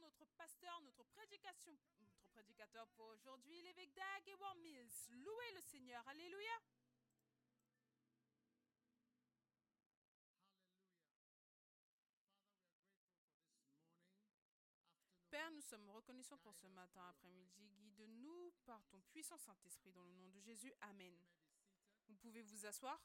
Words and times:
notre 0.00 0.24
pasteur, 0.36 0.80
notre 0.82 1.04
prédication, 1.04 1.78
notre 2.00 2.26
prédicateur 2.32 2.88
pour 2.96 3.06
aujourd'hui, 3.06 3.62
l'évêque 3.62 3.94
Dag 3.94 4.26
et 4.26 4.34
War 4.34 4.54
Mills. 4.56 4.90
Louez 5.10 5.52
le 5.54 5.60
Seigneur. 5.60 6.06
Alléluia. 6.08 6.50
Père, 15.30 15.52
nous 15.52 15.60
sommes 15.60 15.88
reconnaissants 15.90 16.38
pour 16.38 16.56
ce 16.56 16.66
matin 16.66 17.08
après-midi. 17.08 17.70
Guide-nous 17.78 18.52
par 18.66 18.84
ton 18.88 19.00
puissant 19.02 19.38
Saint-Esprit 19.38 19.92
dans 19.92 20.02
le 20.02 20.14
nom 20.14 20.28
de 20.30 20.40
Jésus. 20.40 20.72
Amen. 20.80 21.16
Vous 22.08 22.16
pouvez 22.16 22.42
vous 22.42 22.66
asseoir. 22.66 23.00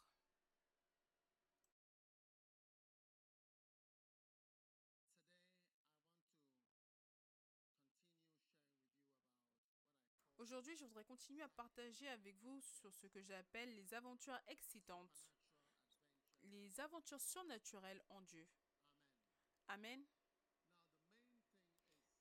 Aujourd'hui, 10.55 10.77
je 10.77 10.85
voudrais 10.85 11.03
continuer 11.03 11.41
à 11.41 11.49
partager 11.49 12.07
avec 12.07 12.37
vous 12.37 12.61
sur 12.61 12.93
ce 12.93 13.07
que 13.07 13.21
j'appelle 13.21 13.75
les 13.75 13.93
aventures 13.93 14.39
excitantes, 14.47 15.27
les 16.43 16.79
aventures 16.79 17.19
surnaturelles 17.19 18.01
en 18.07 18.21
Dieu. 18.21 18.47
Amen. 19.67 20.01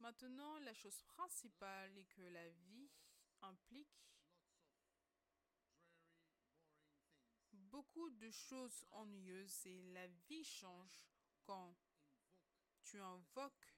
Maintenant, 0.01 0.59
la 0.59 0.75
chose 0.75 1.01
principale 1.03 1.97
est 1.97 2.07
que 2.07 2.23
la 2.23 2.49
vie 2.49 2.91
implique 3.43 4.03
beaucoup 7.53 8.11
de 8.11 8.33
choses 8.33 8.85
ennuyeuses 8.91 9.65
et 9.67 9.81
la 9.93 10.09
vie 10.09 10.43
change 10.43 11.05
quand 11.45 11.77
tu 12.83 13.01
invoques 13.01 13.74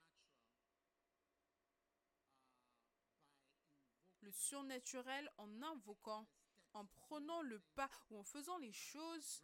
le 4.27 4.32
surnaturel 4.32 5.32
en 5.38 5.62
invoquant, 5.62 6.27
en 6.74 6.84
prenant 6.84 7.41
le 7.42 7.60
pas 7.74 7.91
ou 8.10 8.19
en 8.19 8.24
faisant 8.24 8.58
les 8.58 8.72
choses 8.72 9.42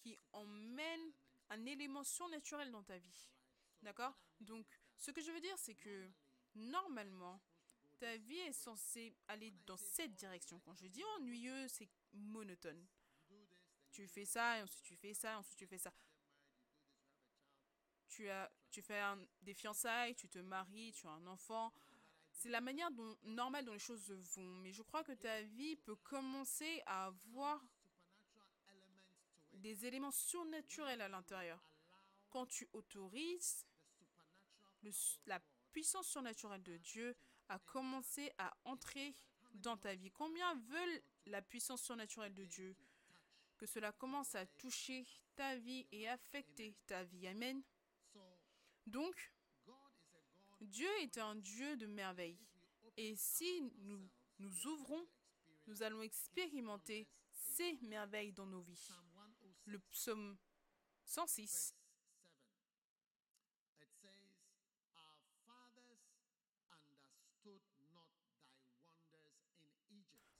qui 0.00 0.18
emmènent 0.32 1.12
un 1.50 1.64
élément 1.64 2.04
surnaturel 2.04 2.70
dans 2.70 2.82
ta 2.82 2.98
vie. 2.98 3.28
D'accord? 3.82 4.14
Donc, 4.40 4.66
ce 4.98 5.12
que 5.12 5.22
je 5.22 5.30
veux 5.30 5.40
dire, 5.40 5.56
c'est 5.56 5.76
que 5.76 6.10
normalement, 6.56 7.40
ta 7.98 8.16
vie 8.16 8.38
est 8.38 8.52
censée 8.52 9.16
aller 9.28 9.52
dans 9.66 9.76
cette 9.76 10.14
direction. 10.14 10.60
Quand 10.60 10.76
je 10.76 10.88
dis 10.88 11.04
ennuyeux, 11.16 11.68
c'est 11.68 11.88
monotone. 12.12 12.86
Tu 13.90 14.06
fais 14.08 14.24
ça, 14.24 14.58
et 14.58 14.62
ensuite 14.62 14.84
tu 14.84 14.96
fais 14.96 15.14
ça, 15.14 15.32
et 15.32 15.36
ensuite 15.36 15.58
tu 15.58 15.66
fais 15.66 15.78
ça. 15.78 15.92
Tu, 18.08 18.28
as, 18.28 18.50
tu 18.70 18.82
fais 18.82 19.00
des 19.42 19.54
fiançailles, 19.54 20.14
tu 20.16 20.28
te 20.28 20.38
maries, 20.38 20.92
tu 20.92 21.06
as 21.06 21.10
un 21.10 21.26
enfant, 21.26 21.72
c'est 22.38 22.50
la 22.50 22.60
manière 22.60 22.90
normale 23.24 23.64
dont 23.64 23.72
les 23.72 23.80
choses 23.80 24.10
vont. 24.10 24.54
Mais 24.62 24.72
je 24.72 24.82
crois 24.82 25.02
que 25.02 25.12
ta 25.12 25.42
vie 25.42 25.74
peut 25.74 25.96
commencer 25.96 26.82
à 26.86 27.06
avoir 27.06 27.60
des 29.54 29.84
éléments 29.84 30.12
surnaturels 30.12 31.00
à 31.00 31.08
l'intérieur. 31.08 31.60
Quand 32.30 32.46
tu 32.46 32.68
autorises 32.72 33.66
la 35.26 35.40
puissance 35.72 36.06
surnaturelle 36.06 36.62
de 36.62 36.76
Dieu 36.76 37.16
à 37.48 37.58
commencer 37.58 38.32
à 38.38 38.56
entrer 38.64 39.16
dans 39.54 39.76
ta 39.76 39.96
vie. 39.96 40.12
Combien 40.12 40.54
veulent 40.54 41.02
la 41.26 41.42
puissance 41.42 41.82
surnaturelle 41.82 42.34
de 42.34 42.44
Dieu 42.44 42.76
Que 43.56 43.66
cela 43.66 43.90
commence 43.90 44.36
à 44.36 44.46
toucher 44.46 45.04
ta 45.34 45.56
vie 45.56 45.88
et 45.90 46.08
affecter 46.08 46.76
ta 46.86 47.02
vie? 47.02 47.26
Amen. 47.26 47.62
Donc, 48.86 49.32
Dieu 50.60 50.90
est 51.00 51.18
un 51.18 51.36
Dieu 51.36 51.76
de 51.76 51.86
merveille. 51.86 52.38
Et 52.96 53.14
si 53.16 53.62
nous 53.78 54.08
nous 54.38 54.66
ouvrons, 54.66 55.06
nous 55.66 55.82
allons 55.82 56.02
expérimenter 56.02 57.06
ces 57.32 57.78
merveilles 57.82 58.32
dans 58.32 58.46
nos 58.46 58.60
vies. 58.60 58.88
Le 59.66 59.78
psaume 59.78 60.36
106. 61.04 61.74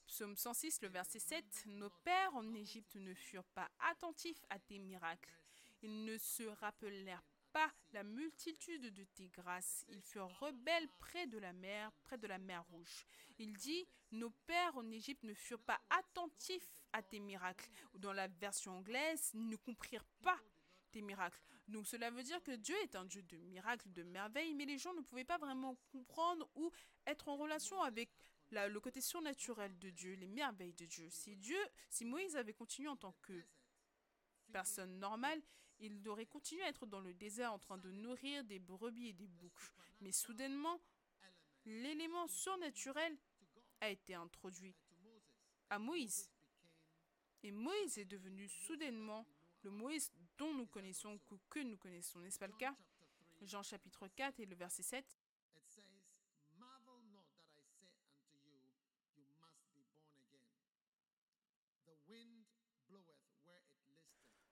Psaume 0.06 0.36
106, 0.36 0.82
le 0.82 0.88
verset 0.88 1.20
7. 1.20 1.44
Nos 1.66 1.90
pères 1.90 2.34
en 2.34 2.52
Égypte 2.52 2.96
ne 2.96 3.14
furent 3.14 3.44
pas 3.44 3.70
attentifs 3.78 4.44
à 4.50 4.58
tes 4.58 4.80
miracles. 4.80 5.30
Ils 5.82 6.04
ne 6.04 6.18
se 6.18 6.42
rappelèrent 6.42 7.22
la 7.92 8.02
multitude 8.02 8.92
de 8.92 9.04
tes 9.04 9.28
grâces. 9.28 9.84
Ils 9.88 10.02
furent 10.02 10.38
rebelles 10.38 10.88
près 10.98 11.26
de 11.26 11.38
la 11.38 11.52
mer, 11.52 11.92
près 12.04 12.18
de 12.18 12.26
la 12.26 12.38
mer 12.38 12.64
rouge. 12.70 13.04
Il 13.38 13.52
dit, 13.52 13.86
nos 14.12 14.30
pères 14.30 14.76
en 14.76 14.90
Égypte 14.90 15.22
ne 15.22 15.34
furent 15.34 15.62
pas 15.62 15.80
attentifs 15.90 16.82
à 16.92 17.02
tes 17.02 17.20
miracles. 17.20 17.68
Dans 17.94 18.12
la 18.12 18.28
version 18.28 18.78
anglaise, 18.78 19.30
ils 19.34 19.48
ne 19.48 19.56
comprirent 19.56 20.06
pas 20.22 20.38
tes 20.90 21.02
miracles. 21.02 21.42
Donc 21.68 21.86
cela 21.86 22.10
veut 22.10 22.22
dire 22.22 22.42
que 22.42 22.52
Dieu 22.52 22.76
est 22.82 22.96
un 22.96 23.04
Dieu 23.04 23.22
de 23.22 23.36
miracles, 23.36 23.92
de 23.92 24.02
merveilles, 24.02 24.54
mais 24.54 24.64
les 24.64 24.78
gens 24.78 24.94
ne 24.94 25.02
pouvaient 25.02 25.24
pas 25.24 25.38
vraiment 25.38 25.76
comprendre 25.92 26.48
ou 26.54 26.70
être 27.06 27.28
en 27.28 27.36
relation 27.36 27.80
avec 27.82 28.10
le 28.50 28.78
côté 28.78 29.00
surnaturel 29.00 29.78
de 29.78 29.90
Dieu, 29.90 30.14
les 30.14 30.28
merveilles 30.28 30.72
de 30.72 30.86
Dieu. 30.86 31.08
Si 31.10 31.36
Dieu, 31.36 31.58
si 31.90 32.04
Moïse 32.04 32.36
avait 32.36 32.54
continué 32.54 32.88
en 32.88 32.96
tant 32.96 33.12
que 33.22 33.44
personne 34.50 34.98
normale, 34.98 35.42
il 35.80 36.08
aurait 36.08 36.26
continué 36.26 36.62
à 36.62 36.68
être 36.68 36.86
dans 36.86 37.00
le 37.00 37.14
désert 37.14 37.52
en 37.52 37.58
train 37.58 37.78
de 37.78 37.90
nourrir 37.90 38.44
des 38.44 38.58
brebis 38.58 39.08
et 39.08 39.12
des 39.12 39.28
boucs. 39.28 39.72
Mais 40.00 40.12
soudainement, 40.12 40.80
l'élément 41.66 42.26
surnaturel 42.26 43.16
a 43.80 43.90
été 43.90 44.14
introduit 44.14 44.74
à 45.70 45.78
Moïse. 45.78 46.30
Et 47.42 47.50
Moïse 47.50 47.98
est 47.98 48.04
devenu 48.04 48.48
soudainement 48.48 49.26
le 49.62 49.70
Moïse 49.70 50.12
dont 50.36 50.54
nous 50.54 50.66
connaissons, 50.66 51.18
que 51.50 51.60
nous 51.60 51.76
connaissons, 51.76 52.20
n'est-ce 52.20 52.38
pas 52.38 52.46
le 52.46 52.54
cas? 52.54 52.74
Jean 53.42 53.62
chapitre 53.62 54.08
4 54.08 54.40
et 54.40 54.46
le 54.46 54.56
verset 54.56 54.82
7. 54.82 55.17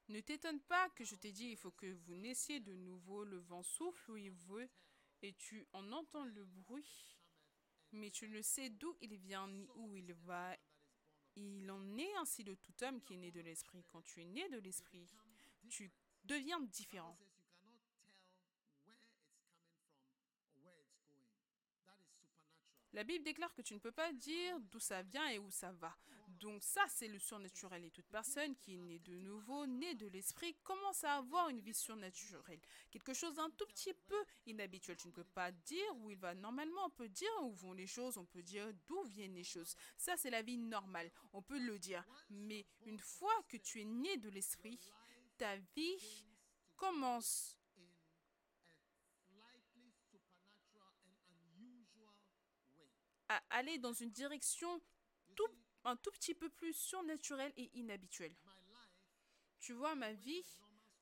Ne 0.08 0.20
t'étonne 0.20 0.60
pas 0.60 0.88
que 0.90 1.04
je 1.04 1.16
t'ai 1.16 1.32
dit, 1.32 1.50
il 1.50 1.56
faut 1.56 1.72
que 1.72 1.92
vous 1.92 2.14
naissiez 2.14 2.60
de 2.60 2.74
nouveau, 2.74 3.24
le 3.24 3.38
vent 3.38 3.62
souffle 3.62 4.12
où 4.12 4.16
il 4.16 4.30
veut, 4.30 4.68
et 5.22 5.32
tu 5.34 5.66
en 5.72 5.90
entends 5.92 6.24
le 6.24 6.44
bruit, 6.44 7.18
mais 7.92 8.10
tu 8.10 8.28
ne 8.28 8.40
sais 8.40 8.70
d'où 8.70 8.96
il 9.00 9.16
vient 9.16 9.48
ni 9.48 9.68
où 9.74 9.96
il 9.96 10.12
va. 10.12 10.56
Il 11.34 11.70
en 11.70 11.98
est 11.98 12.14
ainsi 12.16 12.44
de 12.44 12.54
tout 12.54 12.72
homme 12.82 13.02
qui 13.02 13.14
est 13.14 13.18
né 13.18 13.30
de 13.30 13.40
l'esprit. 13.40 13.84
Quand 13.88 14.02
tu 14.02 14.22
es 14.22 14.24
né 14.24 14.48
de 14.48 14.58
l'esprit, 14.58 15.06
tu 15.68 15.90
deviens 16.24 16.60
différent. 16.60 17.18
La 22.92 23.04
Bible 23.04 23.24
déclare 23.24 23.52
que 23.52 23.60
tu 23.60 23.74
ne 23.74 23.78
peux 23.78 23.92
pas 23.92 24.12
dire 24.12 24.58
d'où 24.60 24.78
ça 24.78 25.02
vient 25.02 25.28
et 25.28 25.38
où 25.38 25.50
ça 25.50 25.72
va. 25.72 25.94
Donc 26.26 26.62
ça, 26.62 26.84
c'est 26.88 27.08
le 27.08 27.18
surnaturel. 27.18 27.84
Et 27.84 27.90
toute 27.90 28.08
personne 28.08 28.56
qui 28.56 28.74
est 28.74 28.78
née 28.78 28.98
de 28.98 29.14
nouveau, 29.16 29.66
née 29.66 29.94
de 29.94 30.06
l'esprit, 30.08 30.54
commence 30.64 31.04
à 31.04 31.16
avoir 31.16 31.48
une 31.48 31.60
vie 31.60 31.74
surnaturelle. 31.74 32.60
Quelque 32.90 33.14
chose 33.14 33.34
d'un 33.34 33.50
tout 33.50 33.66
petit 33.66 33.94
peu 33.94 34.24
inhabituel. 34.44 34.96
Tu 34.96 35.08
ne 35.08 35.12
peux 35.12 35.24
pas 35.24 35.52
dire 35.52 35.96
où 35.96 36.10
il 36.10 36.18
va. 36.18 36.34
Normalement, 36.34 36.86
on 36.86 36.90
peut 36.90 37.08
dire 37.08 37.30
où 37.42 37.52
vont 37.52 37.72
les 37.72 37.86
choses, 37.86 38.18
on 38.18 38.24
peut 38.24 38.42
dire 38.42 38.72
d'où 38.86 39.02
viennent 39.04 39.34
les 39.34 39.44
choses. 39.44 39.74
Ça, 39.96 40.16
c'est 40.16 40.30
la 40.30 40.42
vie 40.42 40.58
normale. 40.58 41.10
On 41.32 41.42
peut 41.42 41.58
le 41.58 41.78
dire. 41.78 42.04
Mais 42.30 42.66
une 42.84 42.98
fois 42.98 43.34
que 43.48 43.56
tu 43.56 43.80
es 43.80 43.84
né 43.84 44.16
de 44.16 44.28
l'esprit, 44.28 44.80
ta 45.38 45.56
vie 45.56 46.24
commence 46.76 47.56
à 53.28 53.42
aller 53.50 53.78
dans 53.78 53.92
une 53.92 54.10
direction 54.10 54.80
un 55.86 55.96
tout 55.96 56.10
petit 56.10 56.34
peu 56.34 56.48
plus 56.48 56.74
surnaturelle 56.74 57.52
et 57.56 57.70
inhabituelle. 57.74 58.34
Tu 59.60 59.72
vois, 59.72 59.94
ma 59.94 60.12
vie, 60.12 60.44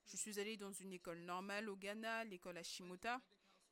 je 0.06 0.16
suis 0.16 0.38
allée 0.38 0.56
dans 0.56 0.72
une 0.72 0.92
école 0.92 1.20
normale 1.20 1.68
au 1.68 1.76
Ghana, 1.76 2.24
l'école 2.24 2.58
Hashimota. 2.58 3.20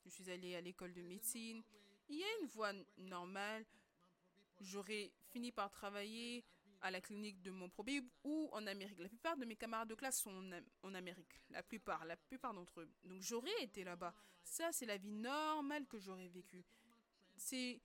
Je 0.04 0.08
suis 0.08 0.30
allée 0.30 0.56
à 0.56 0.60
l'école 0.60 0.92
de 0.94 1.02
médecine. 1.02 1.62
Il 2.08 2.16
y 2.16 2.24
a 2.24 2.38
une 2.40 2.48
voie 2.48 2.72
normale. 2.96 3.64
J'aurais 4.60 5.12
fini 5.28 5.52
par 5.52 5.70
travailler 5.70 6.44
à 6.80 6.90
la 6.90 7.00
clinique 7.00 7.40
de 7.42 7.50
mon 7.50 7.68
probé 7.68 8.02
ou 8.24 8.48
en 8.52 8.66
Amérique. 8.66 8.98
La 8.98 9.08
plupart 9.08 9.36
de 9.36 9.44
mes 9.44 9.54
camarades 9.54 9.88
de 9.88 9.94
classe 9.94 10.20
sont 10.20 10.50
en 10.82 10.94
Amérique. 10.94 11.40
La 11.50 11.62
plupart, 11.62 12.04
la 12.06 12.16
plupart 12.16 12.54
d'entre 12.54 12.80
eux. 12.80 12.90
Donc 13.04 13.22
j'aurais 13.22 13.62
été 13.62 13.84
là-bas. 13.84 14.14
Ça, 14.42 14.72
c'est 14.72 14.86
la 14.86 14.96
vie 14.96 15.12
normale 15.12 15.86
que 15.86 15.98
j'aurais 15.98 16.28
vécue. 16.28 16.64
C'est 17.36 17.80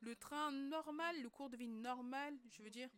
le 0.00 0.16
train 0.16 0.50
normal, 0.50 1.20
le 1.22 1.30
cours 1.30 1.50
de 1.50 1.56
vie 1.56 1.68
normal, 1.68 2.36
je 2.50 2.62
veux 2.62 2.70
dire. 2.70 2.88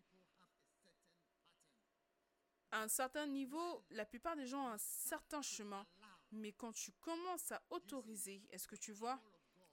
À 2.70 2.82
un 2.82 2.88
certain 2.88 3.26
niveau, 3.26 3.84
la 3.90 4.06
plupart 4.06 4.36
des 4.36 4.46
gens 4.46 4.64
ont 4.64 4.72
un 4.72 4.78
certain 4.78 5.42
chemin. 5.42 5.86
Mais 6.30 6.52
quand 6.52 6.72
tu 6.72 6.92
commences 6.92 7.52
à 7.52 7.62
autoriser, 7.70 8.42
est-ce 8.50 8.66
que 8.66 8.76
tu 8.76 8.92
vois 8.92 9.20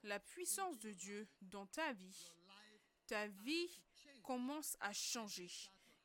la 0.03 0.19
puissance 0.19 0.79
de 0.79 0.91
Dieu 0.91 1.27
dans 1.41 1.65
ta 1.67 1.93
vie, 1.93 2.31
ta 3.07 3.27
vie 3.27 3.69
commence 4.23 4.77
à 4.79 4.93
changer. 4.93 5.49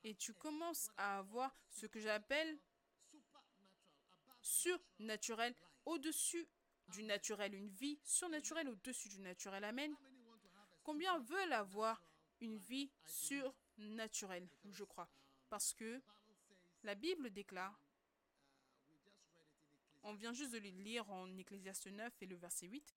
Et 0.02 0.14
tu 0.14 0.34
commences 0.34 0.90
à 0.96 1.18
avoir 1.18 1.54
ce 1.70 1.86
que 1.86 2.00
j'appelle 2.00 2.58
surnaturel 4.40 5.54
au-dessus 5.84 6.46
du 6.88 7.02
naturel, 7.02 7.54
une 7.54 7.70
vie 7.70 7.98
surnaturelle 8.04 8.68
au-dessus 8.68 9.08
du 9.08 9.20
naturel. 9.20 9.64
Amen. 9.64 9.94
Combien 10.84 11.18
veulent 11.18 11.54
avoir 11.54 12.00
une 12.42 12.58
vie 12.58 12.90
surnaturelle, 13.06 14.46
je 14.70 14.84
crois 14.84 15.08
Parce 15.48 15.72
que 15.72 16.00
la 16.82 16.94
Bible 16.94 17.30
déclare, 17.30 17.80
on 20.02 20.12
vient 20.12 20.34
juste 20.34 20.52
de 20.52 20.58
le 20.58 20.68
lire 20.68 21.10
en 21.10 21.38
Ecclésiaste 21.38 21.86
9 21.86 22.12
et 22.20 22.26
le 22.26 22.36
verset 22.36 22.66
8. 22.66 22.94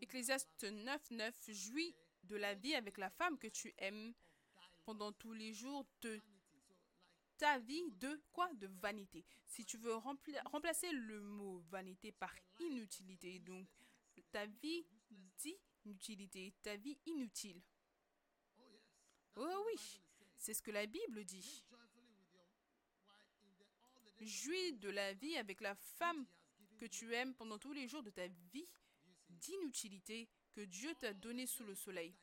Ecclésiaste 0.00 0.64
9, 0.64 1.10
9, 1.12 1.50
jouis 1.52 1.94
de 2.24 2.34
la 2.34 2.54
vie 2.54 2.74
avec 2.74 2.98
la 2.98 3.10
femme 3.10 3.38
que 3.38 3.46
tu 3.46 3.72
aimes 3.78 4.12
pendant 4.84 5.12
tous 5.12 5.32
les 5.32 5.52
jours 5.52 5.86
de 6.00 6.20
ta 7.42 7.58
vie 7.58 7.90
de 7.98 8.22
quoi? 8.30 8.48
De 8.54 8.68
vanité. 8.68 9.24
Si 9.48 9.64
tu 9.64 9.76
veux 9.76 9.96
remplacer 9.96 10.92
le 10.92 11.20
mot 11.20 11.58
vanité 11.70 12.12
par 12.12 12.32
inutilité, 12.60 13.40
donc 13.40 13.66
ta 14.30 14.46
vie 14.46 14.86
d'inutilité, 15.40 16.54
ta 16.62 16.76
vie 16.76 16.96
inutile. 17.04 17.60
Oh 19.34 19.64
oui, 19.66 20.00
c'est 20.38 20.54
ce 20.54 20.62
que 20.62 20.70
la 20.70 20.86
Bible 20.86 21.24
dit. 21.24 21.64
Jouis 24.20 24.74
de 24.74 24.90
la 24.90 25.12
vie 25.14 25.36
avec 25.36 25.62
la 25.62 25.74
femme 25.74 26.24
que 26.78 26.86
tu 26.86 27.12
aimes 27.12 27.34
pendant 27.34 27.58
tous 27.58 27.72
les 27.72 27.88
jours 27.88 28.04
de 28.04 28.10
ta 28.10 28.28
vie 28.52 28.68
d'inutilité 29.30 30.28
que 30.52 30.60
Dieu 30.60 30.94
t'a 30.94 31.12
donné 31.12 31.48
sous 31.48 31.64
le 31.64 31.74
soleil. 31.74 32.14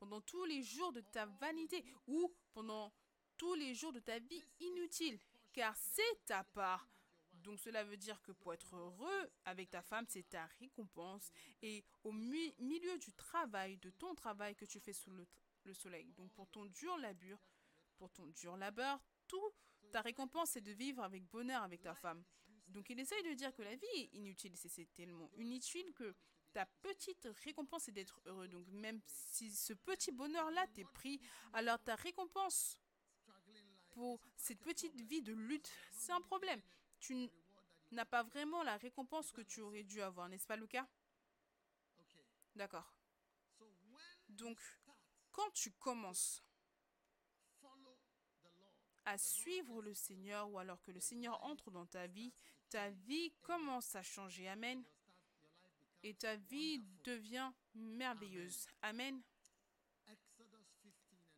Pendant 0.00 0.20
tous 0.20 0.44
les 0.46 0.64
jours 0.64 0.92
de 0.92 1.02
ta 1.02 1.26
vanité 1.26 1.84
ou 2.08 2.34
pendant 2.52 2.92
tous 3.40 3.54
les 3.54 3.74
jours 3.74 3.90
de 3.90 4.00
ta 4.00 4.18
vie 4.18 4.44
inutile. 4.60 5.18
Car 5.54 5.74
c'est 5.74 6.26
ta 6.26 6.44
part. 6.44 6.86
Donc 7.32 7.58
cela 7.58 7.84
veut 7.84 7.96
dire 7.96 8.20
que 8.20 8.32
pour 8.32 8.52
être 8.52 8.76
heureux 8.76 9.30
avec 9.46 9.70
ta 9.70 9.80
femme, 9.80 10.04
c'est 10.10 10.28
ta 10.28 10.44
récompense. 10.60 11.32
Et 11.62 11.82
au 12.04 12.12
milieu 12.12 12.98
du 12.98 13.14
travail, 13.14 13.78
de 13.78 13.88
ton 13.88 14.14
travail 14.14 14.54
que 14.54 14.66
tu 14.66 14.78
fais 14.78 14.92
sous 14.92 15.10
le, 15.10 15.26
le 15.64 15.72
soleil. 15.72 16.12
Donc 16.18 16.30
pour 16.32 16.48
ton 16.48 16.66
dur 16.66 16.98
labeur, 16.98 17.38
pour 17.96 18.10
ton 18.10 18.26
dur 18.26 18.58
labeur, 18.58 19.00
tout 19.26 19.50
ta 19.90 20.02
récompense 20.02 20.50
c'est 20.50 20.60
de 20.60 20.72
vivre 20.72 21.02
avec 21.02 21.24
bonheur 21.24 21.62
avec 21.62 21.80
ta 21.80 21.94
femme. 21.94 22.22
Donc 22.68 22.90
il 22.90 23.00
essaye 23.00 23.22
de 23.22 23.32
dire 23.32 23.54
que 23.54 23.62
la 23.62 23.74
vie 23.74 23.86
est 23.94 24.12
inutile, 24.12 24.52
c'est 24.54 24.92
tellement 24.92 25.30
inutile 25.36 25.94
que 25.94 26.14
ta 26.52 26.66
petite 26.82 27.26
récompense 27.42 27.88
est 27.88 27.92
d'être 27.92 28.20
heureux. 28.26 28.48
Donc 28.48 28.66
même 28.68 29.00
si 29.06 29.50
ce 29.50 29.72
petit 29.72 30.12
bonheur-là 30.12 30.66
t'est 30.74 30.84
pris, 30.84 31.22
alors 31.54 31.82
ta 31.82 31.94
récompense 31.94 32.78
pour 33.90 34.20
cette 34.36 34.60
petite 34.60 35.00
vie 35.00 35.22
de 35.22 35.32
lutte, 35.32 35.70
c'est 35.92 36.12
un 36.12 36.20
problème. 36.20 36.60
Tu 37.00 37.30
n'as 37.92 38.04
pas 38.04 38.22
vraiment 38.22 38.62
la 38.62 38.76
récompense 38.76 39.32
que 39.32 39.40
tu 39.42 39.60
aurais 39.60 39.84
dû 39.84 40.00
avoir, 40.00 40.28
n'est-ce 40.28 40.46
pas 40.46 40.56
le 40.56 40.66
cas 40.66 40.86
D'accord. 42.54 42.92
Donc, 44.28 44.58
quand 45.32 45.50
tu 45.52 45.70
commences 45.72 46.42
à 49.04 49.18
suivre 49.18 49.82
le 49.82 49.94
Seigneur 49.94 50.48
ou 50.50 50.58
alors 50.58 50.80
que 50.82 50.90
le 50.90 51.00
Seigneur 51.00 51.42
entre 51.44 51.70
dans 51.70 51.86
ta 51.86 52.06
vie, 52.06 52.32
ta 52.68 52.90
vie 52.90 53.32
commence 53.42 53.94
à 53.96 54.02
changer. 54.02 54.48
Amen. 54.48 54.84
Et 56.02 56.14
ta 56.14 56.36
vie 56.36 56.80
devient 57.04 57.50
merveilleuse. 57.74 58.68
Amen. 58.82 59.20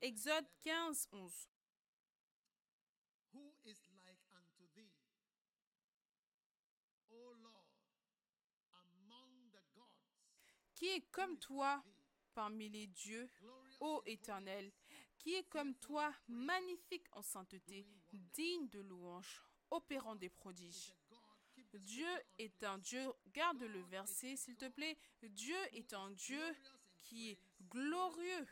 Exode 0.00 0.46
15, 0.62 1.08
11. 1.12 1.51
Qui 10.82 10.88
est 10.88 11.12
comme 11.12 11.38
toi 11.38 11.80
parmi 12.34 12.68
les 12.68 12.88
dieux, 12.88 13.30
ô 13.78 14.02
Éternel, 14.04 14.72
qui 15.16 15.32
est 15.32 15.48
comme 15.48 15.76
toi, 15.76 16.12
magnifique 16.26 17.06
en 17.12 17.22
sainteté, 17.22 17.86
digne 18.12 18.68
de 18.68 18.80
louange, 18.80 19.44
opérant 19.70 20.16
des 20.16 20.28
prodiges. 20.28 20.92
Dieu 21.72 22.08
est 22.36 22.64
un 22.64 22.78
Dieu, 22.78 23.00
garde 23.32 23.62
le 23.62 23.80
verset 23.82 24.34
s'il 24.34 24.56
te 24.56 24.68
plaît, 24.68 24.98
Dieu 25.22 25.54
est 25.70 25.94
un 25.94 26.10
Dieu 26.10 26.42
qui 27.04 27.30
est 27.30 27.38
glorieux, 27.70 28.48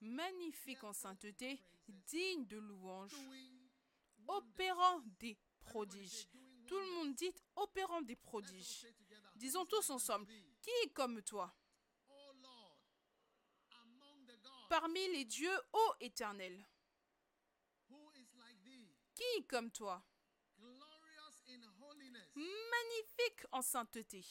magnifique 0.00 0.84
en 0.84 0.94
sainteté, 0.94 1.60
digne 1.86 2.46
de 2.46 2.56
louange, 2.56 3.14
opérant 4.26 5.00
des 5.20 5.36
prodiges. 5.66 6.30
Tout 6.66 6.78
le 6.78 6.94
monde 6.94 7.14
dit 7.14 7.34
opérant 7.56 8.00
des 8.00 8.16
prodiges. 8.16 8.86
Disons 9.36 9.66
tous 9.66 9.90
ensemble, 9.90 10.26
qui 10.62 10.70
est 10.82 10.94
comme 10.94 11.20
toi? 11.20 11.54
Parmi 14.80 15.06
les 15.12 15.24
dieux, 15.24 15.58
ô 15.72 15.94
Éternel. 16.00 16.64
Qui 19.14 19.46
comme 19.46 19.70
toi? 19.70 20.04
Magnifique 22.34 23.46
en 23.52 23.62
sainteté, 23.62 24.24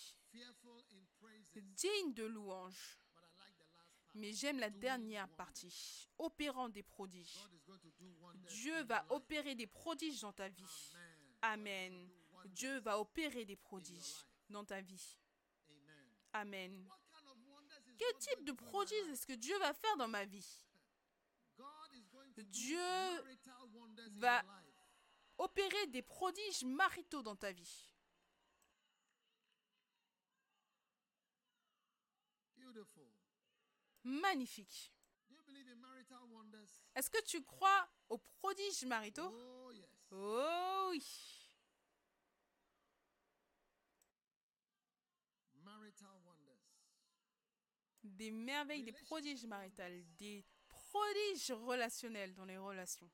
digne 1.54 2.14
de 2.14 2.26
louange. 2.26 3.00
Mais 4.16 4.34
j'aime 4.34 4.60
la 4.60 4.70
dernière 4.70 5.30
partie, 5.30 6.10
opérant 6.18 6.68
des 6.68 6.84
prodiges. 6.84 7.40
Dieu 8.50 8.84
va 8.84 9.06
opérer 9.10 9.56
des 9.56 9.68
prodiges 9.68 10.20
dans 10.20 10.34
ta 10.34 10.50
vie. 10.50 10.94
Amen. 11.42 12.10
Dieu 12.48 12.80
va 12.80 13.00
opérer 13.00 13.46
des 13.46 13.56
prodiges 13.56 14.26
dans 14.50 14.66
ta 14.66 14.82
vie. 14.82 15.18
Amen. 16.34 16.86
Quel 17.98 18.18
type 18.18 18.44
de 18.46 18.52
prodiges 18.52 19.08
est-ce 19.10 19.26
que 19.26 19.34
Dieu 19.34 19.58
va 19.60 19.74
faire 19.74 19.98
dans 19.98 20.08
ma 20.08 20.26
vie? 20.26 20.66
Dieu 22.38 22.80
va 24.12 24.44
opérer 25.38 25.88
des 25.88 26.02
prodiges 26.02 26.64
maritaux 26.64 27.22
dans 27.22 27.36
ta 27.36 27.52
vie. 27.52 27.94
Magnifique. 34.04 34.92
Est-ce 36.96 37.10
que 37.10 37.24
tu 37.24 37.42
crois 37.44 37.88
aux 38.10 38.18
prodiges 38.18 38.86
maritaux? 38.86 39.32
Oh 40.12 40.88
oui. 40.92 41.33
Des 48.14 48.32
merveilles, 48.32 48.84
des 48.84 48.92
prodiges 48.94 49.46
maritales, 49.46 50.04
des 50.18 50.44
prodiges 50.68 51.52
relationnels 51.52 52.34
dans 52.34 52.46
les 52.46 52.58
relations. 52.58 53.10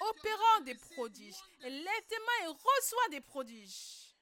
Opérant 0.00 0.60
des 0.64 0.74
prodiges. 0.74 1.36
lève 1.60 2.06
tes 2.08 2.18
mains 2.18 2.44
et 2.44 2.46
reçois 2.46 3.08
des 3.10 3.20
prodiges. 3.20 4.16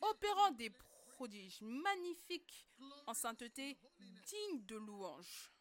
Opérant 0.00 0.50
des 0.52 0.70
prodiges 0.70 1.60
magnifiques 1.62 2.66
en 3.06 3.14
sainteté, 3.14 3.78
dignes 3.98 4.64
de 4.66 4.76
louange. 4.76 5.55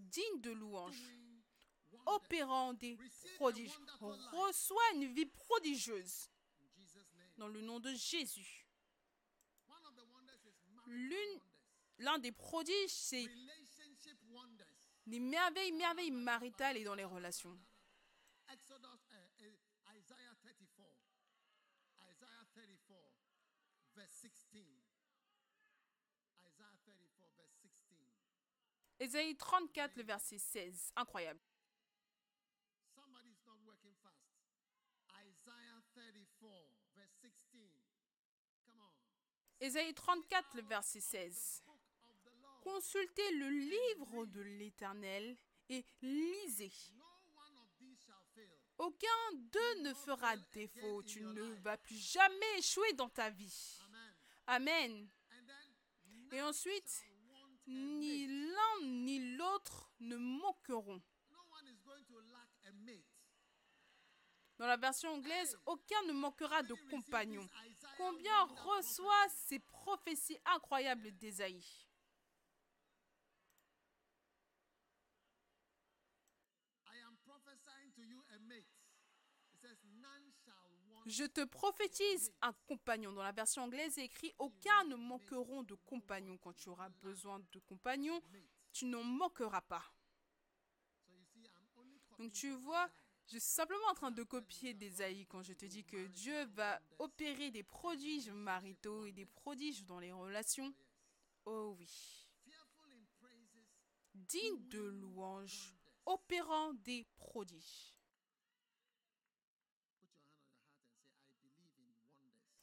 Digne 0.00 0.40
de 0.40 0.50
louange, 0.50 1.00
opérant 2.06 2.72
des 2.74 2.98
prodiges, 3.36 3.78
reçoit 4.32 4.92
une 4.94 5.12
vie 5.12 5.26
prodigieuse. 5.26 6.28
Dans 7.36 7.48
le 7.48 7.60
nom 7.60 7.80
de 7.80 7.92
Jésus. 7.94 8.66
L'un 11.98 12.18
des 12.18 12.32
prodiges, 12.32 12.90
c'est 12.90 13.26
les 15.06 15.20
merveilles, 15.20 15.72
merveilles 15.72 16.10
maritales 16.10 16.76
et 16.76 16.84
dans 16.84 16.94
les 16.94 17.04
relations. 17.04 17.58
Ésaïe 29.02 29.36
34, 29.36 29.96
le 29.96 30.04
verset 30.04 30.38
16. 30.38 30.92
Incroyable. 30.94 31.40
Ésaïe 39.58 39.92
34, 39.92 40.54
le 40.54 40.62
verset 40.62 41.00
16. 41.00 41.64
Consultez 42.62 43.32
le 43.32 43.48
livre 43.48 44.26
de 44.26 44.40
l'Éternel 44.40 45.36
et 45.68 45.84
lisez. 46.00 46.72
Aucun 48.78 49.32
d'eux 49.34 49.82
ne 49.82 49.94
fera 49.94 50.36
défaut. 50.52 51.02
Tu 51.02 51.22
ne 51.22 51.42
vas 51.62 51.76
plus 51.76 51.98
jamais 51.98 52.58
échouer 52.58 52.92
dans 52.92 53.08
ta 53.08 53.30
vie. 53.30 53.80
Amen. 54.46 55.08
Et 56.30 56.40
ensuite, 56.40 57.04
ni 57.72 58.26
l'un 58.26 58.86
ni 58.86 59.36
l'autre 59.36 59.90
ne 60.00 60.16
manqueront. 60.16 61.02
Dans 64.58 64.66
la 64.66 64.76
version 64.76 65.10
anglaise, 65.10 65.58
aucun 65.66 66.02
ne 66.06 66.12
manquera 66.12 66.62
de 66.62 66.74
compagnon. 66.90 67.48
Combien 67.96 68.44
reçoit 68.44 69.28
ces 69.28 69.58
prophéties 69.58 70.38
incroyables 70.44 71.10
d'Ésaïe? 71.18 71.88
Je 81.06 81.24
te 81.24 81.44
prophétise 81.44 82.32
un 82.42 82.52
compagnon. 82.66 83.12
Dans 83.12 83.22
la 83.22 83.32
version 83.32 83.62
anglaise, 83.62 83.98
est 83.98 84.04
écrit 84.04 84.32
Aucun 84.38 84.84
ne 84.84 84.96
manqueront 84.96 85.62
de 85.62 85.74
compagnons. 85.74 86.38
Quand 86.38 86.52
tu 86.52 86.68
auras 86.68 86.88
besoin 86.88 87.40
de 87.52 87.58
compagnons, 87.60 88.20
tu 88.72 88.86
n'en 88.86 89.02
manqueras 89.02 89.62
pas. 89.62 89.84
Donc 92.18 92.32
tu 92.32 92.52
vois, 92.52 92.88
je 93.26 93.38
suis 93.38 93.40
simplement 93.40 93.86
en 93.90 93.94
train 93.94 94.10
de 94.10 94.22
copier 94.22 94.74
d'Ésaïe 94.74 95.26
quand 95.26 95.42
je 95.42 95.52
te 95.54 95.64
dis 95.64 95.84
que 95.84 96.06
Dieu 96.08 96.44
va 96.54 96.80
opérer 96.98 97.50
des 97.50 97.62
prodiges 97.62 98.30
maritaux 98.30 99.06
et 99.06 99.12
des 99.12 99.26
prodiges 99.26 99.84
dans 99.84 99.98
les 99.98 100.12
relations. 100.12 100.72
Oh 101.44 101.74
oui. 101.78 102.28
Digne 104.14 104.68
de 104.68 104.80
louange, 104.80 105.74
opérant 106.06 106.74
des 106.74 107.04
prodiges. 107.16 107.94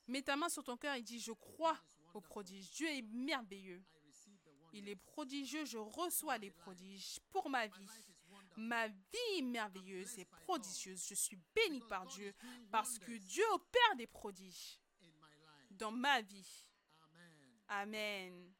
Mets 0.10 0.24
ta 0.24 0.36
main 0.36 0.50
sur 0.50 0.63
ton 0.63 0.75
cœur 0.75 0.96
et 0.96 1.04
dis, 1.04 1.20
je 1.20 1.32
crois 1.32 1.78
aux 2.16 2.22
prodiges. 2.22 2.72
Dieu 2.72 2.88
est 2.89 3.04
merveilleux. 3.04 3.84
Il 4.74 4.89
est 4.89 4.96
prodigieux, 4.96 5.66
je 5.66 5.78
reçois 5.78 6.39
les 6.39 6.50
prodiges 6.50 7.20
pour 7.32 7.48
ma 7.48 7.68
vie. 7.68 7.88
Ma 8.58 8.88
vie 8.88 9.38
est 9.38 9.42
merveilleuse 9.44 10.18
et 10.18 10.25
prodigieuse. 10.25 11.06
Je 11.08 11.13
suis 11.13 11.38
béni 11.54 11.80
par 11.88 12.08
Dieu 12.08 12.34
parce 12.72 12.98
que 12.98 13.12
Dieu 13.12 13.44
opère 13.54 13.96
des 13.98 14.08
prodiges 14.08 14.80
dans 15.70 15.92
ma 15.92 16.22
vie. 16.22 16.66
Amen. 17.68 18.51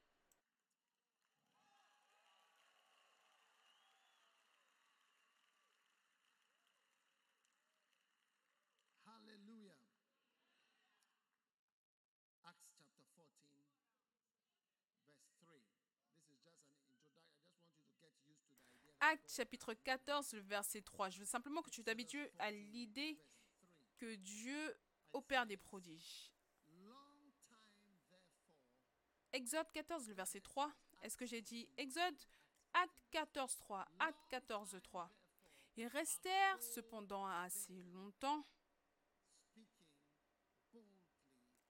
Acte 19.12 19.32
chapitre 19.32 19.74
14, 19.74 20.34
le 20.34 20.42
verset 20.42 20.84
3. 20.84 21.10
Je 21.10 21.18
veux 21.18 21.26
simplement 21.26 21.64
que 21.64 21.72
tu 21.72 21.84
t'habitues 21.84 22.30
à 22.38 22.52
l'idée 22.52 23.18
que 23.98 24.14
Dieu 24.14 24.78
opère 25.14 25.48
des 25.48 25.58
prodiges. 25.58 26.32
Exode 29.34 29.72
14, 29.72 30.08
le 30.10 30.14
verset 30.14 30.42
3. 30.42 30.72
Est-ce 31.02 31.18
que 31.18 31.26
j'ai 31.26 31.42
dit 31.42 31.68
Exode? 31.76 32.24
Acte 32.72 32.94
14, 33.10 33.58
3. 33.58 33.88
Acte 33.98 34.20
14, 34.30 34.80
3. 34.84 35.12
Ils 35.78 35.88
restèrent 35.88 36.62
cependant 36.62 37.26
assez 37.26 37.82
longtemps 37.92 38.46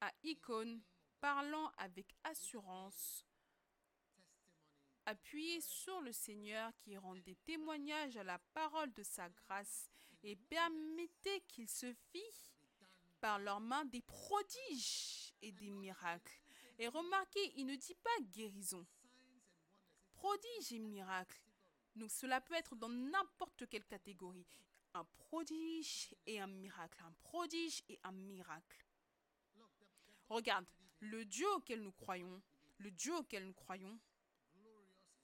à 0.01 0.11
Icône, 0.23 0.81
parlant 1.21 1.71
avec 1.77 2.13
assurance 2.25 3.25
appuyez 5.09 5.59
sur 5.61 6.01
le 6.01 6.11
Seigneur 6.11 6.71
qui 6.77 6.95
rend 6.95 7.15
des 7.15 7.35
témoignages 7.35 8.15
à 8.15 8.23
la 8.23 8.37
parole 8.53 8.93
de 8.93 9.01
sa 9.01 9.27
grâce 9.29 9.89
et 10.23 10.35
permettez 10.35 11.41
qu'il 11.47 11.67
se 11.67 11.91
fît 12.11 12.51
par 13.19 13.39
leurs 13.39 13.59
mains 13.59 13.85
des 13.85 14.01
prodiges 14.01 15.33
et 15.41 15.51
des 15.51 15.71
miracles. 15.71 16.39
Et 16.77 16.87
remarquez, 16.87 17.53
il 17.55 17.65
ne 17.65 17.75
dit 17.75 17.95
pas 17.95 18.23
guérison. 18.31 18.85
Prodige 20.13 20.73
et 20.73 20.79
miracle. 20.79 21.41
Donc 21.95 22.11
cela 22.11 22.39
peut 22.39 22.53
être 22.53 22.75
dans 22.75 22.89
n'importe 22.89 23.67
quelle 23.67 23.85
catégorie. 23.85 24.45
Un 24.93 25.05
prodige 25.05 26.15
et 26.27 26.39
un 26.39 26.47
miracle. 26.47 27.01
Un 27.03 27.13
prodige 27.23 27.81
et 27.89 27.99
un 28.03 28.11
miracle. 28.11 28.85
Regarde, 30.29 30.65
le 30.99 31.25
Dieu 31.25 31.49
auquel 31.55 31.81
nous 31.81 31.91
croyons, 31.91 32.41
le 32.77 32.91
Dieu 32.91 33.15
auquel 33.15 33.45
nous 33.45 33.53
croyons, 33.53 33.99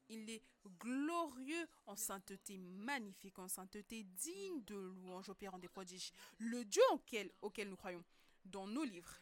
il 0.09 0.29
est 0.29 0.41
glorieux 0.79 1.67
en 1.85 1.95
sainteté, 1.95 2.57
magnifique 2.57 3.37
en 3.39 3.47
sainteté, 3.47 4.03
digne 4.03 4.63
de 4.63 4.75
louange, 4.75 5.29
opérant 5.29 5.59
des 5.59 5.69
prodiges. 5.69 6.11
Le 6.39 6.63
Dieu 6.65 6.81
auquel, 6.91 7.31
auquel 7.41 7.69
nous 7.69 7.75
croyons, 7.75 8.03
dans 8.45 8.67
nos 8.67 8.83
livres, 8.83 9.19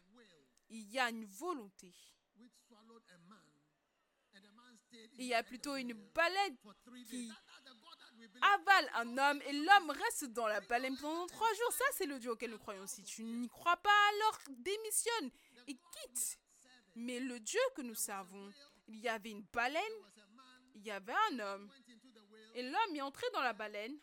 il 0.70 0.90
y 0.90 1.00
a 1.00 1.10
une 1.10 1.26
volonté. 1.26 1.94
Il 5.18 5.26
y 5.26 5.34
a 5.34 5.44
plutôt 5.44 5.76
une 5.76 5.94
baleine 5.94 6.58
qui 7.06 7.32
avale 8.42 8.90
un 8.96 9.18
homme 9.18 9.42
et 9.42 9.54
l'homme 9.54 9.90
reste 9.92 10.26
dans 10.26 10.48
la 10.48 10.62
baleine 10.62 10.98
pendant 10.98 11.28
trois 11.28 11.54
jours. 11.54 11.74
Ça, 11.74 11.86
c'est 11.94 12.06
le 12.06 12.20
Dieu 12.20 12.32
auquel 12.32 12.52
nous 12.52 12.60
croyons. 12.60 12.86
Si 12.88 13.04
tu 13.04 13.24
n'y 13.24 13.50
crois 13.50 13.78
pas, 13.78 14.10
alors 14.10 14.40
démissionne 14.50 15.32
et 15.68 15.74
quitte. 15.74 16.40
Mais 16.96 17.20
le 17.20 17.40
Dieu 17.40 17.60
que 17.76 17.82
nous 17.82 17.96
servons, 17.96 18.52
il 18.88 19.00
y 19.00 19.08
avait 19.08 19.32
une 19.32 19.46
baleine 19.54 19.82
il 20.76 20.84
y 20.84 20.92
avait 20.92 21.14
un 21.32 21.40
homme. 21.40 21.72
Et 22.56 22.64
l'homme 22.64 22.96
est 22.96 23.02
entré 23.02 23.26
dans 23.34 23.42
la 23.42 23.54
baleine. 23.54 23.98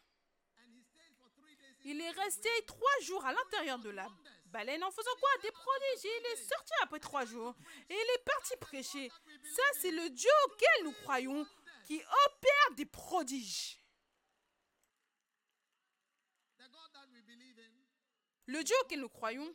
Il 1.84 2.00
est 2.00 2.10
resté 2.10 2.48
trois 2.66 3.00
jours 3.02 3.24
à 3.24 3.32
l'intérieur 3.32 3.78
de 3.78 3.90
la 3.90 4.06
baleine 4.46 4.82
en 4.84 4.90
faisant 4.90 5.14
quoi? 5.18 5.30
Des 5.42 5.50
prodiges. 5.50 6.04
il 6.04 6.26
est 6.32 6.36
sorti 6.36 6.72
après 6.82 7.00
trois 7.00 7.24
jours. 7.24 7.54
Et 7.88 7.94
il 7.94 8.10
est 8.14 8.24
parti 8.24 8.56
prêcher. 8.60 9.10
Ça, 9.54 9.62
c'est 9.80 9.90
le 9.90 10.10
Dieu 10.10 10.30
auquel 10.46 10.84
nous 10.84 10.92
croyons 10.92 11.46
qui 11.86 11.96
opère 11.96 12.76
des 12.76 12.84
prodiges. 12.86 13.80
Le 18.46 18.64
Dieu 18.64 18.74
auquel 18.82 19.00
nous 19.00 19.08
croyons 19.08 19.54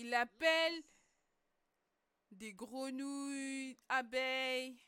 Il 0.00 0.14
appelle 0.14 0.82
des 2.30 2.54
grenouilles, 2.54 3.76
abeilles, 3.90 4.80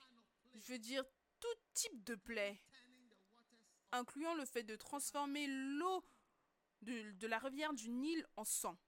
je 0.55 0.73
veux 0.73 0.79
dire 0.79 1.05
tout 1.39 1.61
type 1.75 2.03
de 2.05 2.15
plaies, 2.15 2.59
incluant 3.93 4.35
le 4.35 4.47
fait 4.47 4.63
de 4.63 4.75
transformer 4.75 5.47
l'eau 5.49 6.03
de, 6.81 7.11
de, 7.11 7.27
la 7.27 7.39
rivière 7.39 7.75
du 7.75 7.91
Nil 7.91 8.27
en 8.37 8.45
sang, 8.45 8.79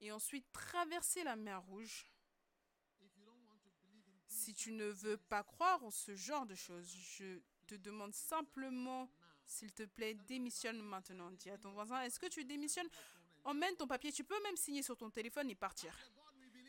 et 0.00 0.12
ensuite 0.12 0.50
traverser 0.50 1.24
la 1.24 1.36
mer 1.36 1.62
Rouge. 1.64 2.06
Si 4.28 4.54
tu 4.54 4.72
ne 4.72 4.86
veux 4.86 5.18
pas 5.18 5.42
croire 5.42 5.84
en 5.84 5.90
ce 5.90 6.14
genre 6.14 6.46
de 6.46 6.54
choses, 6.54 6.90
je 6.90 7.38
te 7.66 7.74
demande 7.74 8.14
simplement, 8.14 9.10
s'il 9.44 9.74
te 9.74 9.82
plaît, 9.82 10.14
démissionne 10.14 10.80
maintenant. 10.80 11.30
Dis 11.32 11.50
à 11.50 11.58
ton 11.58 11.72
voisin, 11.72 12.00
est-ce 12.00 12.18
que 12.18 12.28
tu 12.28 12.46
démissionnes? 12.46 12.88
Emmène 13.48 13.74
ton 13.76 13.86
papier, 13.86 14.12
tu 14.12 14.24
peux 14.24 14.38
même 14.42 14.58
signer 14.58 14.82
sur 14.82 14.94
ton 14.94 15.08
téléphone 15.08 15.48
et 15.48 15.54
partir. 15.54 15.96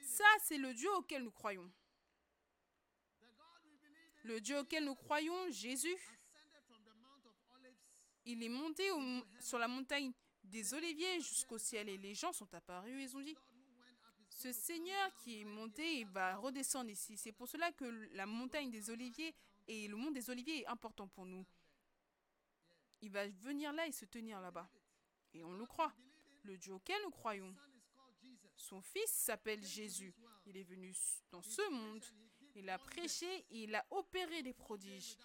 Ça, 0.01 0.23
c'est 0.41 0.57
le 0.57 0.73
Dieu 0.73 0.89
auquel 0.95 1.23
nous 1.23 1.31
croyons. 1.31 1.69
Le 4.23 4.39
Dieu 4.39 4.59
auquel 4.59 4.85
nous 4.85 4.95
croyons, 4.95 5.51
Jésus, 5.51 5.97
il 8.23 8.41
est 8.41 8.47
monté 8.47 8.89
sur 9.41 9.59
la 9.59 9.67
montagne 9.67 10.13
des 10.41 10.73
Oliviers 10.73 11.19
jusqu'au 11.19 11.57
ciel 11.57 11.89
et 11.89 11.97
les 11.97 12.13
gens 12.13 12.31
sont 12.31 12.53
apparus 12.53 12.97
et 12.97 13.03
ils 13.03 13.17
ont 13.17 13.21
dit, 13.21 13.35
ce 14.29 14.53
Seigneur 14.53 15.13
qui 15.15 15.41
est 15.41 15.45
monté, 15.45 15.99
il 15.99 16.07
va 16.07 16.37
redescendre 16.37 16.91
ici. 16.91 17.17
C'est 17.17 17.33
pour 17.33 17.49
cela 17.49 17.73
que 17.73 18.07
la 18.13 18.25
montagne 18.25 18.71
des 18.71 18.89
Oliviers 18.89 19.35
et 19.67 19.89
le 19.89 19.97
monde 19.97 20.13
des 20.13 20.29
Oliviers 20.29 20.61
est 20.61 20.67
important 20.67 21.09
pour 21.09 21.25
nous. 21.25 21.45
Il 23.01 23.11
va 23.11 23.27
venir 23.27 23.73
là 23.73 23.85
et 23.85 23.91
se 23.91 24.05
tenir 24.05 24.39
là-bas. 24.39 24.69
Et 25.33 25.43
on 25.43 25.51
le 25.51 25.65
croit 25.65 25.93
le 26.43 26.57
Dieu 26.57 26.73
auquel 26.73 27.01
nous 27.03 27.11
croyons. 27.11 27.55
Son 28.55 28.81
fils 28.81 29.11
s'appelle 29.11 29.63
Jésus. 29.63 30.13
Il 30.45 30.57
est 30.57 30.63
venu 30.63 30.93
dans 31.31 31.41
ce 31.41 31.67
monde. 31.69 32.03
Il 32.55 32.69
a 32.69 32.77
prêché 32.77 33.45
et 33.49 33.63
il 33.63 33.75
a 33.75 33.85
opéré 33.91 34.43
des 34.43 34.53
prodiges. 34.53 35.17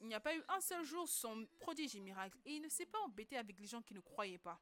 Il 0.00 0.06
n'y 0.06 0.14
a 0.14 0.20
pas 0.20 0.36
eu 0.36 0.42
un 0.48 0.60
seul 0.60 0.84
jour 0.84 1.08
sans 1.08 1.44
prodige 1.58 1.96
et 1.96 2.00
miracle. 2.00 2.38
Et 2.44 2.56
il 2.56 2.62
ne 2.62 2.68
s'est 2.68 2.86
pas 2.86 3.00
embêté 3.00 3.36
avec 3.36 3.58
les 3.58 3.66
gens 3.66 3.82
qui 3.82 3.94
ne 3.94 4.00
croyaient 4.00 4.38
pas. 4.38 4.60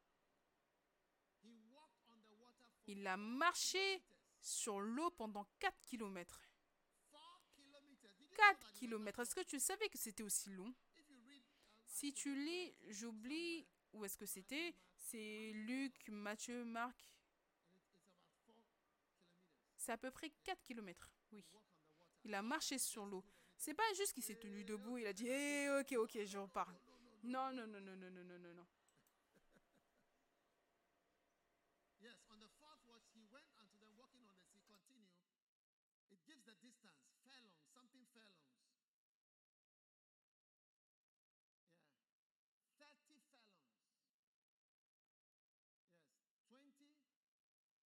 Il 2.86 3.06
a 3.06 3.16
marché 3.16 4.02
sur 4.40 4.80
l'eau 4.80 5.10
pendant 5.10 5.44
4 5.58 5.82
kilomètres. 5.84 6.40
4 8.34 8.72
kilomètres. 8.74 9.20
Est-ce 9.20 9.34
que 9.34 9.42
tu 9.42 9.58
savais 9.58 9.88
que 9.88 9.98
c'était 9.98 10.22
aussi 10.22 10.50
long? 10.50 10.72
Si 11.86 12.12
tu 12.12 12.34
lis, 12.34 12.74
j'oublie 12.88 13.66
où 13.92 14.04
est-ce 14.04 14.16
que 14.16 14.26
c'était. 14.26 14.74
C'est 15.08 15.52
Luc, 15.54 16.08
Matthieu, 16.08 16.64
Marc. 16.64 17.08
C'est 19.76 19.92
à 19.92 19.96
peu 19.96 20.10
près 20.10 20.30
4 20.42 20.60
kilomètres. 20.64 21.08
Oui. 21.30 21.44
Il 22.24 22.34
a 22.34 22.42
marché 22.42 22.76
sur 22.76 23.06
l'eau. 23.06 23.24
C'est 23.56 23.74
pas 23.74 23.92
juste 23.94 24.14
qu'il 24.14 24.24
s'est 24.24 24.34
tenu 24.34 24.64
debout, 24.64 24.98
il 24.98 25.06
a 25.06 25.12
dit 25.12 25.28
hey, 25.28 25.68
ok, 25.80 25.92
ok, 25.92 26.24
je 26.24 26.38
repars. 26.38 26.74
Non, 27.22 27.52
non, 27.52 27.68
non, 27.68 27.80
non, 27.80 27.94
non, 27.94 28.10
non, 28.10 28.24
non, 28.24 28.38
non, 28.40 28.54
non. 28.54 28.66
Yes, 32.02 32.18
on 32.28 32.40
the 32.40 32.50
fourth 32.58 32.82
watch, 32.90 33.06
he 33.14 33.22
went 33.30 33.46
unto 33.62 33.78
them 33.78 33.94
walking 33.96 34.26
on 34.26 34.34
the 34.34 34.42
sea. 34.50 34.58
Continue. 34.66 35.06
It 36.10 36.18
gives 36.26 36.42
the 36.42 36.54
distance. 36.58 36.98
Furlongs, 37.22 37.62
something 37.70 38.02
furlongs. 38.10 38.58
Yeah. 38.58 38.82
30 42.78 43.22
furlongs. 43.30 43.70
Yes. 43.86 44.02
20. 46.50 46.92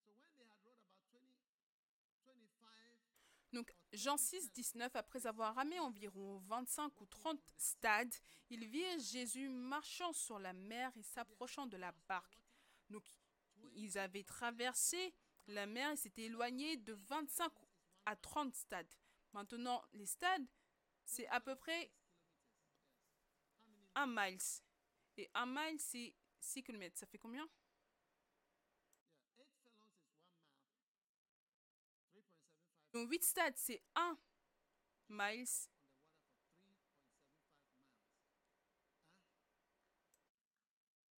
So 0.05 0.13
when 0.13 0.33
they 0.37 0.45
had 0.45 0.59
rowed 0.61 0.77
about 0.85 1.01
20, 1.09 1.33
25 2.25 3.01
Donc, 3.53 3.73
Jean 3.93 4.17
6, 4.17 4.51
19, 4.53 4.95
après 4.95 5.27
avoir 5.27 5.55
ramé 5.55 5.79
environ 5.79 6.37
25 6.47 7.01
ou 7.01 7.05
30 7.05 7.39
stades, 7.57 8.13
ils 8.49 8.65
virent 8.65 8.99
Jésus 8.99 9.49
marchant 9.49 10.13
sur 10.13 10.39
la 10.39 10.53
mer 10.53 10.91
et 10.95 11.03
s'approchant 11.03 11.67
de 11.67 11.77
la 11.77 11.91
barque. 12.07 12.39
Donc, 12.89 13.03
ils 13.73 13.97
avaient 13.97 14.23
traversé 14.23 15.13
la 15.47 15.65
mer 15.65 15.91
et 15.91 15.97
s'étaient 15.97 16.23
éloignés 16.23 16.77
de 16.77 16.93
25 16.93 17.51
à 18.05 18.15
30 18.15 18.55
stades. 18.55 18.93
Maintenant, 19.33 19.83
les 19.93 20.05
stades, 20.05 20.47
c'est 21.03 21.27
à 21.27 21.41
peu 21.41 21.55
près 21.55 21.91
1 23.95 24.07
mile. 24.07 24.39
Et 25.17 25.29
1 25.33 25.45
mile, 25.45 25.79
c'est 25.79 26.15
6 26.39 26.63
km. 26.63 26.97
Ça 26.97 27.05
fait 27.05 27.17
combien? 27.17 27.47
Donc, 32.93 33.09
8 33.09 33.23
stades, 33.23 33.57
c'est 33.57 33.81
1 33.95 34.17
miles. 35.09 35.47
on 36.61 36.71
the 36.71 36.79
water 36.83 36.99
for 37.69 37.83
3.75 37.83 37.87
miles. 37.87 38.07
Huh? 38.07 38.19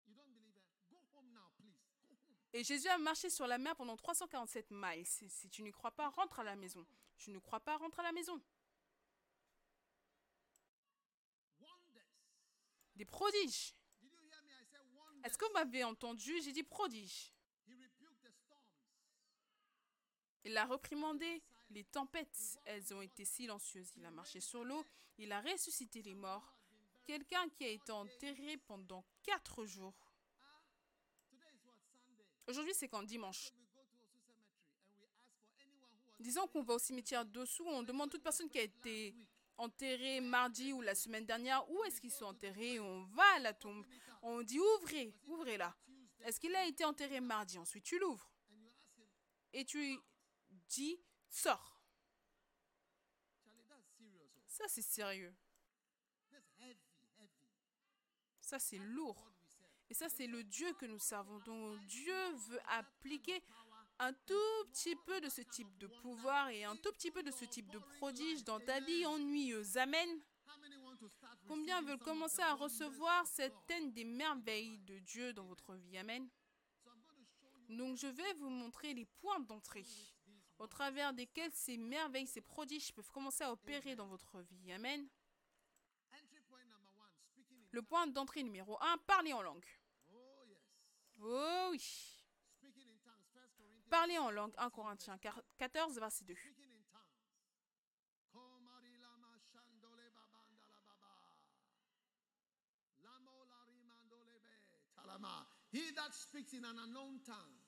You 0.07 0.13
don't 0.15 0.29
believe 0.33 0.55
it? 0.55 0.63
Go 0.89 0.97
home 1.13 1.33
now, 1.33 1.49
please. 1.57 1.77
Go 2.03 2.13
home. 2.13 2.37
Et 2.53 2.63
Jésus 2.63 2.87
a 2.89 2.97
marché 2.97 3.29
sur 3.29 3.47
la 3.47 3.57
mer 3.57 3.75
pendant 3.75 3.97
347 3.97 4.71
miles. 4.71 5.05
Si, 5.05 5.49
tu 5.49 5.63
n'y 5.63 5.71
crois 5.71 5.91
pas, 5.91 6.09
rentre 6.09 6.39
à 6.39 6.43
la 6.43 6.55
maison. 6.55 6.85
Tu 7.17 7.31
ne 7.31 7.39
crois 7.39 7.59
pas, 7.59 7.77
rentre 7.77 7.99
à 7.99 8.03
la 8.03 8.11
maison. 8.11 8.39
Des 12.95 13.05
prodiges. 13.05 13.73
Est-ce 15.23 15.37
que 15.37 15.45
vous 15.45 15.53
m'avez 15.53 15.83
entendu? 15.83 16.39
J'ai 16.41 16.51
dit 16.51 16.63
storms. 16.63 17.31
Il 20.43 20.57
a 20.57 20.65
reprimandé 20.65 21.41
les 21.73 21.83
tempêtes. 21.83 22.59
Elles 22.65 22.93
ont 22.93 23.01
été 23.01 23.25
silencieuses. 23.25 23.91
Il 23.97 24.05
a 24.05 24.11
marché 24.11 24.39
sur 24.39 24.63
l'eau. 24.63 24.85
Il 25.17 25.31
a 25.31 25.41
ressuscité 25.41 26.01
les 26.01 26.13
morts. 26.13 26.55
Quelqu'un 27.05 27.49
qui 27.49 27.65
a 27.65 27.69
été 27.69 27.91
enterré 27.91 28.57
pendant 28.57 29.03
quatre 29.23 29.65
jours. 29.65 29.93
Aujourd'hui, 32.47 32.73
c'est 32.73 32.87
quand 32.87 33.03
dimanche. 33.03 33.51
Disons 36.19 36.47
qu'on 36.47 36.63
va 36.63 36.75
au 36.75 36.79
cimetière 36.79 37.25
dessous. 37.25 37.65
On 37.65 37.83
demande 37.83 38.09
toute 38.09 38.23
personne 38.23 38.49
qui 38.49 38.59
a 38.59 38.63
été 38.63 39.13
enterrée 39.57 40.21
mardi 40.21 40.73
ou 40.73 40.81
la 40.81 40.95
semaine 40.95 41.25
dernière 41.25 41.69
où 41.69 41.83
est-ce 41.83 41.99
qu'ils 41.99 42.11
sont 42.11 42.25
enterrés? 42.25 42.79
On 42.79 43.03
va 43.03 43.23
à 43.35 43.39
la 43.39 43.53
tombe. 43.53 43.85
On 44.21 44.41
dit 44.41 44.59
ouvrez, 44.59 45.13
ouvrez-la. 45.27 45.75
Est-ce 46.21 46.39
qu'il 46.39 46.55
a 46.55 46.65
été 46.65 46.85
enterré 46.85 47.19
mardi? 47.19 47.57
Ensuite, 47.57 47.83
tu 47.83 47.99
l'ouvres. 47.99 48.29
Et 49.51 49.65
tu 49.65 49.99
dis 50.69 50.99
sors. 51.33 51.77
Ça, 54.47 54.65
c'est 54.67 54.83
sérieux. 54.83 55.33
Ça, 58.39 58.59
c'est 58.59 58.77
lourd. 58.77 59.31
Et 59.89 59.93
ça, 59.93 60.09
c'est 60.09 60.27
le 60.27 60.43
Dieu 60.43 60.71
que 60.73 60.85
nous 60.85 60.99
servons. 60.99 61.39
Donc, 61.39 61.79
Dieu 61.87 62.31
veut 62.49 62.59
appliquer 62.67 63.41
un 63.99 64.13
tout 64.13 64.65
petit 64.71 64.95
peu 65.05 65.19
de 65.21 65.29
ce 65.29 65.41
type 65.41 65.77
de 65.79 65.87
pouvoir 65.87 66.49
et 66.49 66.63
un 66.63 66.75
tout 66.75 66.91
petit 66.91 67.11
peu 67.11 67.23
de 67.23 67.31
ce 67.31 67.45
type 67.45 67.69
de 67.71 67.79
prodige 67.97 68.43
dans 68.43 68.59
ta 68.59 68.79
vie 68.79 69.05
ennuyeuse. 69.05 69.77
Amen. 69.77 70.21
Combien 71.47 71.81
veulent 71.81 71.99
commencer 71.99 72.41
à 72.41 72.53
recevoir 72.53 73.25
certaines 73.27 73.91
des 73.91 74.05
merveilles 74.05 74.77
de 74.79 74.99
Dieu 74.99 75.33
dans 75.33 75.45
votre 75.45 75.75
vie? 75.75 75.97
Amen. 75.97 76.29
Donc, 77.69 77.97
je 77.97 78.07
vais 78.07 78.33
vous 78.35 78.49
montrer 78.49 78.93
les 78.93 79.05
points 79.05 79.39
d'entrée 79.39 79.85
au 80.59 80.67
travers 80.67 81.13
desquels 81.13 81.51
ces 81.53 81.77
merveilles, 81.77 82.27
ces 82.27 82.41
prodiges 82.41 82.91
peuvent 82.93 83.09
commencer 83.11 83.43
à 83.43 83.51
opérer 83.51 83.95
dans 83.95 84.07
votre 84.07 84.41
vie. 84.41 84.71
Amen. 84.71 85.07
Le 87.71 87.81
point 87.81 88.05
d'entrée 88.07 88.43
numéro 88.43 88.77
1, 88.81 88.97
parler 88.99 89.33
en 89.33 89.41
langue. 89.41 89.65
Oh. 90.11 90.45
Oh 91.21 91.69
oui. 91.71 92.23
Parler 93.89 94.17
en 94.17 94.31
langue, 94.31 94.53
1 94.57 94.69
Corinthiens 94.69 95.17
14, 95.57 95.99
verset 95.99 96.25
2. 96.25 96.35
Speaking 96.35 96.71
in 96.71 96.83
tongues. 96.91 97.03
Komari 98.31 98.97
lama 98.97 99.37
shandole 99.51 100.09
babanda 100.13 100.65
la 100.69 100.81
baba. 100.81 101.37
Lamo 103.03 103.45
lari 103.45 103.81
mandole 103.85 104.39
be 104.41 104.57
talama. 104.95 105.47
He 105.71 105.91
that 105.95 106.13
speaks 106.13 106.53
in 106.53 106.65
an 106.65 106.77
unknown 106.77 107.21
tongue 107.23 107.61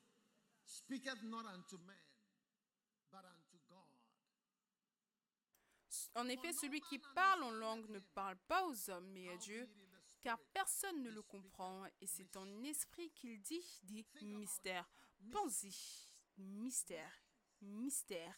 speaketh 0.64 1.22
not 1.22 1.46
unto 1.46 1.78
men, 1.86 2.06
but 3.10 3.24
unto 3.24 3.58
God. 3.68 3.94
En 6.16 6.28
effet, 6.28 6.52
celui 6.52 6.80
qui 6.80 6.98
parle 6.98 7.42
en 7.42 7.50
langue 7.50 7.88
ne 7.90 7.98
parle 7.98 8.36
pas 8.48 8.66
aux 8.66 8.90
hommes, 8.90 9.08
mais 9.12 9.28
à 9.28 9.36
Dieu, 9.36 9.68
car 10.22 10.38
personne 10.54 11.02
ne 11.02 11.10
le 11.10 11.22
comprend, 11.22 11.84
et 12.00 12.06
c'est 12.06 12.36
en 12.36 12.62
esprit 12.64 13.10
qu'il 13.10 13.40
dit, 13.42 13.62
dit 13.82 14.04
mystère. 14.22 14.88
Pense-y, 15.30 15.76
mystère, 16.38 17.12
mystère. 17.60 18.34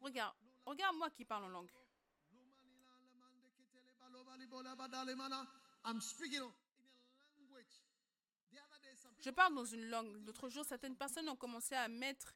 Regarde, 0.00 0.36
regarde 0.66 0.96
moi 0.96 1.10
qui 1.10 1.24
parle 1.24 1.44
en 1.44 1.48
langue. 1.48 1.70
Je 9.20 9.30
parle 9.30 9.54
dans 9.54 9.64
une 9.64 9.86
langue. 9.88 10.26
L'autre 10.26 10.48
jour, 10.48 10.64
certaines 10.64 10.96
personnes 10.96 11.28
ont 11.28 11.36
commencé 11.36 11.74
à 11.74 11.88
mettre. 11.88 12.34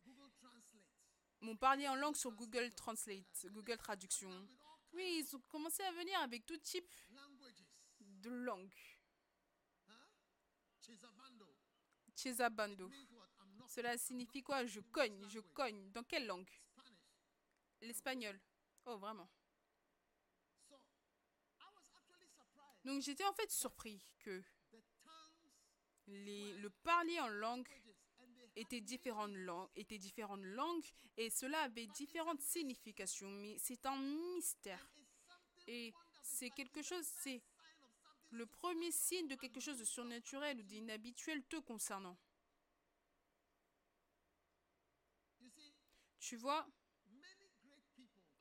Mon 1.45 1.57
parler 1.57 1.87
en 1.89 1.95
langue 1.95 2.17
sur 2.17 2.33
Google 2.33 2.73
Translate, 2.73 3.47
Google 3.51 3.77
Traduction. 3.77 4.31
Oui, 4.93 5.25
ils 5.25 5.37
ont 5.37 5.41
commencé 5.43 5.83
à 5.83 5.93
venir 5.93 6.19
avec 6.21 6.47
tout 6.47 6.57
type 6.57 6.93
de 8.01 8.31
langue. 8.31 8.75
Chesabando. 12.17 12.91
Cela 13.69 13.99
signifie 13.99 14.43
quoi? 14.43 14.65
Je 14.65 14.81
cogne, 14.81 15.29
je 15.29 15.41
cogne. 15.41 15.91
Dans 15.93 16.05
quelle 16.05 16.27
langue? 16.27 16.49
L'espagnol. 17.81 18.41
Oh, 18.87 18.97
vraiment. 18.97 19.29
Donc 22.85 23.03
j'étais 23.03 23.25
en 23.25 23.33
fait 23.33 23.51
surpris 23.51 24.03
que 24.19 24.43
le 26.07 26.69
parler 26.69 27.19
en 27.21 27.29
langue 27.29 27.69
était 28.57 28.81
différentes 28.81 29.35
langues, 29.35 29.69
étaient 29.77 29.99
différentes 29.99 30.45
langues 30.45 30.85
et 31.17 31.31
cela 31.31 31.61
avait 31.63 31.87
différentes 31.87 32.41
significations, 32.41 33.31
mais 33.31 33.57
c'est 33.59 33.85
un 33.87 33.97
mystère. 33.99 34.87
Et 35.67 35.93
c'est 36.23 36.51
quelque 36.51 36.83
chose, 36.83 37.05
c'est 37.23 37.43
le 38.31 38.47
premier 38.47 38.91
signe 38.93 39.29
de 39.29 39.37
quelque 39.37 39.61
chose 39.61 39.79
de 39.79 39.85
surnaturel 39.85 40.59
ou 40.61 40.63
d'inhabituel 40.63 41.43
te 41.45 41.57
concernant. 41.57 42.17
Tu 46.19 46.37
vois, 46.37 46.67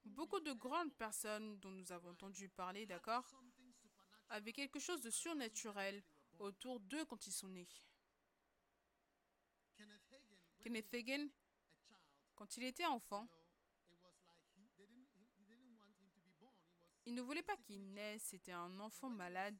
beaucoup 0.06 0.40
de 0.40 0.54
grandes 0.54 0.94
personnes 0.96 1.60
dont 1.60 1.72
nous 1.72 1.92
avons 1.92 2.10
entendu 2.12 2.48
parler, 2.50 2.86
d'accord, 2.86 3.26
avaient 4.30 4.54
quelque 4.54 4.80
chose 4.80 5.02
de 5.02 5.10
surnaturel 5.10 6.04
autour 6.40 6.80
d'eux 6.80 7.06
quand 7.06 7.28
ils 7.28 7.32
sont 7.32 7.50
nés. 7.50 7.68
Him 10.66 10.76
to 16.12 16.20
be 16.22 16.34
born. 16.40 16.54
He 16.80 16.86
was 16.86 16.94
Il 17.06 17.16
ne 17.16 17.22
voulait 17.22 17.44
pas 17.44 17.58
qu'il 17.58 17.94
naisse, 17.94 18.24
c'était 18.24 18.52
un 18.52 18.80
enfant 18.80 19.10
malade. 19.10 19.60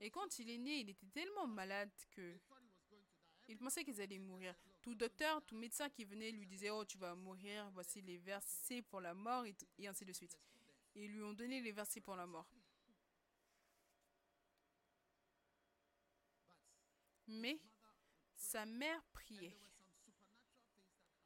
Et 0.00 0.10
quand 0.10 0.38
il 0.38 0.50
est 0.50 0.58
né, 0.58 0.80
il 0.80 0.90
était 0.90 1.06
tellement 1.06 1.46
malade 1.46 1.90
que 2.10 2.38
il 3.48 3.56
pensait 3.56 3.82
qu'ils 3.82 4.00
allaient 4.00 4.18
mourir. 4.18 4.54
Tout 4.82 4.94
docteur, 4.94 5.42
tout 5.46 5.56
médecin 5.56 5.88
qui 5.88 6.04
venait 6.04 6.30
lui 6.30 6.46
disait 6.46 6.70
Oh, 6.70 6.84
tu 6.84 6.98
vas 6.98 7.14
mourir, 7.14 7.70
voici 7.70 8.02
les 8.02 8.18
versets 8.18 8.82
pour 8.82 9.00
la 9.00 9.14
mort, 9.14 9.44
et, 9.46 9.88
ainsi 9.88 10.04
de 10.04 10.12
suite. 10.12 10.38
Ils 10.94 11.10
lui 11.10 11.22
ont 11.22 11.32
donné 11.32 11.60
les 11.60 11.72
versets 11.72 12.00
pour 12.00 12.14
la 12.14 12.26
mort. 12.26 12.46
Mais 17.26 17.58
sa 18.48 18.64
mère 18.64 19.02
priait. 19.12 19.54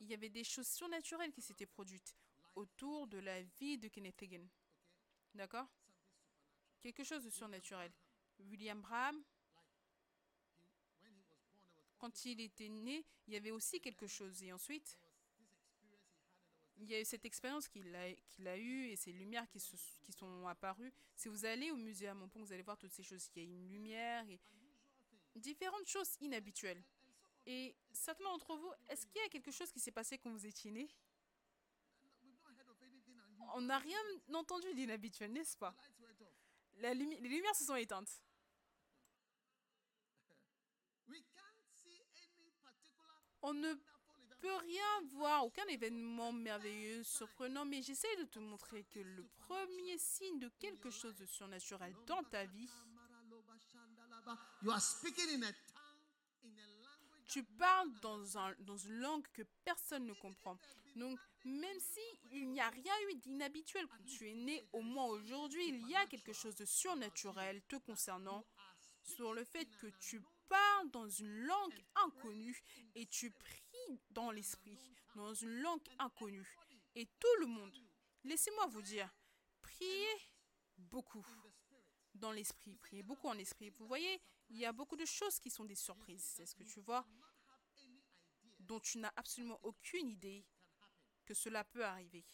Il 0.00 0.08
y 0.08 0.14
avait 0.14 0.28
des 0.28 0.42
choses 0.42 0.66
surnaturelles 0.66 1.30
qui 1.30 1.40
s'étaient 1.40 1.66
produites 1.66 2.16
autour 2.56 3.06
de 3.06 3.18
la 3.18 3.42
vie 3.60 3.78
de 3.78 3.86
Kenneth 3.86 4.20
Hagin. 4.20 4.44
D'accord? 5.36 5.68
Quelque 6.82 7.04
chose 7.04 7.22
de 7.22 7.30
surnaturel. 7.30 7.92
William 8.40 8.80
Braham, 8.80 9.22
quand 11.98 12.24
il 12.24 12.40
était 12.40 12.68
né, 12.68 13.04
il 13.28 13.34
y 13.34 13.36
avait 13.36 13.52
aussi 13.52 13.80
quelque 13.80 14.08
chose. 14.08 14.42
Et 14.42 14.52
ensuite, 14.52 14.98
il 16.78 16.90
y 16.90 16.94
a 16.96 17.00
eu 17.00 17.04
cette 17.04 17.24
expérience 17.24 17.68
qu'il 17.68 17.94
a, 17.94 18.58
eue 18.58 18.88
et 18.88 18.96
ces 18.96 19.12
lumières 19.12 19.48
qui 19.48 19.60
sont 19.60 20.46
apparues. 20.48 20.92
Si 21.14 21.28
vous 21.28 21.44
allez 21.44 21.70
au 21.70 21.76
musée 21.76 22.08
à 22.08 22.14
Montpont, 22.14 22.40
vous 22.40 22.52
allez 22.52 22.62
voir 22.62 22.78
toutes 22.78 22.92
ces 22.92 23.04
choses. 23.04 23.30
Il 23.36 23.42
y 23.44 23.46
a 23.46 23.48
une 23.48 23.70
lumière 23.70 24.28
et 24.28 24.40
différentes 25.36 25.86
choses 25.86 26.16
inhabituelles. 26.20 26.82
Et 27.46 27.74
certains 27.92 28.24
d'entre 28.24 28.56
vous, 28.56 28.72
est-ce 28.88 29.06
qu'il 29.06 29.20
y 29.20 29.24
a 29.24 29.28
quelque 29.28 29.50
chose 29.50 29.70
qui 29.72 29.80
s'est 29.80 29.90
passé 29.90 30.18
quand 30.18 30.30
vous 30.30 30.46
étiez 30.46 30.70
né? 30.70 30.88
On 33.54 33.60
n'a 33.60 33.78
rien 33.78 33.98
entendu 34.32 34.72
d'inhabituel, 34.74 35.32
n'est-ce 35.32 35.56
pas? 35.56 35.74
Les 36.76 36.94
lumières 36.94 37.54
se 37.54 37.64
sont 37.64 37.76
éteintes. 37.76 38.22
On 43.42 43.52
ne 43.54 43.74
peut 44.40 44.56
rien 44.56 45.02
voir, 45.12 45.44
aucun 45.44 45.66
événement 45.66 46.32
merveilleux, 46.32 47.02
surprenant, 47.02 47.64
mais 47.64 47.82
j'essaie 47.82 48.16
de 48.16 48.24
te 48.24 48.38
montrer 48.38 48.84
que 48.84 49.00
le 49.00 49.24
premier 49.38 49.98
signe 49.98 50.38
de 50.38 50.48
quelque 50.60 50.90
chose 50.90 51.16
de 51.16 51.26
surnaturel 51.26 51.94
dans 52.06 52.22
ta 52.24 52.44
vie, 52.46 52.70
You 54.62 54.70
are 54.70 54.80
speaking 54.80 55.28
in 55.34 55.42
a 55.42 55.52
tongue, 55.52 56.02
in 56.44 56.56
a 56.56 56.66
language. 56.80 57.11
Tu 57.26 57.42
parles 57.42 57.90
dans, 58.00 58.38
un, 58.38 58.54
dans 58.60 58.76
une 58.76 58.98
langue 58.98 59.26
que 59.32 59.42
personne 59.64 60.06
ne 60.06 60.12
comprend. 60.14 60.58
Donc, 60.96 61.18
même 61.44 61.80
si 61.80 62.00
il 62.30 62.50
n'y 62.50 62.60
a 62.60 62.68
rien 62.68 62.92
eu 63.10 63.14
d'inhabituel 63.16 63.86
tu 64.06 64.28
es 64.28 64.34
né, 64.34 64.62
au 64.72 64.82
moins 64.82 65.06
aujourd'hui, 65.06 65.66
il 65.68 65.88
y 65.88 65.94
a 65.96 66.06
quelque 66.06 66.32
chose 66.32 66.54
de 66.56 66.64
surnaturel 66.64 67.62
te 67.68 67.76
concernant 67.76 68.44
sur 69.02 69.32
le 69.34 69.44
fait 69.44 69.66
que 69.80 69.88
tu 69.98 70.22
parles 70.48 70.90
dans 70.90 71.08
une 71.08 71.44
langue 71.44 71.84
inconnue 72.04 72.62
et 72.94 73.06
tu 73.06 73.30
pries 73.30 74.00
dans 74.10 74.30
l'esprit, 74.30 74.78
dans 75.16 75.34
une 75.34 75.60
langue 75.60 75.88
inconnue. 75.98 76.56
Et 76.94 77.06
tout 77.18 77.40
le 77.40 77.46
monde, 77.46 77.72
laissez-moi 78.24 78.66
vous 78.66 78.82
dire, 78.82 79.08
priez 79.62 80.06
beaucoup 80.76 81.26
dans 82.14 82.32
l'esprit, 82.32 82.76
priez 82.76 83.02
beaucoup 83.02 83.28
en 83.28 83.38
esprit. 83.38 83.70
Vous 83.70 83.86
voyez, 83.86 84.20
il 84.52 84.58
y 84.58 84.66
a 84.66 84.72
beaucoup 84.72 84.96
de 84.96 85.06
choses 85.06 85.38
qui 85.38 85.50
sont 85.50 85.64
des 85.64 85.74
surprises. 85.74 86.22
C'est 86.36 86.46
ce 86.46 86.54
que 86.54 86.62
tu 86.62 86.80
vois, 86.80 87.06
dont 88.60 88.80
tu 88.80 88.98
n'as 88.98 89.12
absolument 89.16 89.58
aucune 89.62 90.08
idée 90.08 90.44
que 91.24 91.32
cela 91.34 91.64
peut 91.64 91.84
arriver. 91.84 92.24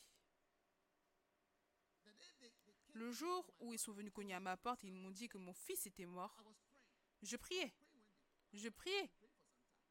Le 2.94 3.12
jour 3.12 3.54
où 3.60 3.72
ils 3.72 3.78
sont 3.78 3.92
venus 3.92 4.12
cogner 4.12 4.34
à 4.34 4.40
ma 4.40 4.56
porte 4.56 4.82
et 4.82 4.88
ils 4.88 4.94
m'ont 4.94 5.12
dit 5.12 5.28
que 5.28 5.38
mon 5.38 5.54
fils 5.54 5.86
était 5.86 6.06
mort, 6.06 6.42
je 7.22 7.36
priais. 7.36 7.72
Je 8.52 8.68
priais. 8.68 9.10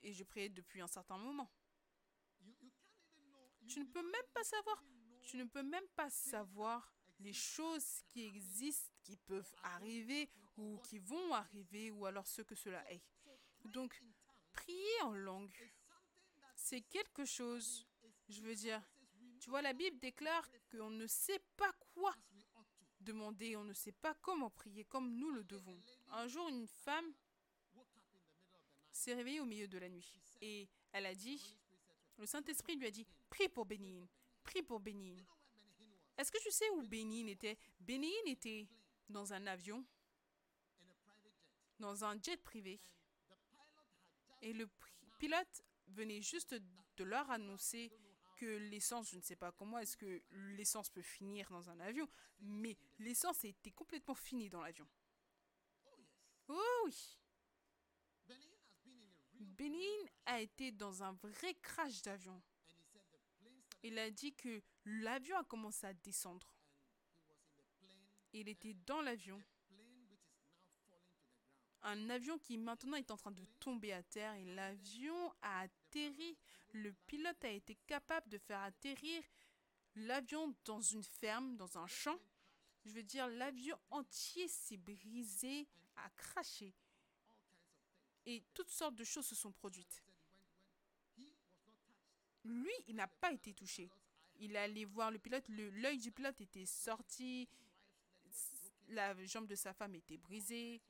Et 0.04 0.14
je 0.14 0.24
priais 0.26 0.50
depuis 0.50 0.82
un 0.82 0.88
certain 0.88 1.18
moment. 1.18 1.50
Tu 3.68 3.80
ne 3.80 3.86
peux 3.86 4.04
même 4.04 4.30
pas 4.34 4.44
savoir. 4.44 4.84
Tu 5.22 5.38
ne 5.38 5.46
peux 5.46 5.64
même 5.64 5.88
pas 5.96 6.10
savoir 6.10 6.94
les 7.20 7.34
choses 7.34 8.02
qui 8.08 8.26
existent, 8.26 8.92
qui 9.04 9.16
peuvent 9.18 9.56
arriver 9.64 10.30
ou 10.58 10.78
qui 10.84 11.00
vont 11.00 11.34
arriver 11.34 11.92
ou 11.92 12.06
alors 12.06 12.28
ce 12.28 12.42
que 12.42 12.56
cela 12.56 12.90
est. 12.92 13.02
Donc, 13.66 14.02
prier 14.52 15.02
en 15.04 15.14
langue, 15.14 15.72
c'est 16.56 16.82
quelque 16.82 17.26
chose, 17.26 17.86
je 18.30 18.42
veux 18.42 18.56
dire, 18.56 18.82
tu 19.40 19.50
vois, 19.50 19.62
la 19.62 19.74
Bible 19.74 20.00
déclare 20.00 20.50
qu'on 20.72 20.90
ne 20.90 21.08
sait 21.08 21.42
pas 21.56 21.72
quoi 21.94 22.16
demander, 23.00 23.56
on 23.56 23.64
ne 23.64 23.74
sait 23.74 23.92
pas 23.92 24.14
comment 24.16 24.50
prier 24.50 24.84
comme 24.86 25.16
nous 25.16 25.32
le 25.32 25.44
devons. 25.44 25.80
Un 26.10 26.28
jour, 26.28 26.50
une 26.50 26.68
femme 26.68 27.14
s'est 28.92 29.14
réveillée 29.14 29.40
au 29.40 29.46
milieu 29.46 29.68
de 29.68 29.78
la 29.78 29.90
nuit 29.90 30.20
et 30.42 30.68
elle 30.92 31.06
a 31.06 31.16
dit, 31.16 31.56
le 32.18 32.26
Saint-Esprit 32.26 32.76
lui 32.76 32.88
a 32.88 32.92
dit, 32.92 33.06
prie 33.30 33.48
pour 33.48 33.66
Bénin, 33.66 34.08
prie 34.44 34.64
pour 34.64 34.80
Bénin. 34.80 35.16
Est-ce 36.18 36.32
que 36.32 36.42
tu 36.42 36.52
sais 36.52 36.70
où 36.72 36.82
Bénin 36.84 37.28
était? 37.28 37.58
Bénin 37.80 38.08
était 38.26 38.68
dans 39.10 39.34
un 39.34 39.46
avion, 39.48 39.86
dans 41.80 42.04
un 42.04 42.20
jet 42.22 42.38
privé. 42.38 42.80
Et 44.42 44.54
le 44.54 44.68
pilote 45.20 45.64
venait 45.88 46.22
juste 46.22 46.54
de 46.54 47.04
leur 47.04 47.30
annoncer 47.30 47.92
que 48.36 48.46
l'essence, 48.46 49.10
je 49.12 49.18
ne 49.18 49.22
sais 49.22 49.36
pas 49.36 49.52
comment 49.52 49.80
est-ce 49.80 49.98
que 49.98 50.22
l'essence 50.32 50.90
peut 50.90 51.02
finir 51.02 51.50
dans 51.50 51.70
un 51.70 51.80
avion, 51.80 52.08
mais 52.40 52.78
l'essence 53.00 53.44
était 53.44 53.72
complètement 53.72 54.16
finie 54.16 54.50
dans 54.50 54.62
l'avion. 54.62 54.88
Oh 56.48 56.84
oui 56.86 57.18
Benin 59.34 60.06
a 60.26 60.40
été 60.40 60.72
dans 60.72 61.04
un 61.04 61.14
vrai 61.14 61.56
crash 61.56 62.02
d'avion. 62.04 62.42
Il 63.84 63.98
a 63.98 64.10
dit 64.10 64.34
que 64.34 64.62
l'avion 64.88 65.38
a 65.38 65.44
commencé 65.44 65.86
à 65.86 65.94
descendre. 65.94 66.48
Il 68.34 68.48
était 68.48 68.74
dans 68.86 69.02
l'avion. 69.02 69.42
Un 71.84 72.10
avion 72.10 72.38
qui 72.40 72.58
maintenant 72.58 72.98
est 72.98 73.12
en 73.12 73.18
train 73.18 73.32
de 73.32 73.46
tomber 73.60 73.94
à 73.94 74.04
terre 74.04 74.34
et 74.34 74.46
l'avion 74.46 75.34
a 75.42 75.62
atterri. 75.62 76.38
Le 76.72 76.92
pilote 76.92 77.44
a 77.46 77.50
été 77.50 77.76
capable 77.88 78.28
de 78.30 78.38
faire 78.38 78.62
atterrir 78.62 79.24
l'avion 79.96 80.54
dans 80.66 80.82
une 80.82 81.04
ferme, 81.04 81.56
dans 81.56 81.78
un 81.78 81.88
champ. 81.88 82.20
Je 82.86 82.92
veux 82.92 83.04
dire, 83.04 83.28
l'avion 83.28 83.78
entier 83.90 84.48
s'est 84.48 84.78
brisé, 84.78 85.68
a 85.96 86.10
craché. 86.12 86.74
Et 88.26 88.44
toutes 88.54 88.70
sortes 88.70 88.96
de 88.96 89.04
choses 89.04 89.26
se 89.26 89.36
sont 89.36 89.52
produites. 89.52 90.04
Lui, 92.44 92.74
il 92.88 92.96
n'a 92.96 93.08
pas 93.08 93.32
été 93.32 93.54
touché. 93.54 93.90
Il 94.40 94.56
allé 94.56 94.86
voir 94.86 95.12
le 95.12 95.20
pilote, 95.20 95.46
l'œil 95.50 95.98
du 95.98 96.12
pilote 96.12 96.40
était 96.42 96.66
sorti, 96.66 97.48
la 98.90 99.14
jambe 99.26 99.48
de 99.48 99.56
sa 99.56 99.74
femme 99.74 99.96
était 99.96 100.18
brisée, 100.18 100.82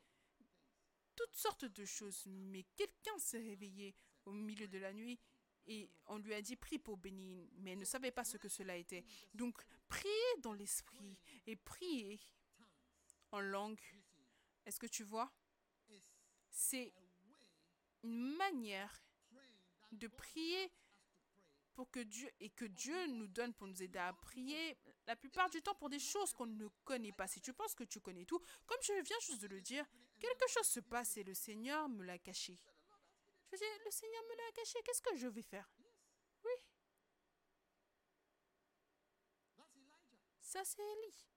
toutes 1.15 1.35
sortes 1.35 1.65
de 1.65 1.85
choses. 1.85 2.25
Mais 2.27 2.63
quelqu'un 2.75 3.17
s'est 3.17 3.39
réveillé 3.39 3.95
au 4.25 4.31
milieu 4.31 4.67
de 4.67 4.77
la 4.77 4.93
nuit 4.93 5.19
et 5.65 5.89
on 6.07 6.17
lui 6.17 6.33
a 6.33 6.41
dit 6.41 6.55
prie 6.55 6.79
pour 6.79 6.97
Bénin, 6.97 7.45
mais 7.57 7.71
elle 7.71 7.79
ne 7.79 7.85
savait 7.85 8.11
pas 8.11 8.23
ce 8.23 8.37
que 8.37 8.47
cela 8.47 8.75
était. 8.77 9.03
Donc, 9.33 9.61
priez 9.89 10.41
dans 10.41 10.53
l'esprit 10.53 11.17
et 11.45 11.55
priez 11.55 12.19
en 13.31 13.39
langue. 13.39 13.81
Est-ce 14.65 14.79
que 14.79 14.87
tu 14.87 15.03
vois? 15.03 15.31
C'est 16.49 16.93
une 18.03 18.35
manière 18.37 19.03
de 19.91 20.07
prier 20.07 20.71
pour 21.77 21.91
que 21.91 21.99
Dieu 21.99 22.27
et 22.39 22.49
que 22.49 22.65
Dieu 22.65 23.05
nous 23.05 23.27
donne 23.27 23.53
pour 23.53 23.67
nous 23.67 23.83
aider 23.83 23.99
à 23.99 24.11
prier 24.11 24.75
la 25.05 25.15
plupart 25.15 25.47
du 25.51 25.61
temps 25.61 25.75
pour 25.75 25.91
des 25.91 25.99
choses 25.99 26.33
qu'on 26.33 26.47
ne 26.47 26.67
connaît 26.83 27.11
pas. 27.11 27.27
Si 27.27 27.39
tu 27.39 27.53
penses 27.53 27.75
que 27.75 27.83
tu 27.83 27.99
connais 27.99 28.25
tout, 28.25 28.39
comme 28.65 28.79
je 28.81 28.93
viens 28.93 29.19
juste 29.19 29.43
de 29.43 29.47
le 29.47 29.61
dire, 29.61 29.85
quelque 30.19 30.47
chose 30.47 30.65
se 30.65 30.79
passe 30.79 31.17
et 31.17 31.23
le 31.23 31.35
Seigneur 31.35 31.87
me 31.87 32.03
l'a 32.03 32.17
caché. 32.17 32.57
Je 33.45 33.51
veux 33.51 33.57
dire, 33.59 33.67
le 33.85 33.91
Seigneur 33.91 34.23
me 34.23 34.35
l'a 34.37 34.51
caché, 34.55 34.79
qu'est-ce 34.83 35.03
que 35.03 35.15
je 35.17 35.27
vais 35.27 35.43
faire? 35.43 35.71
Oui, 36.43 36.51
ça 40.41 40.65
c'est 40.65 40.81
Élie. 40.81 41.27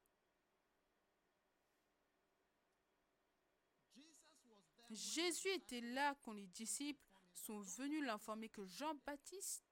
Jésus 4.88 5.50
était 5.50 5.82
là 5.82 6.14
quand 6.22 6.32
les 6.32 6.46
disciples 6.46 7.04
sont 7.34 7.60
venus 7.60 8.02
l'informer 8.02 8.48
que 8.48 8.64
Jean-Baptiste 8.64 9.69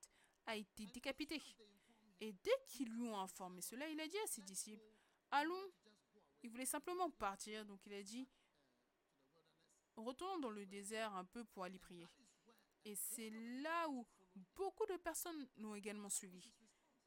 a 0.49 0.57
été 0.57 0.87
décapité. 0.87 1.41
Et 2.21 2.33
dès 2.33 2.59
qu'ils 2.67 2.91
lui 2.91 3.03
ont 3.03 3.21
informé 3.21 3.61
cela, 3.61 3.89
il 3.89 4.01
a 4.01 4.09
dit 4.09 4.19
à 4.19 4.27
ses 4.27 4.43
disciples, 4.43 4.83
allons. 5.31 5.73
Il 6.43 6.51
voulait 6.51 6.67
simplement 6.67 7.11
partir, 7.11 7.65
donc 7.67 7.85
il 7.87 7.93
a 7.93 8.03
dit, 8.03 8.29
retournons 9.97 10.39
dans 10.39 10.51
le 10.51 10.65
désert 10.67 11.15
un 11.15 11.25
peu 11.25 11.45
pour 11.45 11.65
aller 11.65 11.79
prier. 11.79 12.07
Et 12.85 12.95
c'est 12.95 13.31
là 13.61 13.89
où 13.91 14.07
beaucoup 14.57 14.87
de 14.87 14.97
personnes 14.97 15.49
l'ont 15.57 15.75
également 15.75 16.09
suivi. 16.09 16.51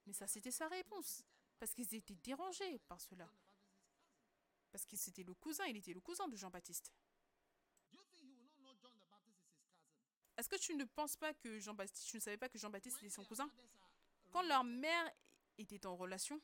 Mais 0.06 0.13
ça, 0.13 0.27
c'était 0.27 0.51
sa 0.51 0.67
réponse. 0.67 1.23
Parce 1.58 1.73
qu'ils 1.73 1.95
étaient 1.95 2.15
dérangés 2.15 2.80
par 2.88 2.99
cela. 2.99 3.30
Parce 4.71 4.86
que 4.86 4.95
c'était 4.95 5.23
le 5.23 5.34
cousin, 5.34 5.65
il 5.65 5.77
était 5.77 5.93
le 5.93 6.01
cousin 6.01 6.27
de 6.27 6.36
Jean-Baptiste. 6.36 6.91
Est-ce 10.41 10.49
que 10.49 10.56
tu 10.56 10.73
ne 10.73 10.86
penses 10.86 11.17
pas 11.17 11.36
que 11.36 11.60
Jean-Baptiste, 11.60 12.08
tu 12.08 12.15
ne 12.15 12.19
savais 12.19 12.36
pas 12.36 12.49
que 12.49 12.58
Jean-Baptiste 12.58 12.97
était 12.97 13.12
son 13.12 13.23
cousin? 13.23 13.47
Quand 14.32 14.41
leur 14.41 14.63
mère 14.63 15.08
était 15.60 15.86
en 15.86 15.95
relation, 15.95 16.41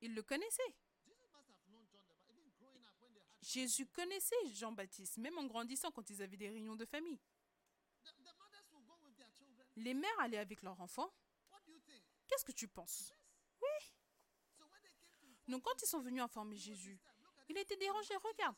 il 0.00 0.14
le 0.14 0.22
connaissait. 0.22 0.74
Jésus 3.42 3.84
connaissait 3.84 4.46
Jean-Baptiste, 4.54 5.18
même 5.18 5.36
en 5.36 5.44
grandissant 5.44 5.90
quand 5.90 6.08
ils 6.08 6.22
avaient 6.22 6.38
des 6.38 6.48
réunions 6.48 6.76
de 6.76 6.86
famille. 6.86 7.20
Les 9.76 9.92
mères 9.92 10.20
allaient 10.20 10.38
avec 10.38 10.62
leurs 10.62 10.80
enfants. 10.80 11.12
Qu'est-ce 12.26 12.46
que 12.46 12.52
tu 12.52 12.66
penses? 12.66 13.12
Oui. 13.60 13.92
Donc 15.48 15.64
quand 15.64 15.82
ils 15.82 15.86
sont 15.86 16.00
venus 16.00 16.22
informer 16.22 16.56
Jésus, 16.56 16.98
il 17.50 17.58
était 17.58 17.76
dérangé. 17.76 18.16
Regarde. 18.16 18.56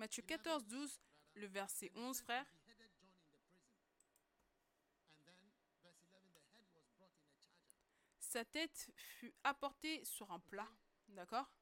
Matthieu 0.00 0.22
14, 0.22 0.64
12, 0.64 0.98
le 1.34 1.46
verset 1.48 1.92
11, 1.94 2.22
frère. 2.22 2.46
Sa 8.18 8.46
tête 8.46 8.90
fut 8.96 9.34
apportée 9.44 10.02
sur 10.06 10.32
un 10.32 10.40
plat, 10.40 10.70
d'accord? 11.08 11.52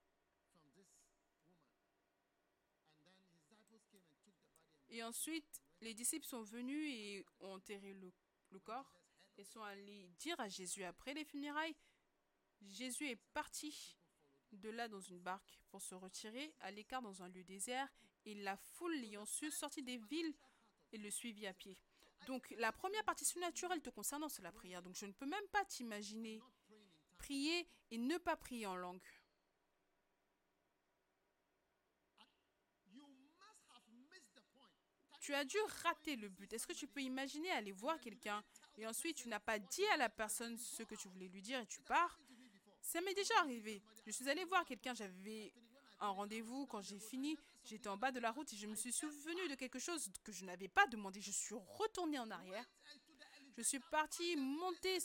Et 4.88 5.02
ensuite, 5.02 5.60
les 5.80 5.92
disciples 5.92 6.24
sont 6.24 6.42
venus 6.42 6.92
et 6.94 7.26
ont 7.40 7.54
enterré 7.54 7.92
le, 7.92 8.12
le, 8.50 8.60
corps 8.60 9.00
et 9.36 9.42
sont 9.42 9.62
allés 9.62 10.06
dire 10.20 10.38
à 10.38 10.48
Jésus 10.48 10.84
après 10.84 11.12
les 11.12 11.24
funérailles, 11.24 11.74
Jésus 12.62 13.08
est 13.08 13.20
parti 13.34 13.98
de 14.52 14.70
là 14.70 14.86
dans 14.86 15.00
une 15.00 15.18
barque 15.18 15.58
pour 15.70 15.82
se 15.82 15.96
retirer 15.96 16.54
à 16.60 16.70
l'écart 16.70 17.02
dans 17.02 17.20
un 17.20 17.28
lieu 17.28 17.42
désert 17.42 17.88
et 18.28 18.34
la 18.34 18.56
foule 18.56 18.94
l'ayant 18.94 19.24
su 19.24 19.50
sortit 19.50 19.82
des 19.82 19.96
villes 19.96 20.34
et 20.92 20.98
le 20.98 21.10
suivit 21.10 21.46
à 21.46 21.54
pied. 21.54 21.78
Donc 22.26 22.54
la 22.58 22.72
première 22.72 23.04
partie 23.04 23.24
surnaturelle 23.24 23.80
te 23.80 23.90
concernant, 23.90 24.28
c'est 24.28 24.42
la 24.42 24.52
prière. 24.52 24.82
Donc 24.82 24.96
je 24.96 25.06
ne 25.06 25.12
peux 25.12 25.26
même 25.26 25.46
pas 25.48 25.64
t'imaginer 25.64 26.40
prier 27.16 27.66
et 27.90 27.96
ne 27.96 28.18
pas 28.18 28.36
prier 28.36 28.66
en 28.66 28.76
langue. 28.76 29.00
Tu 35.20 35.34
as 35.34 35.44
dû 35.44 35.58
rater 35.82 36.16
le 36.16 36.28
but. 36.28 36.52
Est-ce 36.52 36.66
que 36.66 36.72
tu 36.72 36.86
peux 36.86 37.02
imaginer 37.02 37.50
aller 37.50 37.72
voir 37.72 37.98
quelqu'un 38.00 38.42
et 38.78 38.86
ensuite 38.86 39.16
tu 39.16 39.28
n'as 39.28 39.40
pas 39.40 39.58
dit 39.58 39.86
à 39.88 39.96
la 39.96 40.08
personne 40.08 40.56
ce 40.56 40.82
que 40.82 40.94
tu 40.94 41.08
voulais 41.08 41.28
lui 41.28 41.42
dire 41.42 41.60
et 41.60 41.66
tu 41.66 41.80
pars? 41.82 42.18
Ça 42.80 43.00
m'est 43.00 43.14
déjà 43.14 43.34
arrivé. 43.40 43.82
Je 44.06 44.12
suis 44.12 44.28
allée 44.28 44.44
voir 44.44 44.64
quelqu'un, 44.64 44.94
j'avais 44.94 45.52
un 46.00 46.08
rendez-vous 46.08 46.66
quand 46.66 46.80
j'ai 46.80 46.98
fini. 46.98 47.36
J'étais 47.68 47.88
en 47.88 47.98
bas 47.98 48.10
de 48.10 48.18
la 48.18 48.30
route 48.30 48.50
et 48.54 48.56
je 48.56 48.66
me 48.66 48.74
suis 48.74 48.92
souvenu 48.92 49.46
de 49.48 49.54
quelque 49.54 49.78
chose 49.78 50.10
que 50.24 50.32
je 50.32 50.42
n'avais 50.46 50.68
pas 50.68 50.86
demandé. 50.86 51.20
Je 51.20 51.30
suis 51.30 51.54
retournée 51.54 52.18
en 52.18 52.30
arrière. 52.30 52.64
Je 53.58 53.62
suis 53.62 53.80
partie 53.90 54.36
monter 54.36 54.98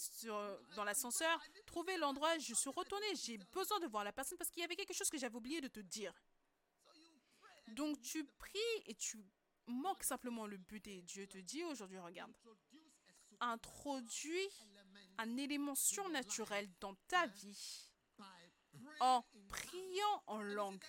dans 0.76 0.86
l'ascenseur, 0.86 1.44
trouver 1.66 1.98
l'endroit, 1.98 2.38
je 2.38 2.54
suis 2.54 2.70
retournée. 2.70 3.16
J'ai 3.16 3.38
besoin 3.52 3.80
de 3.82 3.88
voir 3.88 4.06
la 4.06 4.14
personne 4.14 4.38
parce 4.38 4.50
qu'il 4.50 4.62
y 4.62 4.64
avait 4.64 4.78
quelque 4.78 4.94
chose 4.94 5.10
que 5.10 5.18
j'avais 5.18 5.36
oublié 5.36 5.60
de 5.60 5.68
te 5.68 5.82
dire. 5.82 6.14
Donc 7.68 8.00
tu 8.02 8.24
pries 8.24 8.60
et 8.86 8.96
tu 8.96 9.18
manques 9.68 10.04
simplement 10.04 10.46
le 10.46 10.58
but 10.58 10.88
et 10.88 11.02
Dieu 11.02 11.28
te 11.28 11.40
dit 11.40 11.64
aujourd'hui, 11.66 12.00
regarde, 12.00 12.32
introduis 13.42 14.48
un 15.18 15.36
élément 15.36 15.76
surnaturel 15.76 16.70
dans 16.80 16.96
ta 17.08 17.28
vie 17.28 17.90
en 19.02 19.26
priant 19.50 20.24
en 20.28 20.42
langue. 20.42 20.84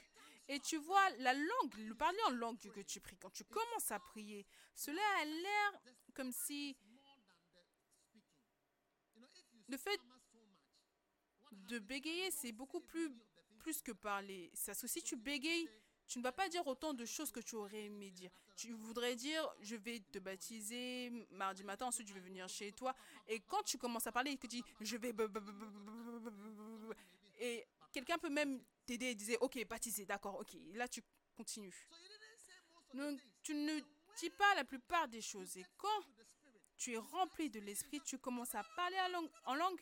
Et 0.49 0.61
tu 0.61 0.77
vois, 0.77 1.11
la 1.19 1.33
langue, 1.33 1.75
le 1.79 1.95
parler 1.95 2.19
en 2.27 2.31
langue 2.31 2.59
que 2.59 2.81
tu 2.81 3.01
pries, 3.01 3.17
quand 3.17 3.31
tu 3.31 3.45
commences 3.45 3.91
à 3.91 3.99
prier, 3.99 4.47
cela 4.75 5.01
a 5.21 5.25
l'air 5.25 5.81
comme 6.15 6.33
si 6.33 6.77
le 9.69 9.77
fait 9.77 10.01
de 11.53 11.79
bégayer, 11.79 12.31
c'est 12.31 12.53
beaucoup 12.53 12.81
plus, 12.81 13.11
plus 13.59 13.81
que 13.81 13.93
parler. 13.93 14.53
Parce 14.67 14.81
que 14.81 14.87
si 14.87 15.03
tu 15.03 15.17
bégayes, 15.17 15.69
tu 16.07 16.19
ne 16.19 16.23
vas 16.23 16.33
pas 16.33 16.49
dire 16.49 16.67
autant 16.67 16.93
de 16.93 17.07
choses 17.07 17.33
que 17.33 17.41
tu 17.41 17.55
aurais 17.57 17.85
aimé 17.85 18.11
dire. 18.11 18.31
Tu 18.57 18.73
voudrais 18.73 19.17
dire, 19.17 19.49
je 19.61 19.77
vais 19.77 20.01
te 20.01 20.19
baptiser 20.19 21.11
mardi 21.31 21.65
matin, 21.65 21.87
ensuite 21.87 22.09
je 22.09 22.15
vais 22.15 22.21
venir 22.21 22.49
chez 22.49 22.73
toi. 22.73 22.95
Et 23.27 23.41
quand 23.41 23.63
tu 23.63 23.79
commences 23.79 24.07
à 24.07 24.13
parler 24.13 24.37
tu 24.37 24.47
dis, 24.47 24.63
je 24.81 24.97
vais... 24.97 25.15
Et 27.41 27.67
quelqu'un 27.95 28.19
peut 28.19 28.29
même 28.29 28.61
t'aider 28.85 29.07
et 29.07 29.15
dire, 29.15 29.41
ok, 29.41 29.65
baptiser, 29.67 30.05
d'accord, 30.05 30.41
ok. 30.41 30.57
Là, 30.75 30.89
tu 30.89 31.01
continues. 31.37 31.89
Donc, 32.93 33.21
tu 33.43 33.55
ne 33.55 33.81
dis 34.19 34.31
pas 34.31 34.55
la 34.57 34.65
plupart 34.65 35.09
des 35.09 35.23
choses. 35.23 35.57
Et 35.57 35.65
quand 35.79 36.01
tu 36.77 36.93
es 36.93 36.99
rempli 36.99 37.49
de 37.49 37.61
l'esprit, 37.61 38.01
tu 38.01 38.19
commences 38.19 38.55
à 38.55 38.65
parler 38.77 38.99
en 39.45 39.55
langue. 39.55 39.81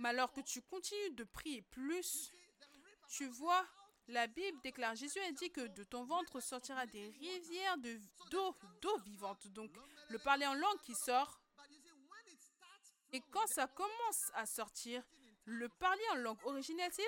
Mais 0.00 0.08
alors 0.08 0.32
que 0.32 0.40
tu 0.40 0.62
continues 0.62 1.14
de 1.14 1.24
prier 1.24 1.62
plus, 1.62 2.32
tu 3.08 3.26
vois, 3.26 3.66
la 4.06 4.26
Bible 4.26 4.58
déclare, 4.62 4.94
Jésus 4.96 5.20
a 5.20 5.32
dit 5.32 5.50
que 5.50 5.66
de 5.66 5.84
ton 5.84 6.04
ventre 6.04 6.40
sortira 6.40 6.86
des 6.86 7.10
rivières 7.10 7.76
d'eau, 8.30 8.56
d'eau 8.80 8.98
vivante. 9.00 9.46
Donc, 9.48 9.70
le 10.08 10.18
parler 10.18 10.46
en 10.46 10.54
langue 10.54 10.80
qui 10.82 10.94
sort. 10.94 11.38
Et 13.12 13.22
quand 13.30 13.46
ça 13.46 13.66
commence 13.66 14.30
à 14.34 14.46
sortir, 14.46 15.02
le 15.44 15.68
parler 15.68 16.02
en 16.12 16.16
langue 16.16 16.44
originelle, 16.44 16.90
c'est 16.92 17.02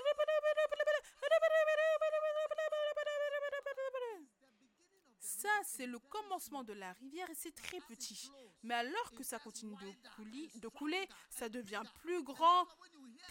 ça, 5.40 5.48
c'est 5.64 5.86
le 5.86 5.98
commencement 5.98 6.64
de 6.64 6.74
la 6.74 6.92
rivière 6.92 7.28
et 7.30 7.34
c'est 7.34 7.54
très 7.54 7.80
petit. 7.80 8.30
Mais 8.62 8.74
alors 8.74 9.10
que 9.12 9.22
ça 9.22 9.38
continue 9.38 9.74
de 9.76 10.08
couler, 10.16 10.50
de 10.56 10.68
couler, 10.68 11.08
ça 11.30 11.48
devient 11.48 11.82
plus 12.02 12.22
grand, 12.22 12.66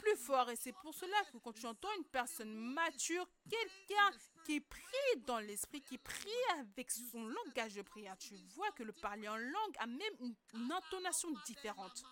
plus 0.01 0.15
fort. 0.15 0.49
Et 0.49 0.55
c'est 0.55 0.73
pour 0.73 0.93
cela 0.93 1.17
que 1.31 1.37
quand 1.37 1.53
tu 1.53 1.67
entends 1.67 1.93
une 1.97 2.05
personne 2.05 2.51
mature, 2.51 3.27
quelqu'un 3.47 4.17
qui 4.45 4.59
prie 4.59 5.21
dans 5.25 5.39
l'esprit, 5.39 5.81
qui 5.81 5.99
prie 5.99 6.29
avec 6.57 6.89
son 6.89 7.25
langage 7.25 7.75
de 7.75 7.83
prière, 7.83 8.17
tu 8.17 8.35
vois 8.55 8.71
que 8.71 8.83
le 8.83 8.93
parler 8.93 9.27
en 9.27 9.37
langue 9.37 9.75
a 9.77 9.85
même 9.85 10.15
une, 10.19 10.35
une 10.55 10.71
intonation 10.71 11.29
différente. 11.45 12.03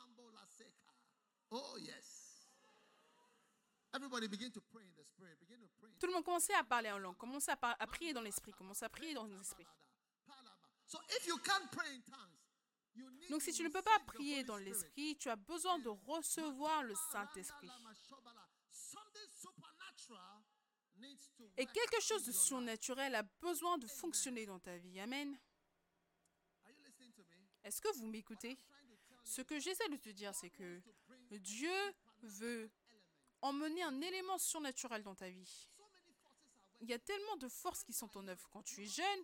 Oh, 1.52 1.78
yes. 1.80 2.18
Everybody 3.94 4.28
begin 4.28 4.52
to 4.52 4.62
pray 4.62 4.84
in 4.84 4.94
the 4.98 5.06
spirit. 5.06 5.40
Begin 5.40 5.60
to 5.62 5.68
pray. 5.80 5.92
Tout 6.00 6.08
le 6.08 6.14
monde 6.14 6.24
commençait 6.24 6.54
à 6.54 6.64
parler 6.64 6.92
en 6.92 7.00
langue, 7.00 7.18
commençait 7.18 7.54
à, 7.62 7.88
prier 7.88 8.14
dans 8.14 8.22
l'esprit, 8.22 8.54
commençait 8.54 8.86
à 8.86 8.90
prier 8.90 9.14
dans 9.14 9.26
l'esprit. 9.26 9.66
So 10.86 11.00
if 11.10 11.28
you 11.28 11.38
can't 11.40 11.70
pray 11.72 11.96
in 11.96 12.02
tongues, 12.02 12.38
you 12.96 13.10
need 13.12 13.30
Donc 13.30 13.42
si 13.42 13.52
to 13.52 13.58
tu 13.58 13.64
ne 13.64 13.70
peux 13.70 13.82
pas 13.82 14.00
prier 14.06 14.44
dans 14.44 14.58
l'esprit, 14.58 15.18
tu 15.18 15.30
as 15.30 15.36
besoin 15.36 15.80
de 15.80 15.90
recevoir 15.90 16.84
le 16.84 16.96
Saint-Esprit. 17.12 17.70
Et 21.58 21.66
quelque 21.66 22.02
chose 22.02 22.26
de 22.26 22.32
surnaturel 22.32 23.16
a 23.16 23.24
besoin 23.24 23.78
de 23.78 23.88
fonctionner 23.88 24.46
dans 24.46 24.60
ta 24.60 24.78
vie. 24.78 25.00
Amen. 25.00 25.38
Are 26.66 26.72
you 26.72 26.84
listening 26.84 27.12
to 27.14 27.24
me? 27.24 27.48
Est-ce 27.64 27.82
que 27.82 27.92
vous 27.98 28.06
m'écoutez? 28.06 28.58
Ce 29.24 29.42
que 29.42 29.60
j'essaie 29.60 29.90
de 29.90 29.98
te 29.98 30.10
dire, 30.10 30.34
c'est 30.34 30.50
que 30.50 30.82
Dieu 31.32 31.94
veut 32.22 32.72
emmener 33.42 33.84
un 33.84 34.02
élément 34.02 34.38
surnaturel 34.38 35.04
dans 35.04 35.16
ta 35.16 35.30
vie. 35.30 35.70
Il 36.82 36.90
y 36.90 36.94
a 36.94 37.00
tellement 37.00 37.38
de 37.38 37.48
forces 37.48 37.84
qui 37.84 37.94
sont 37.94 38.16
en 38.18 38.28
œuvre. 38.28 38.48
Quand 38.52 38.64
tu 38.64 38.84
es 38.84 38.88
jeune, 38.88 39.24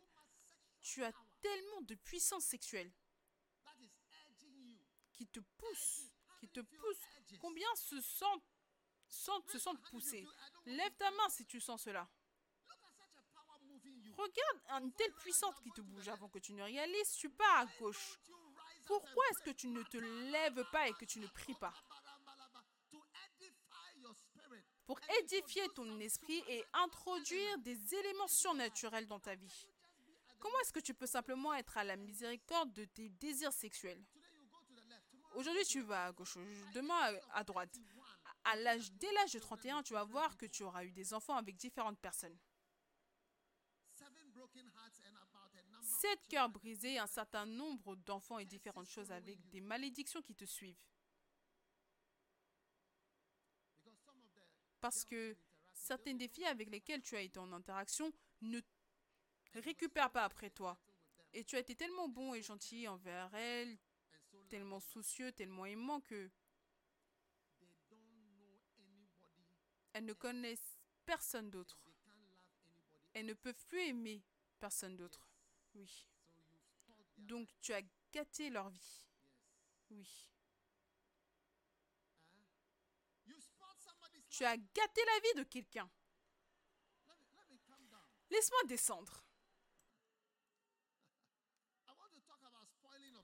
tu 0.81 1.03
as 1.03 1.13
tellement 1.41 1.81
de 1.81 1.95
puissance 1.95 2.45
sexuelle 2.45 2.91
qui 5.13 5.27
te 5.27 5.39
pousse, 5.39 6.11
qui 6.39 6.49
te 6.49 6.59
pousse. 6.59 6.99
Combien 7.39 7.67
se 7.75 8.01
sentent, 8.01 8.43
se 9.09 9.59
sentent 9.59 9.81
Lève 10.65 10.95
ta 10.97 11.11
main 11.11 11.29
si 11.29 11.45
tu 11.45 11.59
sens 11.59 11.83
cela. 11.83 12.09
Regarde 14.17 14.83
une 14.83 14.93
telle 14.93 15.13
puissance 15.15 15.55
qui 15.61 15.71
te 15.71 15.81
bouge 15.81 16.07
avant 16.07 16.29
que 16.29 16.39
tu 16.39 16.53
ne 16.53 16.63
réalises. 16.63 17.15
Tu 17.15 17.29
pars 17.29 17.61
à 17.61 17.65
gauche. 17.79 18.19
Pourquoi 18.85 19.23
est-ce 19.31 19.43
que 19.43 19.55
tu 19.55 19.67
ne 19.67 19.81
te 19.83 19.97
lèves 19.97 20.63
pas 20.71 20.87
et 20.87 20.93
que 20.93 21.05
tu 21.05 21.19
ne 21.19 21.27
pries 21.27 21.55
pas? 21.55 21.73
Pour 24.85 24.99
édifier 25.21 25.67
ton 25.75 25.99
esprit 25.99 26.43
et 26.47 26.63
introduire 26.73 27.57
des 27.59 27.95
éléments 27.95 28.27
surnaturels 28.27 29.07
dans 29.07 29.19
ta 29.19 29.35
vie. 29.35 29.67
Comment 30.39 30.59
est-ce 30.61 30.73
que 30.73 30.81
tu 30.81 30.93
peux 30.93 31.07
simplement 31.07 31.53
être 31.53 31.77
à 31.77 31.83
la 31.85 31.95
miséricorde 31.95 32.73
de 32.73 32.83
tes 32.85 33.09
désirs 33.09 33.53
sexuels? 33.53 34.03
Aujourd'hui, 35.35 35.63
tu 35.65 35.81
vas 35.81 36.07
à 36.07 36.11
gauche, 36.11 36.35
demain 36.73 36.95
à- 37.31 37.39
à 37.39 37.43
droite. 37.43 37.79
à 38.45 38.57
l'âge, 38.57 38.91
dès 38.93 39.09
l'âge 39.13 39.31
de 39.31 39.39
31, 39.39 39.81
tu 39.83 39.93
vas 39.93 40.03
voir 40.03 40.35
que 40.37 40.45
tu 40.45 40.63
auras 40.63 40.83
eu 40.83 40.91
des 40.91 41.13
enfants 41.13 41.37
avec 41.37 41.55
différentes 41.55 41.97
personnes. 41.99 42.37
Sept 45.81 46.27
cœurs 46.27 46.49
brisés, 46.49 46.97
un 46.97 47.07
certain 47.07 47.45
nombre 47.45 47.95
d'enfants 47.95 48.39
et 48.39 48.45
différentes 48.45 48.87
choses 48.87 49.11
avec 49.11 49.47
des 49.49 49.61
malédictions 49.61 50.21
qui 50.21 50.35
te 50.35 50.45
suivent. 50.45 50.81
Parce 54.79 55.05
que 55.05 55.37
certaines 55.73 56.17
des 56.17 56.27
filles 56.27 56.45
avec 56.45 56.69
lesquelles 56.69 57.01
tu 57.01 57.15
as 57.15 57.21
été 57.21 57.39
en 57.39 57.51
interaction 57.51 58.11
ne 58.41 58.61
récupèrent 59.53 60.11
pas 60.11 60.23
après 60.23 60.49
toi. 60.49 60.77
Et 61.33 61.43
tu 61.43 61.55
as 61.55 61.59
été 61.59 61.75
tellement 61.75 62.09
bon 62.09 62.33
et 62.33 62.41
gentil 62.41 62.87
envers 62.87 63.33
elles, 63.33 63.77
tellement 64.49 64.79
soucieux, 64.79 65.31
tellement 65.31 65.65
aimant 65.65 66.01
que 66.01 66.29
elles 69.93 70.05
ne 70.05 70.13
connaissent 70.13 70.79
personne 71.05 71.49
d'autre. 71.49 71.82
Elles 73.13 73.25
ne 73.25 73.33
peuvent 73.33 73.65
plus 73.67 73.81
aimer 73.81 74.23
personne 74.59 74.95
d'autre. 74.95 75.27
Oui. 75.75 76.07
Donc 77.17 77.49
tu 77.61 77.73
as 77.73 77.81
gâté 78.11 78.49
leur 78.49 78.69
vie. 78.69 79.05
Oui. 79.91 80.27
Tu 84.29 84.43
as 84.43 84.57
gâté 84.57 85.01
la 85.05 85.19
vie 85.19 85.33
de 85.35 85.43
quelqu'un. 85.43 85.89
Laisse-moi 88.31 88.63
descendre. 88.65 89.23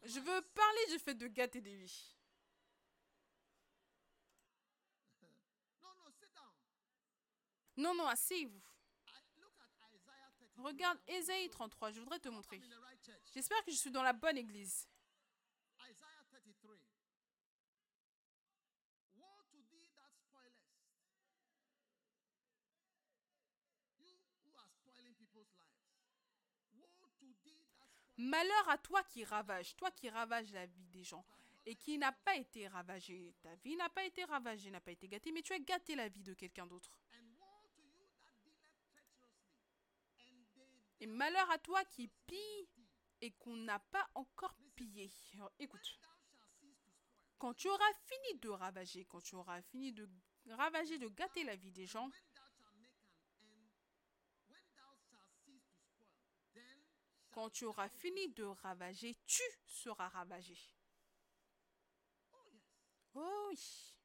Je 0.03 0.19
veux 0.19 0.41
parler 0.53 0.85
du 0.91 0.99
fait 0.99 1.15
de 1.15 1.27
gâter 1.27 1.61
des 1.61 1.75
vies. 1.75 2.15
Non, 7.77 7.95
non, 7.95 8.07
asseyez-vous. 8.07 8.68
Regarde 10.63 10.99
Ésaïe 11.07 11.49
33, 11.49 11.91
je 11.91 11.99
voudrais 11.99 12.19
te 12.19 12.29
montrer. 12.29 12.61
J'espère 13.33 13.63
que 13.63 13.71
je 13.71 13.77
suis 13.77 13.91
dans 13.91 14.03
la 14.03 14.13
bonne 14.13 14.37
église. 14.37 14.87
Malheur 28.17 28.69
à 28.69 28.77
toi 28.77 29.01
qui 29.03 29.23
ravage, 29.23 29.77
toi 29.77 29.91
qui 29.91 30.09
ravage 30.09 30.51
la 30.51 30.65
vie 30.65 30.87
des 30.87 31.05
gens 31.05 31.25
et 31.65 31.75
qui 31.75 31.97
n'a 31.97 32.11
pas 32.11 32.35
été 32.35 32.67
ravagé. 32.67 33.33
Ta 33.41 33.55
vie 33.55 33.77
n'a 33.77 33.89
pas 33.89 34.03
été 34.03 34.25
ravagée, 34.25 34.71
n'a 34.71 34.81
pas 34.81 34.91
été 34.91 35.07
gâtée, 35.07 35.31
mais 35.31 35.41
tu 35.41 35.53
as 35.53 35.59
gâté 35.59 35.95
la 35.95 36.09
vie 36.09 36.23
de 36.23 36.33
quelqu'un 36.33 36.67
d'autre. 36.67 36.91
Et 40.99 41.07
malheur 41.07 41.49
à 41.51 41.57
toi 41.59 41.83
qui 41.85 42.07
pille 42.27 42.69
et 43.21 43.31
qu'on 43.31 43.55
n'a 43.55 43.79
pas 43.79 44.09
encore 44.15 44.55
pillé. 44.75 45.11
écoute, 45.59 45.99
quand 47.37 47.53
tu 47.53 47.69
auras 47.69 47.93
fini 48.05 48.39
de 48.39 48.49
ravager, 48.49 49.05
quand 49.05 49.21
tu 49.21 49.35
auras 49.35 49.61
fini 49.61 49.93
de 49.93 50.09
ravager, 50.49 50.97
de 50.97 51.07
gâter 51.07 51.43
la 51.43 51.55
vie 51.55 51.71
des 51.71 51.85
gens, 51.85 52.09
quand 57.31 57.49
tu 57.49 57.65
auras 57.65 57.89
fini 57.89 58.27
de 58.33 58.43
ravager, 58.43 59.17
tu 59.25 59.43
seras 59.65 60.09
ravagé. 60.09 60.57
Oh 63.13 63.47
oui. 63.49 63.98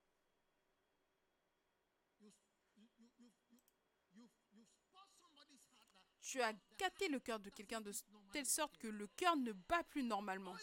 Tu 6.35 6.43
as 6.43 6.53
gâté 6.77 7.07
le 7.07 7.21
cœur 7.21 7.39
de 7.39 7.49
quelqu'un 7.49 7.81
de 7.81 7.93
telle 8.33 8.45
sorte 8.45 8.77
que 8.79 8.89
le 8.89 9.07
cœur 9.07 9.37
ne 9.37 9.53
bat 9.53 9.85
plus 9.85 10.03
normalement. 10.03 10.57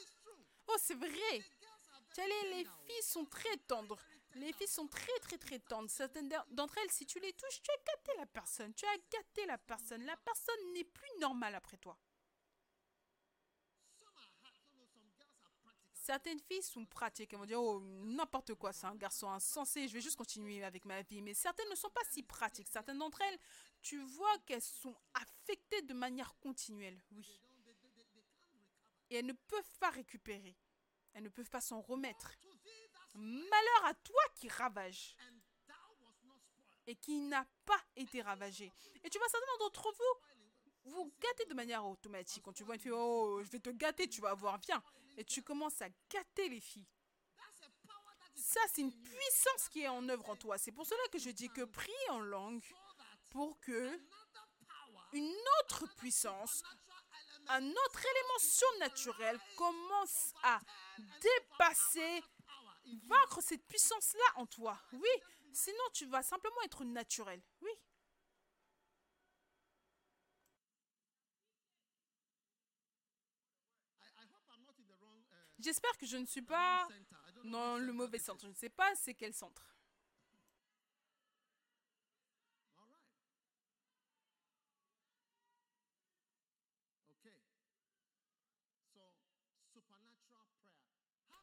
Oh, 0.67 0.75
c'est 0.77 0.95
vrai. 0.95 1.10
les 2.17 2.65
filles 2.65 3.03
sont 3.03 3.23
très 3.23 3.55
tendres. 3.69 3.97
Les 4.36 4.51
filles 4.51 4.67
sont 4.67 4.89
très 4.89 5.17
très 5.21 5.38
très 5.38 5.60
tendres. 5.60 5.89
Certaines 5.89 6.27
d'entre 6.49 6.77
elles, 6.77 6.91
si 6.91 7.05
tu 7.05 7.21
les 7.21 7.31
touches, 7.31 7.62
tu 7.62 7.71
as 7.71 7.77
gâté 7.86 8.12
la 8.17 8.25
personne. 8.25 8.73
Tu 8.73 8.86
as 8.86 8.97
gâté 9.10 9.45
la 9.45 9.57
personne. 9.57 10.03
La 10.03 10.17
personne 10.17 10.73
n'est 10.73 10.84
plus 10.84 11.19
normale 11.21 11.55
après 11.55 11.77
toi. 11.77 11.97
Certaines 16.02 16.40
filles 16.40 16.64
sont 16.64 16.84
pratiques. 16.84 17.32
Elles 17.32 17.38
vont 17.38 17.46
dire, 17.46 17.62
oh, 17.62 17.80
n'importe 17.80 18.56
quoi, 18.56 18.74
c'est 18.74 18.88
un 18.88 18.96
garçon 18.96 19.30
insensé, 19.30 19.88
je 19.88 19.94
vais 19.94 20.02
juste 20.02 20.18
continuer 20.18 20.64
avec 20.64 20.84
ma 20.86 21.04
vie. 21.04 21.22
Mais 21.22 21.36
certaines 21.36 21.70
ne 21.70 21.76
sont 21.76 21.92
pas 21.92 22.02
si 22.10 22.24
pratiques. 22.24 22.68
Certaines 22.68 22.98
d'entre 22.98 23.22
elles, 23.22 23.38
tu 23.84 24.00
vois 24.00 24.36
qu'elles 24.48 24.64
sont 24.64 24.96
affectées 25.14 25.84
de 25.84 25.94
manière 25.94 26.36
continuelle. 26.40 27.00
Oui. 27.12 27.40
Et 29.12 29.18
elles 29.18 29.28
ne 29.28 29.34
peuvent 29.34 29.78
pas 29.80 29.92
récupérer. 29.92 30.58
Elles 31.14 31.24
ne 31.24 31.30
peuvent 31.30 31.52
pas 31.52 31.62
s'en 31.62 31.82
remettre. 31.82 32.32
Malheur 33.14 33.86
à 33.86 33.94
toi 33.94 34.24
qui 34.34 34.50
ravage 34.50 35.16
et 36.88 36.96
qui 36.96 37.20
n'a 37.20 37.46
pas 37.64 37.80
été 37.96 38.24
ravagé. 38.24 38.74
Et 39.04 39.10
tu 39.12 39.20
vois, 39.20 39.28
certains 39.30 39.58
d'entre 39.60 39.94
vous, 39.94 40.92
vous 40.92 41.14
gâtez 41.20 41.46
de 41.46 41.54
manière 41.54 41.86
automatique. 41.86 42.42
Quand 42.44 42.54
tu 42.54 42.64
vois 42.64 42.74
une 42.74 42.82
fille, 42.82 42.92
oh, 42.92 43.44
je 43.44 43.52
vais 43.52 43.60
te 43.60 43.70
gâter, 43.70 44.10
tu 44.10 44.20
vas 44.20 44.34
voir, 44.34 44.58
viens 44.58 44.82
et 45.21 45.23
tu 45.23 45.43
commences 45.43 45.79
à 45.84 45.89
gâter 46.10 46.49
les 46.49 46.60
filles. 46.60 46.88
Ça, 48.36 48.60
c'est 48.73 48.81
une 48.81 49.03
puissance 49.03 49.69
qui 49.69 49.81
est 49.81 49.88
en 49.88 50.10
œuvre 50.10 50.31
en 50.31 50.36
toi. 50.36 50.57
C'est 50.57 50.71
pour 50.71 50.86
cela 50.88 50.99
que 51.12 51.19
je 51.19 51.29
dis 51.29 51.49
que 51.49 51.62
prie 51.62 52.10
en 52.10 52.19
langue 52.19 52.65
pour 53.29 53.60
que 53.60 53.99
une 55.13 55.36
autre 55.60 55.86
puissance, 55.97 56.63
un 57.49 57.69
autre 57.69 58.03
élément 58.03 58.39
surnaturel 58.39 59.39
commence 59.55 60.34
à 60.41 60.60
dépasser, 61.21 62.23
vaincre 63.07 63.41
cette 63.41 63.67
puissance-là 63.67 64.41
en 64.41 64.47
toi. 64.47 64.75
Oui, 64.93 65.10
sinon 65.53 65.84
tu 65.93 66.07
vas 66.07 66.23
simplement 66.23 66.62
être 66.63 66.84
naturel. 66.84 67.39
Oui. 67.62 67.71
J'espère 75.62 75.95
que 75.97 76.06
je 76.06 76.17
ne 76.17 76.26
suis 76.26 76.41
pas 76.41 76.88
dans 77.43 77.78
le 77.78 77.93
mauvais 77.93 78.19
centre. 78.19 78.41
Je 78.41 78.47
ne 78.47 78.54
sais 78.54 78.69
pas 78.69 78.93
c'est 78.95 79.13
quel 79.13 79.34
centre. 79.34 79.67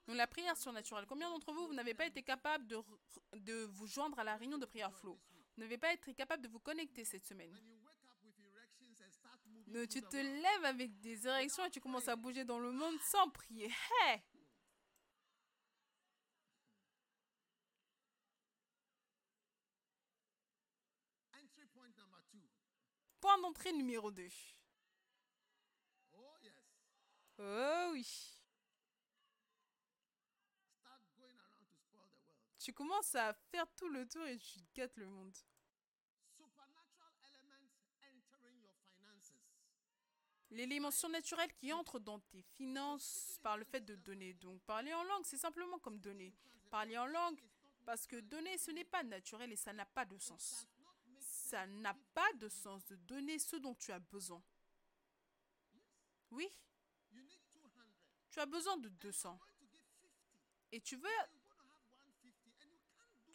Donc 0.06 0.16
la 0.16 0.26
prière 0.26 0.56
surnaturelle. 0.56 1.04
Combien 1.06 1.28
d'entre 1.28 1.52
vous, 1.52 1.66
vous 1.66 1.74
n'avez 1.74 1.92
pas 1.92 2.06
été 2.06 2.22
capable 2.22 2.66
de, 2.66 2.78
de 3.34 3.64
vous 3.64 3.86
joindre 3.86 4.18
à 4.18 4.24
la 4.24 4.36
réunion 4.36 4.56
de 4.56 4.64
prière 4.64 4.92
flow? 4.92 5.20
Vous 5.54 5.62
n'avez 5.62 5.76
pas 5.76 5.92
été 5.92 6.14
capable 6.14 6.42
de 6.42 6.48
vous 6.48 6.60
connecter 6.60 7.04
cette 7.04 7.26
semaine? 7.26 7.54
Tu 9.88 10.02
te 10.02 10.16
lèves 10.16 10.64
avec 10.64 10.98
des 11.00 11.26
érections 11.26 11.64
et 11.64 11.70
tu 11.70 11.80
commences 11.80 12.08
à 12.08 12.16
bouger 12.16 12.44
dans 12.44 12.58
le 12.58 12.72
monde 12.72 12.98
sans 13.00 13.28
prier. 13.30 13.70
Hey! 14.02 14.22
Point 23.20 23.38
d'entrée 23.38 23.72
numéro 23.72 24.10
2. 24.10 24.28
Oh 27.38 27.90
oui. 27.92 28.34
Tu 32.58 32.72
commences 32.72 33.14
à 33.14 33.32
faire 33.50 33.66
tout 33.76 33.88
le 33.88 34.06
tour 34.06 34.26
et 34.26 34.38
tu 34.38 34.60
gâtes 34.74 34.96
le 34.96 35.06
monde. 35.06 35.36
L'élément 40.50 40.90
surnaturel 40.90 41.52
qui 41.54 41.72
entre 41.72 41.98
dans 41.98 42.20
tes 42.20 42.42
finances 42.42 43.38
par 43.42 43.58
le 43.58 43.64
fait 43.64 43.80
de 43.80 43.96
donner. 43.96 44.34
Donc 44.34 44.60
parler 44.62 44.94
en 44.94 45.02
langue, 45.04 45.24
c'est 45.24 45.36
simplement 45.36 45.78
comme 45.78 45.98
donner. 45.98 46.34
Parler 46.70 46.96
en 46.96 47.06
langue, 47.06 47.40
parce 47.84 48.06
que 48.06 48.16
donner, 48.16 48.56
ce 48.58 48.70
n'est 48.70 48.84
pas 48.84 49.02
naturel 49.02 49.52
et 49.52 49.56
ça 49.56 49.72
n'a 49.72 49.86
pas 49.86 50.04
de 50.04 50.18
sens. 50.18 50.66
Ça 51.20 51.66
n'a 51.66 51.94
pas 52.14 52.32
de 52.34 52.48
sens 52.48 52.84
de 52.86 52.96
donner 52.96 53.38
ce 53.38 53.56
dont 53.56 53.74
tu 53.74 53.92
as 53.92 53.98
besoin. 53.98 54.42
Oui. 56.30 56.48
Tu 58.30 58.40
as 58.40 58.46
besoin 58.46 58.76
de 58.76 58.88
200. 58.88 59.38
Et 60.72 60.80
tu 60.80 60.96
veux 60.96 61.08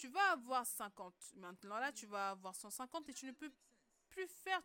tu 0.03 0.09
vas 0.09 0.32
avoir 0.32 0.66
50. 0.66 1.14
Maintenant 1.36 1.78
là, 1.78 1.93
tu 1.93 2.05
vas 2.07 2.32
avoir 2.32 2.53
150 2.53 3.07
et 3.07 3.14
tu 3.14 3.26
ne 3.26 3.32
peux 3.32 3.53
plus 4.09 4.28
faire 4.28 4.61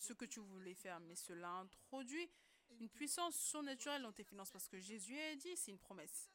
ce 0.00 0.14
que 0.14 0.24
tu 0.24 0.40
voulais 0.40 0.74
faire, 0.74 0.98
mais 1.00 1.14
cela 1.14 1.50
introduit 1.50 2.28
une 2.80 2.88
puissance 2.88 3.36
surnaturelle 3.36 4.02
dans 4.02 4.12
tes 4.12 4.24
finances 4.24 4.50
parce 4.50 4.66
que 4.66 4.80
Jésus 4.80 5.18
a 5.18 5.36
dit, 5.36 5.56
c'est 5.56 5.70
une 5.70 5.78
promesse. 5.78 6.30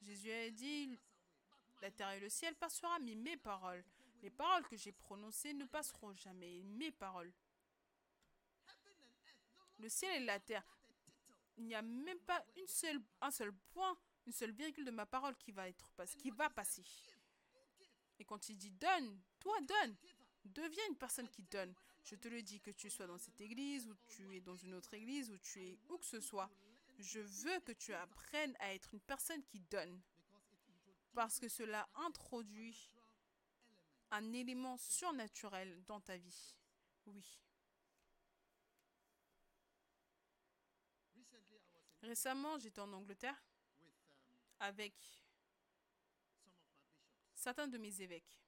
Jésus 0.00 0.30
a 0.30 0.50
dit, 0.50 0.98
La 1.82 1.90
terre 1.90 2.10
et 2.10 2.20
le 2.20 2.28
ciel 2.28 2.54
passera, 2.54 2.98
mais 3.00 3.16
mes 3.16 3.36
paroles, 3.36 3.84
les 4.22 4.30
paroles 4.30 4.66
que 4.68 4.76
j'ai 4.76 4.92
prononcées 4.92 5.52
ne 5.52 5.64
passeront 5.64 6.14
jamais. 6.14 6.62
Mes 6.62 6.92
paroles. 6.92 7.32
Le 9.78 9.88
ciel 9.88 10.22
et 10.22 10.24
la 10.24 10.38
terre. 10.38 10.64
Il 11.56 11.64
n'y 11.64 11.74
a 11.74 11.82
même 11.82 12.20
pas 12.20 12.44
une 12.56 12.68
seule, 12.68 13.00
un 13.20 13.32
seul 13.32 13.52
point, 13.72 13.96
une 14.26 14.32
seule 14.32 14.52
virgule 14.52 14.84
de 14.84 14.90
ma 14.92 15.06
parole 15.06 15.36
qui 15.36 15.50
va 15.50 15.68
être 15.68 15.90
qui 16.18 16.30
va 16.30 16.48
passer. 16.50 16.84
Et 18.20 18.24
quand 18.24 18.48
il 18.48 18.56
dit 18.56 18.70
donne, 18.70 19.20
toi 19.40 19.60
donne. 19.62 19.96
Deviens 20.44 20.86
une 20.88 20.96
personne 20.96 21.28
qui 21.28 21.42
donne. 21.42 21.74
Je 22.08 22.14
te 22.14 22.26
le 22.28 22.42
dis 22.42 22.58
que 22.58 22.70
tu 22.70 22.88
sois 22.88 23.06
dans 23.06 23.18
cette 23.18 23.38
église 23.38 23.86
ou 23.86 23.94
tu 24.06 24.34
es 24.34 24.40
dans 24.40 24.56
une 24.56 24.72
autre 24.72 24.94
église 24.94 25.30
ou 25.30 25.36
tu 25.36 25.62
es 25.62 25.78
où 25.90 25.98
que 25.98 26.06
ce 26.06 26.20
soit. 26.20 26.50
Je 26.98 27.20
veux 27.20 27.60
que 27.60 27.72
tu 27.72 27.92
apprennes 27.92 28.56
à 28.60 28.72
être 28.72 28.94
une 28.94 29.00
personne 29.00 29.44
qui 29.44 29.60
donne. 29.60 30.00
Parce 31.12 31.38
que 31.38 31.48
cela 31.48 31.86
introduit 31.96 32.96
un 34.10 34.32
élément 34.32 34.78
surnaturel 34.78 35.84
dans 35.84 36.00
ta 36.00 36.16
vie. 36.16 36.56
Oui. 37.04 37.38
Récemment, 42.00 42.56
j'étais 42.58 42.80
en 42.80 42.90
Angleterre 42.94 43.44
avec 44.60 44.94
certains 47.34 47.68
de 47.68 47.76
mes 47.76 48.00
évêques. 48.00 48.40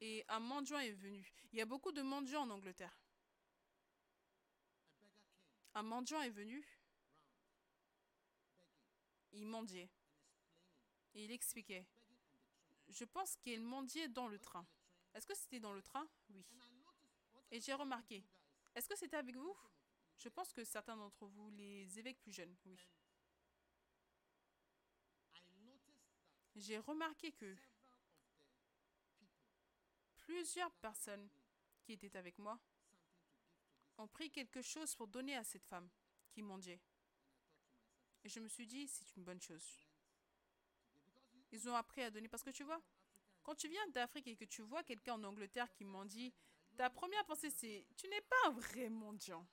Et 0.00 0.24
un 0.28 0.40
mendiant 0.40 0.78
est 0.78 0.92
venu. 0.92 1.32
Il 1.52 1.58
y 1.58 1.60
a 1.60 1.66
beaucoup 1.66 1.92
de 1.92 2.02
mendiants 2.02 2.42
en 2.42 2.50
Angleterre. 2.50 2.96
Un 5.74 5.82
mendiant 5.82 6.20
est 6.22 6.30
venu. 6.30 6.64
Il 9.32 9.46
mendiait. 9.46 9.90
Et 11.14 11.24
il 11.24 11.32
expliquait. 11.32 11.86
Je 12.88 13.04
pense 13.04 13.36
qu'il 13.36 13.62
mendiait 13.62 14.08
dans 14.08 14.28
le 14.28 14.38
train. 14.38 14.66
Est-ce 15.14 15.26
que 15.26 15.34
c'était 15.34 15.60
dans 15.60 15.72
le 15.72 15.82
train? 15.82 16.08
Oui. 16.30 16.44
Et 17.50 17.60
j'ai 17.60 17.74
remarqué. 17.74 18.24
Est-ce 18.74 18.88
que 18.88 18.96
c'était 18.96 19.16
avec 19.16 19.36
vous? 19.36 19.56
Je 20.16 20.28
pense 20.28 20.52
que 20.52 20.64
certains 20.64 20.96
d'entre 20.96 21.26
vous, 21.26 21.50
les 21.50 21.98
évêques 21.98 22.20
plus 22.20 22.32
jeunes, 22.32 22.56
oui. 22.66 22.78
J'ai 26.56 26.78
remarqué 26.78 27.30
que 27.32 27.56
plusieurs 30.28 30.70
personnes 30.72 31.26
qui 31.82 31.94
étaient 31.94 32.14
avec 32.14 32.38
moi 32.38 32.60
ont 33.96 34.06
pris 34.06 34.30
quelque 34.30 34.60
chose 34.60 34.94
pour 34.94 35.08
donner 35.08 35.34
à 35.34 35.42
cette 35.42 35.64
femme 35.64 35.88
qui 36.30 36.42
mendiait. 36.42 36.82
Et 38.22 38.28
je 38.28 38.38
me 38.38 38.46
suis 38.46 38.66
dit, 38.66 38.86
c'est 38.86 39.16
une 39.16 39.24
bonne 39.24 39.40
chose. 39.40 39.66
Ils 41.50 41.66
ont 41.70 41.74
appris 41.74 42.02
à 42.02 42.10
donner 42.10 42.28
parce 42.28 42.42
que 42.42 42.50
tu 42.50 42.62
vois, 42.62 42.82
quand 43.42 43.54
tu 43.54 43.68
viens 43.68 43.88
d'Afrique 43.88 44.26
et 44.26 44.36
que 44.36 44.44
tu 44.44 44.60
vois 44.60 44.84
quelqu'un 44.84 45.14
en 45.14 45.24
Angleterre 45.24 45.72
qui 45.72 45.86
mendie, 45.86 46.34
ta 46.76 46.90
première 46.90 47.24
pensée 47.24 47.48
c'est, 47.48 47.86
tu 47.96 48.06
n'es 48.08 48.20
pas 48.20 48.48
un 48.48 48.50
vrai 48.50 48.90
mendiant. 48.90 49.46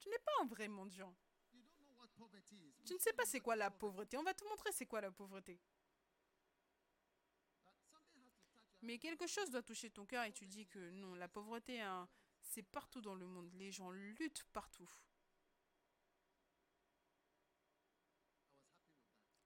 Tu 0.00 0.08
n'es 0.08 0.18
pas 0.18 0.32
un 0.42 0.46
vrai 0.46 0.66
mendiant. 0.66 1.14
Tu 2.84 2.94
ne 2.94 2.98
sais 2.98 3.12
pas 3.12 3.24
c'est 3.24 3.40
quoi 3.40 3.54
la 3.54 3.70
pauvreté. 3.70 4.16
On 4.16 4.24
va 4.24 4.34
te 4.34 4.44
montrer 4.44 4.72
c'est 4.72 4.86
quoi 4.86 5.00
la 5.00 5.12
pauvreté. 5.12 5.60
Mais 8.86 8.98
quelque 8.98 9.26
chose 9.26 9.50
doit 9.50 9.64
toucher 9.64 9.90
ton 9.90 10.06
cœur 10.06 10.22
et 10.22 10.32
tu 10.32 10.46
dis 10.46 10.64
que 10.64 10.78
non, 10.90 11.16
la 11.16 11.26
pauvreté, 11.26 11.80
hein, 11.80 12.08
c'est 12.40 12.62
partout 12.62 13.00
dans 13.00 13.16
le 13.16 13.26
monde. 13.26 13.52
Les 13.54 13.72
gens 13.72 13.90
luttent 13.90 14.44
partout. 14.52 14.88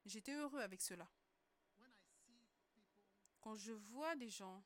J'étais 0.04 0.34
heureux 0.34 0.60
avec 0.60 0.82
cela. 0.82 1.08
Quand 3.40 3.56
je 3.56 3.72
vois 3.72 4.14
des 4.14 4.28
gens 4.28 4.62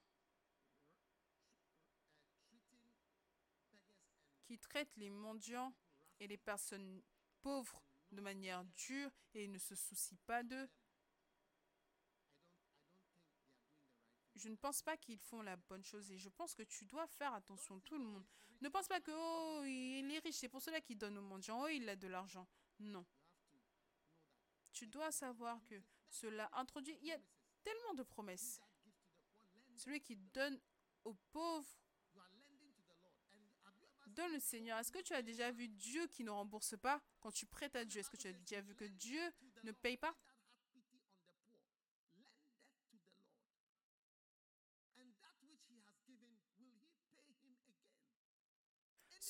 qui 4.43 4.59
traitent 4.59 4.97
les 4.97 5.11
mendiants 5.11 5.72
et 6.18 6.27
les 6.27 6.37
personnes 6.37 7.01
pauvres 7.43 7.81
de 8.11 8.20
manière 8.20 8.64
dure 8.64 9.12
et 9.35 9.47
ne 9.47 9.59
se 9.59 9.77
soucient 9.77 10.18
pas 10.27 10.43
d'eux, 10.43 10.68
je 14.45 14.51
ne 14.51 14.57
pense 14.57 14.82
pas 14.82 14.97
qu'ils 14.99 15.18
font 15.18 15.40
la 15.40 15.57
bonne 15.57 15.82
chose 15.82 16.11
et 16.11 16.18
je 16.18 16.28
pense 16.28 16.55
que 16.55 16.62
tu 16.62 16.84
dois 16.84 17.07
faire 17.07 17.32
attention, 17.32 17.80
tout 17.80 17.97
le 17.97 18.05
monde. 18.05 18.24
Ne 18.61 18.68
pense 18.68 18.86
pas 18.86 19.01
que, 19.01 19.11
oh, 19.14 19.64
il 19.64 20.11
est 20.12 20.18
riche, 20.18 20.36
c'est 20.36 20.51
pour 20.51 20.61
cela 20.61 20.82
qu'il 20.82 20.99
donne 20.99 21.16
aux 21.16 21.22
mendiants, 21.22 21.62
oh, 21.62 21.68
il 21.68 21.88
a 21.88 21.97
de 21.97 22.09
l'argent. 22.09 22.47
Non. 22.78 23.07
Tu 24.72 24.86
dois 24.86 25.11
savoir 25.12 25.64
que 25.64 25.74
cela 26.11 26.51
introduit, 26.53 26.99
il 27.01 27.09
y 27.09 27.12
a 27.12 27.18
tellement 27.62 27.95
de 27.95 28.03
promesses. 28.03 28.61
Celui 29.76 30.01
qui 30.03 30.16
donne 30.16 30.61
aux 31.05 31.14
pauvres 31.32 31.78
donne 34.09 34.32
le 34.32 34.40
Seigneur. 34.40 34.78
Est-ce 34.78 34.92
que 34.92 35.03
tu 35.03 35.12
as 35.12 35.22
déjà 35.22 35.51
vu 35.51 35.68
Dieu 35.68 36.07
qui 36.07 36.22
ne 36.22 36.30
rembourse 36.30 36.76
pas? 36.76 37.03
Quand 37.20 37.32
tu 37.32 37.47
prêtes 37.47 37.74
à 37.74 37.84
Dieu 37.84 38.01
Est-ce 38.01 38.11
que 38.11 38.16
tu 38.16 38.28
as 38.28 38.32
déjà 38.32 38.61
vu 38.61 38.74
que 38.74 38.84
Dieu 38.84 39.20
ne 39.64 39.72
paye 39.72 39.97
pas? 39.97 40.14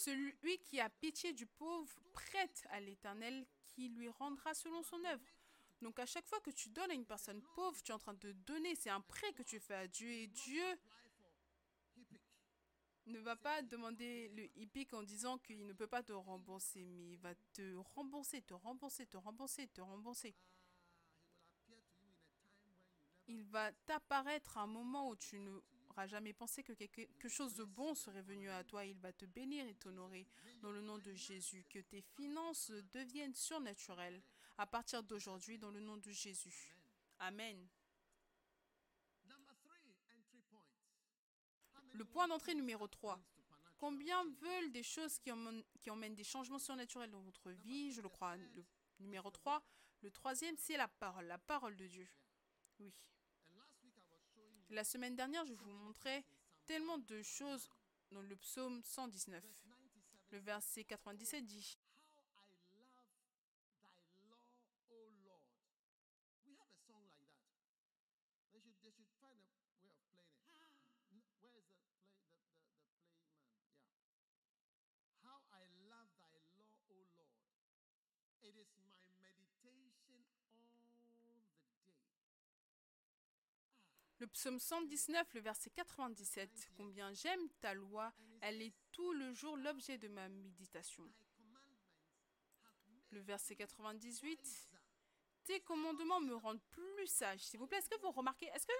Celui 0.05 0.59
qui 0.59 0.81
a 0.81 0.91
pitié 0.91 1.33
du 1.33 1.47
pauvre 1.47 1.99
prête 2.13 2.67
à 2.69 2.79
l'Éternel 2.79 3.47
qui 3.65 3.89
lui 3.89 4.11
rendra 4.11 4.53
selon 4.53 4.83
son 4.83 5.03
œuvre. 5.07 5.25
Donc 5.81 5.99
à 5.99 6.05
chaque 6.05 6.27
fois 6.27 6.41
que 6.41 6.51
tu 6.51 6.69
donnes 6.69 6.91
à 6.91 6.95
une 6.95 7.07
personne 7.07 7.41
pauvre, 7.55 7.83
tu 7.83 7.91
es 7.91 7.95
en 7.95 7.99
train 7.99 8.13
de 8.13 8.33
donner, 8.33 8.75
c'est 8.75 8.91
un 8.91 9.01
prêt 9.01 9.33
que 9.33 9.43
tu 9.43 9.59
fais 9.59 9.75
à 9.75 9.89
Dieu 9.89 10.11
et 10.11 10.27
Dieu 10.27 10.79
ne 13.07 13.19
va 13.19 13.35
pas 13.35 13.63
demander 13.63 14.29
le 14.29 14.45
hippique 14.59 14.93
en 14.93 15.03
disant 15.03 15.39
qu'il 15.39 15.65
ne 15.67 15.73
peut 15.73 15.87
pas 15.87 16.03
te 16.03 16.13
rembourser, 16.13 16.85
mais 16.85 17.13
il 17.13 17.19
va 17.19 17.35
te 17.55 17.75
rembourser, 17.95 18.43
te 18.43 18.53
rembourser, 18.53 19.07
te 19.07 19.17
rembourser, 19.17 19.69
te 19.69 19.81
rembourser. 19.81 20.35
Il 23.27 23.43
va 23.45 23.73
t'apparaître 23.87 24.59
à 24.59 24.63
un 24.63 24.67
moment 24.67 25.09
où 25.09 25.17
tu 25.17 25.39
ne 25.39 25.61
jamais 26.07 26.33
pensé 26.33 26.63
que 26.63 26.73
quelque 26.73 27.29
chose 27.29 27.55
de 27.55 27.65
bon 27.65 27.95
serait 27.95 28.23
venu 28.23 28.51
à 28.51 28.65
toi. 28.65 28.85
Il 28.85 28.99
va 28.99 29.13
te 29.13 29.25
bénir 29.25 29.67
et 29.67 29.75
t'honorer 29.75 30.27
dans 30.61 30.73
le 30.73 30.81
nom 30.81 30.99
de 30.99 31.15
Jésus. 31.15 31.65
Que 31.71 31.79
tes 31.79 32.03
finances 32.03 32.71
deviennent 32.93 33.35
surnaturelles 33.35 34.21
à 34.59 34.67
partir 34.67 35.03
d'aujourd'hui 35.03 35.59
dans 35.59 35.71
le 35.71 35.81
nom 35.81 35.97
de 35.97 36.11
Jésus. 36.11 36.75
Amen. 37.21 37.67
Le 41.93 42.05
point 42.05 42.27
d'entrée 42.27 42.55
numéro 42.57 42.89
3. 42.89 43.21
Combien 43.79 44.25
veulent 44.41 44.73
des 44.73 44.83
choses 44.83 45.19
qui 45.19 45.31
emmènent, 45.31 46.15
des 46.15 46.25
changements 46.25 46.59
surnaturels 46.59 47.11
dans 47.11 47.21
votre 47.21 47.51
vie? 47.51 47.93
Je 47.93 48.01
le 48.01 48.09
crois. 48.09 48.37
Le 48.37 48.65
numéro 48.99 49.31
3. 49.31 49.63
Le 50.03 50.11
troisième, 50.11 50.57
c'est 50.57 50.77
la 50.77 50.89
parole, 50.89 51.27
la 51.27 51.39
parole 51.39 51.77
de 51.77 51.87
Dieu. 51.87 52.09
Oui. 52.81 52.93
La 54.75 54.83
semaine 54.83 55.15
dernière, 55.15 55.47
je 55.47 55.53
vous 55.53 55.71
montrais 55.71 56.25
tellement 56.67 56.99
de 56.99 57.23
choses 57.23 57.71
dans 58.11 58.23
le 58.23 58.35
psaume 58.35 58.83
119. 58.83 59.41
Le 60.33 60.39
verset 60.39 60.83
97 60.83 61.47
dit 61.47 61.79
Le 84.25 84.29
psaume 84.29 84.59
119, 84.59 85.35
le 85.35 85.41
verset 85.41 85.69
97. 85.69 86.71
Combien 86.79 87.13
j'aime 87.13 87.47
ta 87.61 87.75
loi, 87.75 88.11
elle 88.41 88.63
est 88.63 88.73
tout 88.91 89.13
le 89.13 89.35
jour 89.35 89.55
l'objet 89.59 89.99
de 89.99 90.09
ma 90.09 90.31
méditation. 90.31 91.07
Le 93.11 93.21
verset 93.21 93.55
98. 93.55 94.71
Tes 95.45 95.61
commandements 95.61 96.23
me 96.23 96.35
rendent 96.37 96.63
plus 96.71 97.07
sage. 97.07 97.41
S'il 97.41 97.61
vous 97.61 97.67
plaît, 97.67 97.77
est-ce 97.77 97.91
que 97.91 98.01
vous 98.01 98.13
remarquez 98.13 98.47
Est-ce 98.47 98.67
que, 98.67 98.73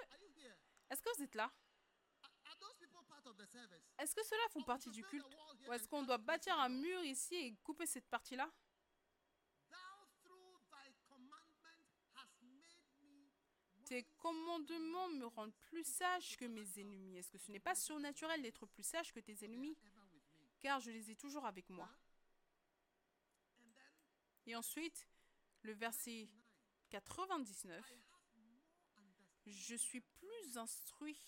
est 0.89 0.99
que 0.99 1.15
vous 1.15 1.23
êtes 1.23 1.35
là? 1.35 1.53
Est-ce 3.99 4.15
que 4.15 4.25
ceux-là 4.25 4.49
font 4.49 4.63
partie 4.63 4.89
du 4.89 5.03
culte? 5.03 5.37
Ou 5.67 5.73
est-ce 5.73 5.87
qu'on 5.87 6.01
doit 6.01 6.17
bâtir 6.17 6.57
un 6.59 6.69
mur 6.69 7.03
ici 7.03 7.35
et 7.35 7.55
couper 7.57 7.85
cette 7.85 8.07
partie-là? 8.07 8.51
Tes 13.85 14.03
commandements 14.17 15.09
me 15.09 15.25
rendent 15.25 15.55
plus 15.69 15.83
sage 15.83 16.37
que 16.37 16.45
mes 16.45 16.79
ennemis. 16.79 17.17
Est-ce 17.17 17.31
que 17.31 17.37
ce 17.37 17.51
n'est 17.51 17.59
pas 17.59 17.75
surnaturel 17.75 18.41
d'être 18.41 18.65
plus 18.65 18.83
sage 18.83 19.13
que 19.13 19.19
tes 19.19 19.45
ennemis? 19.45 19.77
Car 20.59 20.79
je 20.79 20.89
les 20.89 21.11
ai 21.11 21.15
toujours 21.15 21.45
avec 21.45 21.69
moi. 21.69 21.87
Et 24.47 24.55
ensuite, 24.55 25.07
le 25.61 25.73
verset 25.73 26.27
99. 26.89 27.93
Je 29.45 29.75
suis 29.75 30.01
plus 30.01 30.57
instruit 30.57 31.19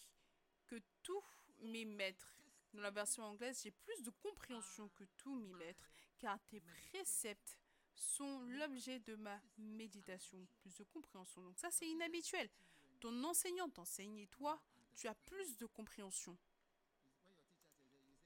que 0.65 0.81
tous 1.03 1.23
mes 1.59 1.85
maîtres. 1.85 2.39
Dans 2.73 2.81
la 2.81 2.91
version 2.91 3.23
anglaise, 3.23 3.61
j'ai 3.63 3.71
plus 3.71 4.01
de 4.01 4.09
compréhension 4.09 4.89
que 4.89 5.03
tous 5.17 5.35
mes 5.35 5.53
maîtres, 5.53 5.89
car 6.17 6.39
tes 6.45 6.61
préceptes 6.61 7.57
sont 7.97 8.41
l'objet 8.41 8.99
de 8.99 9.15
ma 9.15 9.39
méditation. 9.57 10.45
Plus 10.61 10.75
de 10.77 10.83
compréhension. 10.83 11.41
Donc 11.41 11.57
ça, 11.57 11.69
c'est 11.71 11.87
inhabituel. 11.87 12.49
Ton 12.99 13.23
enseignant 13.23 13.69
t'enseigne 13.69 14.19
et 14.19 14.27
toi, 14.27 14.61
tu 14.95 15.07
as 15.07 15.15
plus 15.15 15.57
de 15.57 15.65
compréhension. 15.65 16.37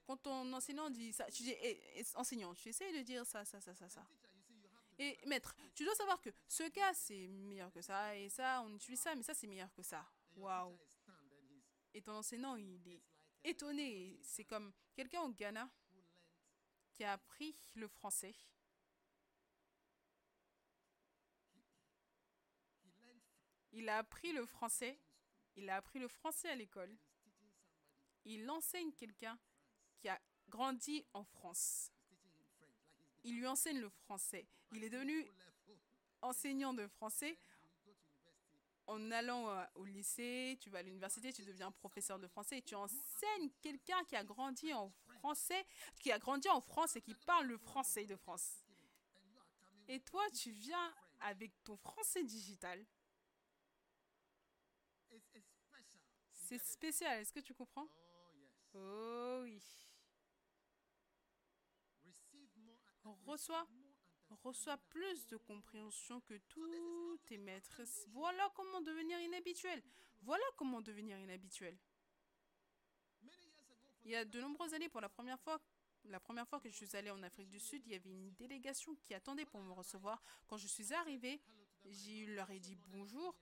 Quand 0.05 0.17
ton 0.17 0.51
enseignant 0.53 0.89
dit 0.89 1.13
ça, 1.13 1.25
tu 1.31 1.43
dis, 1.43 1.51
eh, 1.51 1.79
eh, 1.95 2.03
enseignant, 2.15 2.53
tu 2.55 2.69
essayes 2.69 2.97
de 2.97 3.03
dire 3.03 3.25
ça, 3.25 3.45
ça, 3.45 3.61
ça, 3.61 3.75
ça, 3.75 3.87
ça. 3.89 4.05
Et 4.97 5.17
maître, 5.25 5.55
tu 5.73 5.83
dois 5.83 5.95
savoir 5.95 6.21
que 6.21 6.29
ce 6.47 6.67
cas, 6.69 6.93
c'est 6.93 7.27
meilleur 7.27 7.71
que 7.71 7.81
ça, 7.81 8.15
et 8.15 8.29
ça, 8.29 8.61
on 8.61 8.75
utilise 8.75 8.99
ça, 8.99 9.15
mais 9.15 9.23
ça, 9.23 9.33
c'est 9.33 9.47
meilleur 9.47 9.73
que 9.73 9.81
ça. 9.81 10.05
Waouh. 10.35 10.77
Et 11.93 12.01
ton 12.01 12.13
enseignant, 12.13 12.55
il 12.55 12.87
est 12.87 13.01
étonné. 13.43 14.19
C'est 14.23 14.45
comme 14.45 14.71
quelqu'un 14.93 15.21
au 15.21 15.29
Ghana 15.29 15.69
qui 16.93 17.03
a 17.03 17.13
appris 17.13 17.55
le 17.75 17.87
français. 17.87 18.35
Il 23.73 23.89
a 23.89 23.97
appris 23.97 24.31
le 24.33 24.45
français. 24.45 24.97
Il 25.55 25.69
a 25.69 25.77
appris 25.77 25.99
le 25.99 26.07
français 26.07 26.49
à 26.49 26.55
l'école. 26.55 26.95
Il 28.25 28.49
enseigne 28.49 28.91
quelqu'un 28.93 29.37
qui 29.99 30.09
a 30.09 30.19
grandi 30.49 31.05
en 31.13 31.23
France. 31.23 31.91
Il 33.23 33.37
lui 33.37 33.47
enseigne 33.47 33.79
le 33.79 33.89
français. 33.89 34.47
Il 34.71 34.83
est 34.83 34.89
devenu 34.89 35.25
enseignant 36.21 36.73
de 36.73 36.87
français 36.87 37.37
en 38.91 39.11
allant 39.11 39.49
euh, 39.49 39.63
au 39.75 39.85
lycée, 39.85 40.57
tu 40.59 40.69
vas 40.69 40.79
à 40.79 40.81
l'université, 40.81 41.31
tu 41.31 41.43
deviens 41.43 41.71
professeur 41.71 42.19
de 42.19 42.27
français 42.27 42.57
et 42.57 42.61
tu 42.61 42.75
enseignes 42.75 43.49
quelqu'un 43.61 44.03
qui 44.05 44.15
a 44.15 44.23
grandi 44.23 44.73
en 44.73 44.91
français, 45.07 45.65
qui 45.99 46.11
a 46.11 46.19
grandi 46.19 46.49
en 46.49 46.59
France 46.59 46.95
et 46.95 47.01
qui 47.01 47.13
parle 47.13 47.47
le 47.47 47.57
français 47.57 48.05
de 48.05 48.15
France. 48.15 48.65
Et 49.87 49.99
toi, 50.01 50.23
tu 50.31 50.51
viens 50.51 50.93
avec 51.21 51.51
ton 51.63 51.77
français 51.77 52.23
digital. 52.23 52.83
C'est 56.51 56.61
spécial, 56.65 57.21
est-ce 57.21 57.31
que 57.31 57.39
tu 57.39 57.53
comprends? 57.53 57.87
Oh 58.73 59.39
oui. 59.43 59.63
Reçois 63.25 63.65
reçoit 64.43 64.77
plus 64.89 65.25
de 65.27 65.37
compréhension 65.37 66.19
que 66.19 66.33
tous 66.49 67.17
tes 67.25 67.37
maîtres. 67.37 67.81
Voilà 68.07 68.51
comment 68.53 68.81
devenir 68.81 69.17
inhabituel. 69.21 69.81
Voilà 70.23 70.43
comment 70.57 70.81
devenir 70.81 71.17
inhabituel. 71.19 71.77
Il 74.03 74.11
y 74.11 74.15
a 74.17 74.25
de 74.25 74.41
nombreuses 74.41 74.73
années, 74.73 74.89
pour 74.89 74.99
la 74.99 75.07
première 75.07 75.39
fois, 75.39 75.57
la 76.03 76.19
première 76.19 76.49
fois 76.49 76.59
que 76.59 76.67
je 76.67 76.75
suis 76.75 76.97
allée 76.97 77.11
en 77.11 77.23
Afrique 77.23 77.49
du 77.49 77.61
Sud, 77.61 77.81
il 77.85 77.93
y 77.93 77.95
avait 77.95 78.09
une 78.09 78.33
délégation 78.33 78.93
qui 78.95 79.13
attendait 79.13 79.45
pour 79.45 79.61
me 79.61 79.71
recevoir. 79.71 80.21
Quand 80.47 80.57
je 80.57 80.67
suis 80.67 80.91
arrivée, 80.91 81.39
j'ai 81.85 82.25
leur 82.25 82.51
ai 82.51 82.59
dit 82.59 82.75
bonjour 82.75 83.37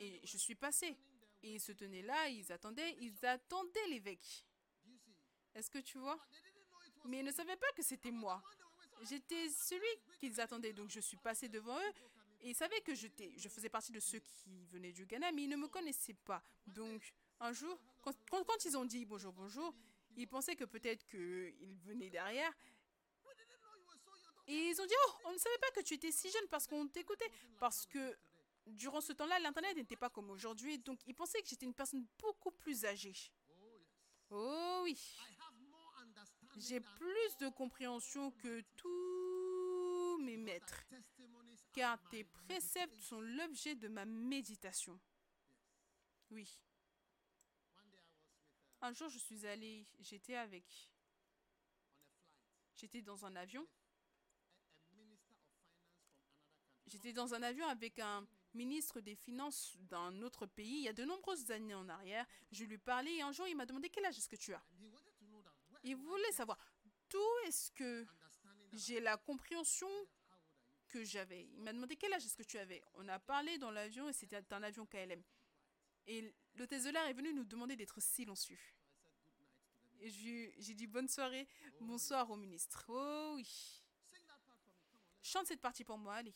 et 0.00 0.20
je 0.24 0.36
suis 0.36 0.56
passée. 0.56 0.96
Et 1.42 1.54
ils 1.54 1.60
se 1.60 1.72
tenaient 1.72 2.02
là, 2.02 2.28
ils 2.28 2.52
attendaient, 2.52 2.96
ils 3.00 3.24
attendaient 3.24 3.88
l'évêque. 3.88 4.46
Est-ce 5.54 5.70
que 5.70 5.78
tu 5.78 5.98
vois? 5.98 6.18
Mais 7.04 7.18
ils 7.18 7.24
ne 7.24 7.32
savaient 7.32 7.56
pas 7.56 7.70
que 7.76 7.82
c'était 7.82 8.10
moi. 8.10 8.42
J'étais 9.02 9.48
celui 9.48 9.88
qu'ils 10.18 10.40
attendaient, 10.40 10.72
donc 10.72 10.90
je 10.90 11.00
suis 11.00 11.16
passé 11.16 11.48
devant 11.48 11.76
eux. 11.76 11.92
Et 12.42 12.50
ils 12.50 12.54
savaient 12.54 12.80
que 12.80 12.94
je 12.94 13.48
faisais 13.48 13.68
partie 13.68 13.92
de 13.92 14.00
ceux 14.00 14.18
qui 14.18 14.64
venaient 14.66 14.92
du 14.92 15.06
Ghana, 15.06 15.30
mais 15.32 15.44
ils 15.44 15.48
ne 15.48 15.56
me 15.56 15.68
connaissaient 15.68 16.14
pas. 16.14 16.42
Donc, 16.66 17.12
un 17.40 17.52
jour, 17.52 17.78
quand, 18.00 18.14
quand, 18.30 18.64
ils 18.64 18.76
ont 18.76 18.84
dit 18.84 19.04
bonjour, 19.04 19.32
bonjour, 19.32 19.74
ils 20.16 20.28
pensaient 20.28 20.56
que 20.56 20.64
peut-être 20.64 21.06
qu'ils 21.06 21.78
venaient 21.84 22.10
derrière. 22.10 22.52
Et 24.48 24.70
ils 24.70 24.80
ont 24.80 24.86
dit, 24.86 24.94
oh, 25.06 25.12
on 25.26 25.32
ne 25.32 25.38
savait 25.38 25.58
pas 25.58 25.70
que 25.70 25.80
tu 25.80 25.94
étais 25.94 26.10
si 26.10 26.30
jeune 26.30 26.48
parce 26.50 26.66
qu'on 26.66 26.88
t'écoutait. 26.88 27.30
Parce 27.60 27.86
que 27.86 28.16
durant 28.66 29.00
ce 29.00 29.12
temps-là, 29.12 29.38
l'Internet 29.38 29.76
n'était 29.76 29.96
pas 29.96 30.10
comme 30.10 30.30
aujourd'hui. 30.30 30.78
Donc, 30.78 31.00
ils 31.06 31.14
pensaient 31.14 31.42
que 31.42 31.48
j'étais 31.48 31.66
une 31.66 31.74
personne 31.74 32.06
beaucoup 32.18 32.50
plus 32.50 32.84
âgée. 32.84 33.14
Oh 34.30 34.80
oui. 34.84 34.98
J'ai 36.58 36.80
plus 36.80 37.36
de 37.38 37.48
compréhension 37.48 38.30
que 38.32 38.60
tous 38.76 40.18
mes 40.22 40.36
maîtres, 40.36 40.84
car 41.72 41.98
tes 42.10 42.24
préceptes 42.24 43.00
sont 43.00 43.20
l'objet 43.20 43.74
de 43.74 43.88
ma 43.88 44.04
méditation. 44.04 44.98
Oui. 46.30 46.60
Un 48.80 48.92
jour, 48.92 49.08
je 49.08 49.18
suis 49.18 49.46
allée, 49.46 49.86
j'étais 50.00 50.34
avec, 50.34 50.64
j'étais 52.74 53.02
dans 53.02 53.24
un 53.24 53.36
avion. 53.36 53.66
J'étais 56.86 57.12
dans 57.12 57.32
un 57.32 57.42
avion 57.42 57.66
avec 57.68 57.98
un 58.00 58.26
ministre 58.54 59.00
des 59.00 59.14
Finances 59.14 59.76
d'un 59.90 60.22
autre 60.22 60.46
pays 60.46 60.78
il 60.78 60.82
y 60.84 60.88
a 60.88 60.92
de 60.92 61.04
nombreuses 61.04 61.50
années 61.50 61.74
en 61.74 61.88
arrière. 61.88 62.26
Je 62.50 62.64
lui 62.64 62.78
parlais 62.78 63.16
et 63.16 63.22
un 63.22 63.32
jour, 63.32 63.46
il 63.46 63.56
m'a 63.56 63.66
demandé 63.66 63.88
quel 63.88 64.04
âge 64.04 64.18
est-ce 64.18 64.28
que 64.28 64.36
tu 64.36 64.54
as 64.54 64.62
il 65.82 65.96
voulait 65.96 66.32
savoir 66.32 66.58
d'où 67.10 67.18
est-ce 67.46 67.70
que 67.72 68.06
j'ai 68.72 69.00
la 69.00 69.16
compréhension 69.16 69.88
que 70.88 71.04
j'avais. 71.04 71.48
Il 71.54 71.62
m'a 71.62 71.72
demandé 71.72 71.96
quel 71.96 72.12
âge 72.12 72.24
est-ce 72.24 72.36
que 72.36 72.42
tu 72.42 72.58
avais. 72.58 72.82
On 72.94 73.08
a 73.08 73.18
parlé 73.18 73.58
dans 73.58 73.70
l'avion 73.70 74.08
et 74.08 74.12
c'était 74.12 74.42
un 74.52 74.62
avion 74.62 74.86
KLM. 74.86 75.22
Et 76.06 76.34
l'hôtesse 76.54 76.84
de 76.84 76.90
l'air 76.90 77.06
est 77.06 77.12
venue 77.12 77.32
nous 77.32 77.44
demander 77.44 77.76
d'être 77.76 78.00
silencieux. 78.00 78.58
Et 80.00 80.10
j'ai 80.10 80.74
dit 80.74 80.86
bonne 80.86 81.08
soirée, 81.08 81.46
bonsoir 81.80 82.30
au 82.30 82.36
ministre. 82.36 82.84
Oh 82.88 83.32
oui. 83.36 83.82
Chante 85.22 85.46
cette 85.46 85.60
partie 85.60 85.84
pour 85.84 85.96
moi, 85.96 86.14
allez. 86.14 86.34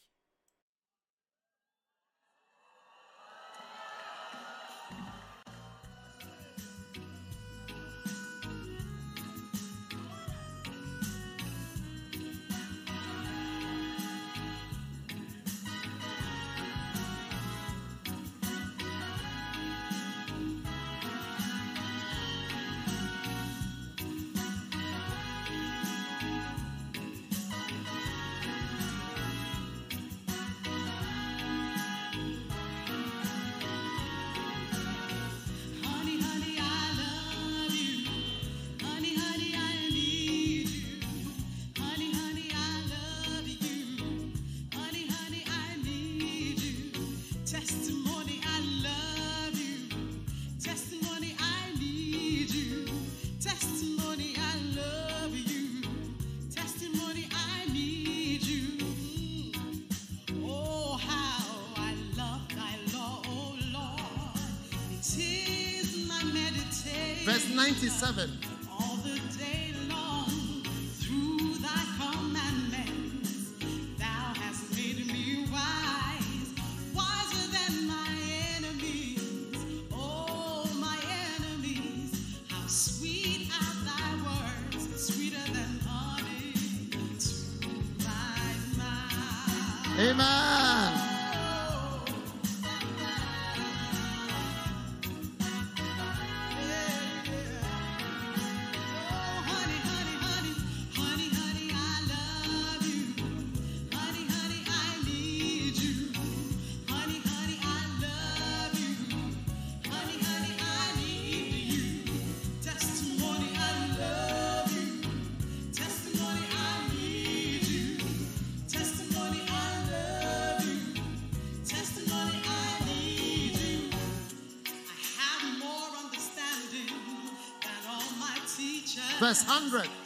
Verse 129.18 129.44
100. 129.46 130.05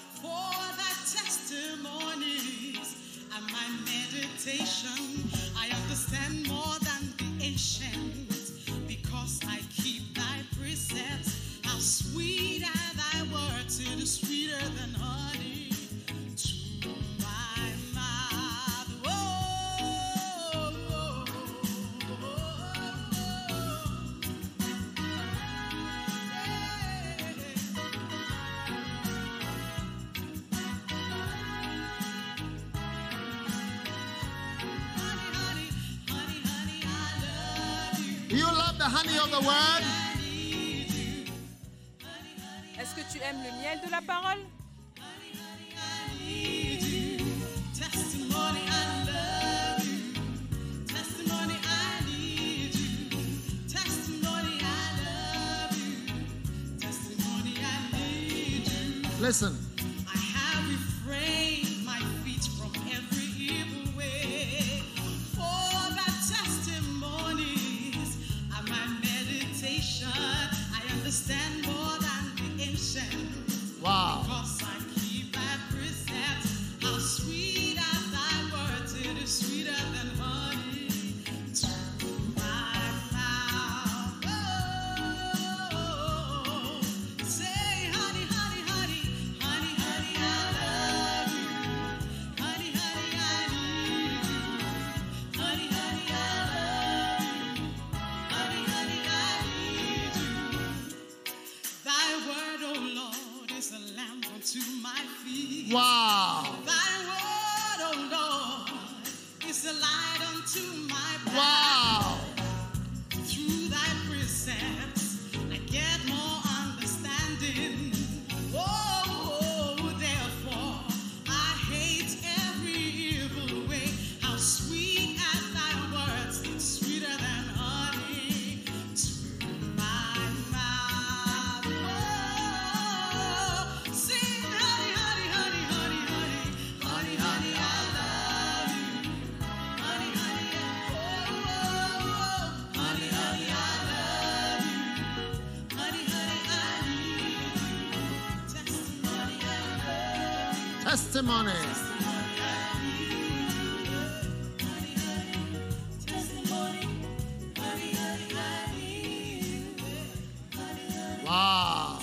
Wow. 161.24 162.00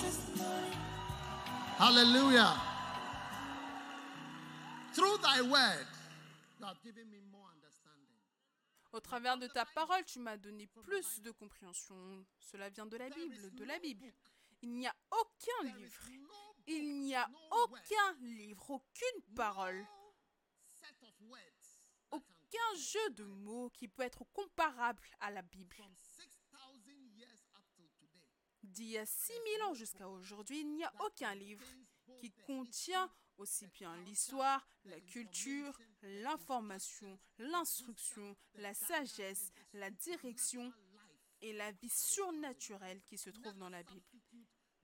Hallelujah. 1.78 2.54
Through 4.94 5.18
thy 5.18 5.42
word, 5.42 5.86
you 6.58 6.64
have 6.64 6.80
given 6.82 7.10
me 7.10 7.18
more 7.30 7.44
understanding. 7.52 8.16
Au 8.94 9.00
travers 9.00 9.36
de 9.36 9.48
ta 9.48 9.66
parole, 9.66 10.02
tu 10.06 10.18
m'as 10.18 10.38
donné 10.38 10.66
plus 10.66 11.20
de 11.20 11.30
compréhension. 11.32 11.94
Cela 12.40 12.70
vient 12.70 12.86
de 12.86 12.96
la 12.96 13.10
Bible, 13.10 13.54
de 13.54 13.64
la 13.64 13.78
Bible. 13.80 14.14
Il 14.62 14.72
n'y 14.72 14.86
a 14.86 14.94
aucun 15.10 15.76
livre. 15.76 16.00
Il 16.70 17.00
n'y 17.00 17.14
a 17.14 17.28
aucun 17.50 18.12
livre, 18.20 18.70
aucune 18.70 19.22
parole, 19.34 19.86
aucun 22.10 22.74
jeu 22.76 23.10
de 23.10 23.24
mots 23.24 23.70
qui 23.70 23.88
peut 23.88 24.02
être 24.02 24.24
comparable 24.32 25.02
à 25.20 25.30
la 25.30 25.42
Bible. 25.42 25.74
from 25.74 25.94
6,000 25.94 26.94
years 27.16 27.46
up 27.56 27.64
to 27.74 27.82
today. 27.98 28.22
D'il 28.62 28.90
y 28.90 28.98
a 28.98 29.06
6000 29.06 29.62
ans 29.62 29.74
jusqu'à 29.74 30.08
aujourd'hui, 30.08 30.60
il 30.60 30.74
n'y 30.74 30.84
a 30.84 30.92
aucun 31.06 31.34
livre 31.34 31.64
qui 32.20 32.30
contient 32.46 33.10
aussi 33.38 33.66
bien 33.68 33.96
l'histoire, 34.04 34.66
la 34.84 35.00
culture, 35.00 35.78
l'information, 36.02 37.18
l'instruction, 37.38 38.36
la 38.54 38.74
sagesse, 38.74 39.52
la 39.72 39.90
direction 39.90 40.70
et 41.40 41.52
la 41.52 41.70
vie 41.72 41.88
surnaturelle 41.88 43.00
qui 43.04 43.16
se 43.16 43.30
trouve 43.30 43.56
dans 43.56 43.70
la 43.70 43.82
Bible. 43.84 44.04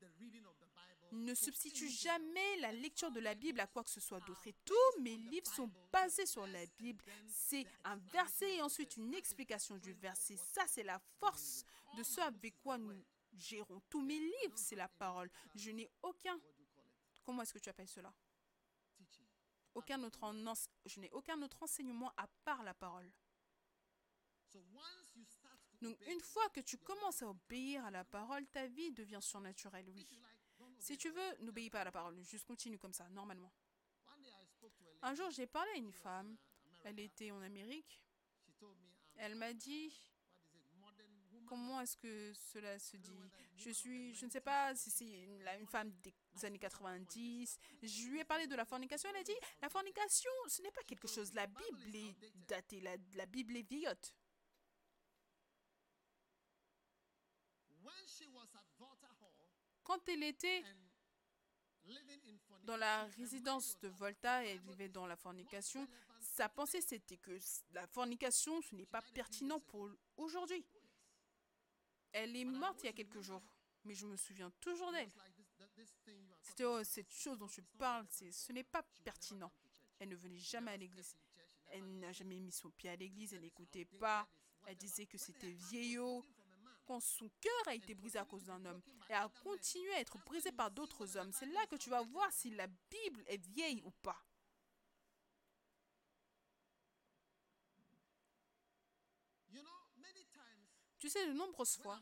The 0.00 0.06
reading 0.18 0.44
of 0.46 0.56
the 0.60 0.66
Bible 0.74 1.03
Ne 1.14 1.34
substitue 1.34 1.88
jamais 1.88 2.56
la 2.60 2.72
lecture 2.72 3.10
de 3.10 3.20
la 3.20 3.34
Bible 3.34 3.60
à 3.60 3.66
quoi 3.66 3.84
que 3.84 3.90
ce 3.90 4.00
soit 4.00 4.20
d'autre. 4.20 4.46
Et 4.46 4.54
tous 4.64 5.00
mes 5.00 5.16
livres 5.16 5.50
sont 5.54 5.70
basés 5.92 6.26
sur 6.26 6.46
la 6.46 6.64
Bible. 6.78 7.04
C'est 7.28 7.66
un 7.84 7.96
verset 7.96 8.56
et 8.56 8.62
ensuite 8.62 8.96
une 8.96 9.14
explication 9.14 9.76
du 9.78 9.92
verset. 9.92 10.36
Ça, 10.36 10.66
c'est 10.66 10.82
la 10.82 10.98
force 11.20 11.64
de 11.96 12.02
ce 12.02 12.20
avec 12.20 12.60
quoi 12.60 12.78
nous 12.78 12.92
gérons. 13.36 13.80
Tous 13.88 14.00
mes 14.02 14.18
livres, 14.18 14.56
c'est 14.56 14.76
la 14.76 14.88
parole. 14.88 15.30
Je 15.54 15.70
n'ai 15.70 15.88
aucun... 16.02 16.38
Comment 17.24 17.42
est-ce 17.42 17.54
que 17.54 17.58
tu 17.58 17.68
appelles 17.68 17.88
cela? 17.88 18.12
Aucun 19.74 20.02
autre 20.04 20.22
ense- 20.22 20.68
Je 20.86 21.00
n'ai 21.00 21.10
aucun 21.12 21.40
autre 21.42 21.62
enseignement 21.62 22.12
à 22.16 22.26
part 22.44 22.62
la 22.62 22.74
parole. 22.74 23.10
Donc 25.82 25.98
une 26.06 26.20
fois 26.20 26.48
que 26.50 26.60
tu 26.60 26.78
commences 26.78 27.22
à 27.22 27.28
obéir 27.28 27.84
à 27.84 27.90
la 27.90 28.04
parole, 28.04 28.46
ta 28.46 28.66
vie 28.68 28.92
devient 28.92 29.18
surnaturelle, 29.20 29.88
oui. 29.90 30.06
Si 30.78 30.96
tu 30.98 31.10
veux, 31.10 31.36
n'obéis 31.40 31.70
pas 31.70 31.80
à 31.80 31.84
la 31.84 31.92
parole, 31.92 32.20
juste 32.22 32.46
continue 32.46 32.78
comme 32.78 32.92
ça, 32.92 33.08
normalement. 33.10 33.52
Un 35.02 35.14
jour, 35.14 35.30
j'ai 35.30 35.46
parlé 35.46 35.70
à 35.72 35.76
une 35.76 35.92
femme, 35.92 36.36
elle 36.84 36.98
était 37.00 37.30
en 37.30 37.40
Amérique, 37.42 38.00
elle 39.16 39.34
m'a 39.34 39.52
dit, 39.52 39.92
comment 41.46 41.80
est-ce 41.80 41.96
que 41.96 42.32
cela 42.34 42.78
se 42.78 42.96
dit? 42.96 43.30
Je 43.56 43.70
suis, 43.70 44.14
je 44.14 44.26
ne 44.26 44.30
sais 44.30 44.40
pas 44.40 44.74
si 44.74 44.90
c'est 44.90 45.04
une 45.04 45.66
femme 45.66 45.92
des 46.02 46.44
années 46.44 46.58
90. 46.58 47.58
Je 47.82 48.06
lui 48.08 48.20
ai 48.20 48.24
parlé 48.24 48.46
de 48.46 48.54
la 48.56 48.64
fornication, 48.64 49.08
elle 49.10 49.20
a 49.20 49.22
dit, 49.22 49.36
la 49.62 49.68
fornication, 49.68 50.30
ce 50.48 50.62
n'est 50.62 50.72
pas 50.72 50.82
quelque 50.82 51.06
chose, 51.08 51.32
la 51.34 51.46
Bible 51.46 51.94
est 51.94 52.14
datée, 52.48 52.80
la, 52.80 52.96
la 53.14 53.26
Bible 53.26 53.56
est 53.56 53.62
vieillotte. 53.62 54.14
Quand 59.84 60.08
elle 60.08 60.22
était 60.22 60.64
dans 62.64 62.76
la 62.76 63.04
résidence 63.18 63.78
de 63.80 63.88
Volta 63.88 64.44
et 64.44 64.48
elle 64.48 64.60
vivait 64.60 64.88
dans 64.88 65.06
la 65.06 65.16
fornication, 65.16 65.86
sa 66.18 66.48
pensée 66.48 66.80
c'était 66.80 67.18
que 67.18 67.38
la 67.72 67.86
fornication 67.86 68.60
ce 68.62 68.74
n'est 68.74 68.86
pas 68.86 69.02
pertinent 69.14 69.60
pour 69.60 69.90
aujourd'hui. 70.16 70.64
Elle 72.12 72.34
est 72.36 72.44
morte 72.44 72.80
il 72.82 72.86
y 72.86 72.88
a 72.88 72.92
quelques 72.92 73.20
jours, 73.20 73.42
mais 73.84 73.94
je 73.94 74.06
me 74.06 74.16
souviens 74.16 74.50
toujours 74.60 74.90
d'elle. 74.92 75.10
C'était 76.42 76.64
oh, 76.64 76.82
cette 76.84 77.12
chose 77.12 77.38
dont 77.38 77.48
je 77.48 77.60
parle, 77.78 78.06
ce 78.10 78.52
n'est 78.52 78.64
pas 78.64 78.82
pertinent. 79.04 79.52
Elle 79.98 80.08
ne 80.08 80.16
venait 80.16 80.38
jamais 80.38 80.72
à 80.72 80.76
l'église. 80.76 81.16
Elle 81.70 81.98
n'a 81.98 82.12
jamais 82.12 82.38
mis 82.38 82.52
son 82.52 82.70
pied 82.70 82.90
à 82.90 82.96
l'église, 82.96 83.34
elle 83.34 83.40
n'écoutait 83.40 83.84
pas. 83.84 84.26
Elle 84.66 84.76
disait 84.76 85.06
que 85.06 85.18
c'était 85.18 85.50
vieillot. 85.50 86.24
Quand 86.86 87.00
son 87.00 87.28
cœur 87.40 87.68
a 87.68 87.74
été 87.74 87.94
brisé 87.94 88.18
à 88.18 88.24
cause 88.24 88.44
d'un 88.44 88.64
homme 88.64 88.80
et 89.08 89.14
a 89.14 89.28
continué 89.42 89.92
à 89.94 90.00
être 90.00 90.18
brisé 90.18 90.52
par 90.52 90.70
d'autres 90.70 91.16
hommes. 91.16 91.32
C'est 91.32 91.46
là 91.46 91.66
que 91.66 91.76
tu 91.76 91.90
vas 91.90 92.02
voir 92.02 92.30
si 92.32 92.50
la 92.50 92.66
Bible 92.66 93.24
est 93.26 93.44
vieille 93.48 93.82
ou 93.84 93.90
pas. 93.90 94.24
Tu 100.98 101.10
sais, 101.10 101.26
de 101.28 101.34
nombreuses 101.34 101.76
fois, 101.76 102.00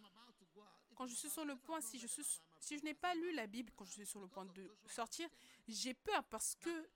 quand 0.95 1.09
je 1.09 1.15
suis 1.15 1.29
sur 1.29 1.45
le 1.45 1.57
point, 1.57 1.81
si 1.81 1.99
je, 1.99 2.07
suis, 2.07 2.23
si 2.61 2.79
je 2.79 2.85
n'ai 2.85 2.95
pas 2.95 3.13
lu 3.17 3.33
la 3.33 3.49
Bible 3.49 3.73
quand 3.75 3.85
je 3.85 3.91
suis 3.93 4.07
sur 4.07 4.21
le 4.21 4.29
point 4.29 4.45
de 4.45 4.71
sortir, 4.87 5.29
j'ai 5.67 5.93
peur 5.93 6.23
parce 6.25 6.55
que, 6.55 6.89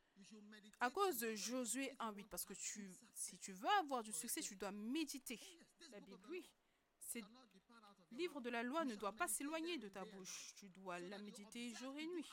à 0.78 0.88
cause 0.90 1.18
de 1.18 1.34
Josué 1.34 1.86
If 1.86 1.90
you 1.90 1.96
1.8, 1.96 2.20
want 2.20 2.28
parce 2.30 2.44
que 2.44 2.54
tu, 2.54 2.92
si 3.12 3.36
tu 3.38 3.52
veux 3.52 3.68
avoir 3.80 4.04
du 4.04 4.12
succès, 4.12 4.40
tu 4.40 4.54
dois 4.54 4.70
méditer. 4.70 5.40
Oh, 5.42 5.84
La 5.90 5.98
Bible, 5.98 6.24
oui. 6.28 6.48
C'est 7.00 7.24
livre 8.12 8.40
de 8.40 8.50
la 8.50 8.62
loi 8.62 8.84
ne 8.84 8.94
doit 8.94 9.12
pas 9.12 9.28
s'éloigner 9.28 9.78
de 9.78 9.88
ta 9.88 10.04
bouche. 10.04 10.54
Tu 10.56 10.68
dois 10.68 10.98
la 10.98 11.18
méditer 11.18 11.72
jour 11.74 11.96
et 11.98 12.06
nuit 12.06 12.28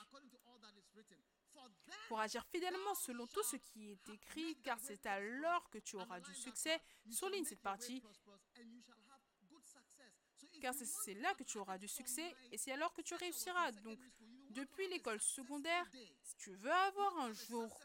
pour 2.07 2.19
agir 2.19 2.45
fidèlement 2.47 2.95
selon 2.95 3.28
tout 3.28 3.43
ce 3.43 3.55
qui 3.55 3.91
est 3.91 4.09
écrit, 4.09 4.55
car 4.61 4.80
c'est 4.80 5.05
alors 5.05 5.69
que 5.69 5.78
tu 5.78 5.95
auras 5.95 6.19
du 6.19 6.34
succès. 6.34 6.82
Souligne 7.09 7.45
cette 7.45 7.61
partie, 7.61 8.03
car 10.61 10.74
c'est 10.74 11.13
là 11.15 11.34
que 11.36 11.43
tu 11.43 11.57
auras 11.57 11.78
du 11.78 11.88
succès, 11.88 12.36
et 12.51 12.57
c'est 12.57 12.71
alors 12.71 12.93
que 12.93 13.01
tu 13.01 13.15
réussiras. 13.15 13.71
Donc, 13.71 13.99
depuis 14.51 14.88
l'école 14.88 15.19
secondaire, 15.19 15.86
si 16.24 16.36
tu 16.38 16.55
veux 16.55 16.71
avoir 16.71 17.17
un 17.19 17.34
jour 17.34 17.80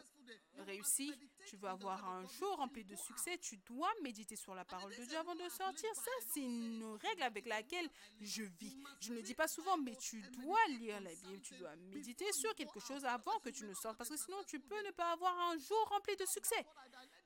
réussi, 0.58 1.14
tu 1.48 1.56
veux 1.56 1.68
avoir 1.68 2.04
un 2.04 2.26
jour 2.26 2.56
rempli 2.56 2.84
de 2.84 2.94
succès, 2.94 3.38
tu 3.38 3.56
dois 3.58 3.90
méditer 4.02 4.36
sur 4.36 4.54
la 4.54 4.64
parole 4.64 4.94
de 4.94 5.04
Dieu 5.04 5.16
avant 5.16 5.34
de 5.34 5.48
sortir. 5.48 5.88
Ça, 5.94 6.10
c'est 6.26 6.40
une 6.40 6.98
règle 7.02 7.22
avec 7.22 7.46
laquelle 7.46 7.88
je 8.20 8.42
vis. 8.42 8.76
Je 9.00 9.10
ne 9.10 9.16
le 9.16 9.22
dis 9.22 9.34
pas 9.34 9.48
souvent, 9.48 9.78
mais 9.78 9.96
tu 9.96 10.20
dois 10.42 10.58
lire 10.68 11.00
la 11.00 11.14
Bible, 11.14 11.40
tu 11.40 11.54
dois 11.54 11.74
méditer 11.76 12.30
sur 12.32 12.54
quelque 12.54 12.80
chose 12.80 13.04
avant 13.04 13.38
que 13.40 13.48
tu 13.48 13.64
ne 13.64 13.72
sortes, 13.74 13.96
parce 13.96 14.10
que 14.10 14.16
sinon 14.16 14.42
tu 14.46 14.60
peux 14.60 14.86
ne 14.86 14.90
pas 14.90 15.12
avoir 15.12 15.34
un 15.50 15.56
jour 15.56 15.88
rempli 15.88 16.14
de 16.16 16.26
succès. 16.26 16.66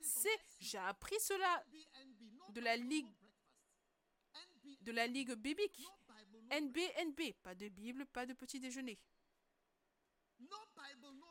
C'est, 0.00 0.38
j'ai 0.60 0.78
appris 0.78 1.18
cela 1.20 1.64
de 2.50 2.60
la 2.60 2.76
ligue, 2.76 3.08
de 4.82 4.92
la 4.92 5.06
ligue 5.06 5.32
biblique. 5.34 5.82
NB, 6.50 6.76
NB, 7.06 7.32
pas 7.42 7.54
de 7.54 7.68
Bible, 7.68 8.06
pas 8.06 8.26
de 8.26 8.34
petit 8.34 8.60
déjeuner. 8.60 8.98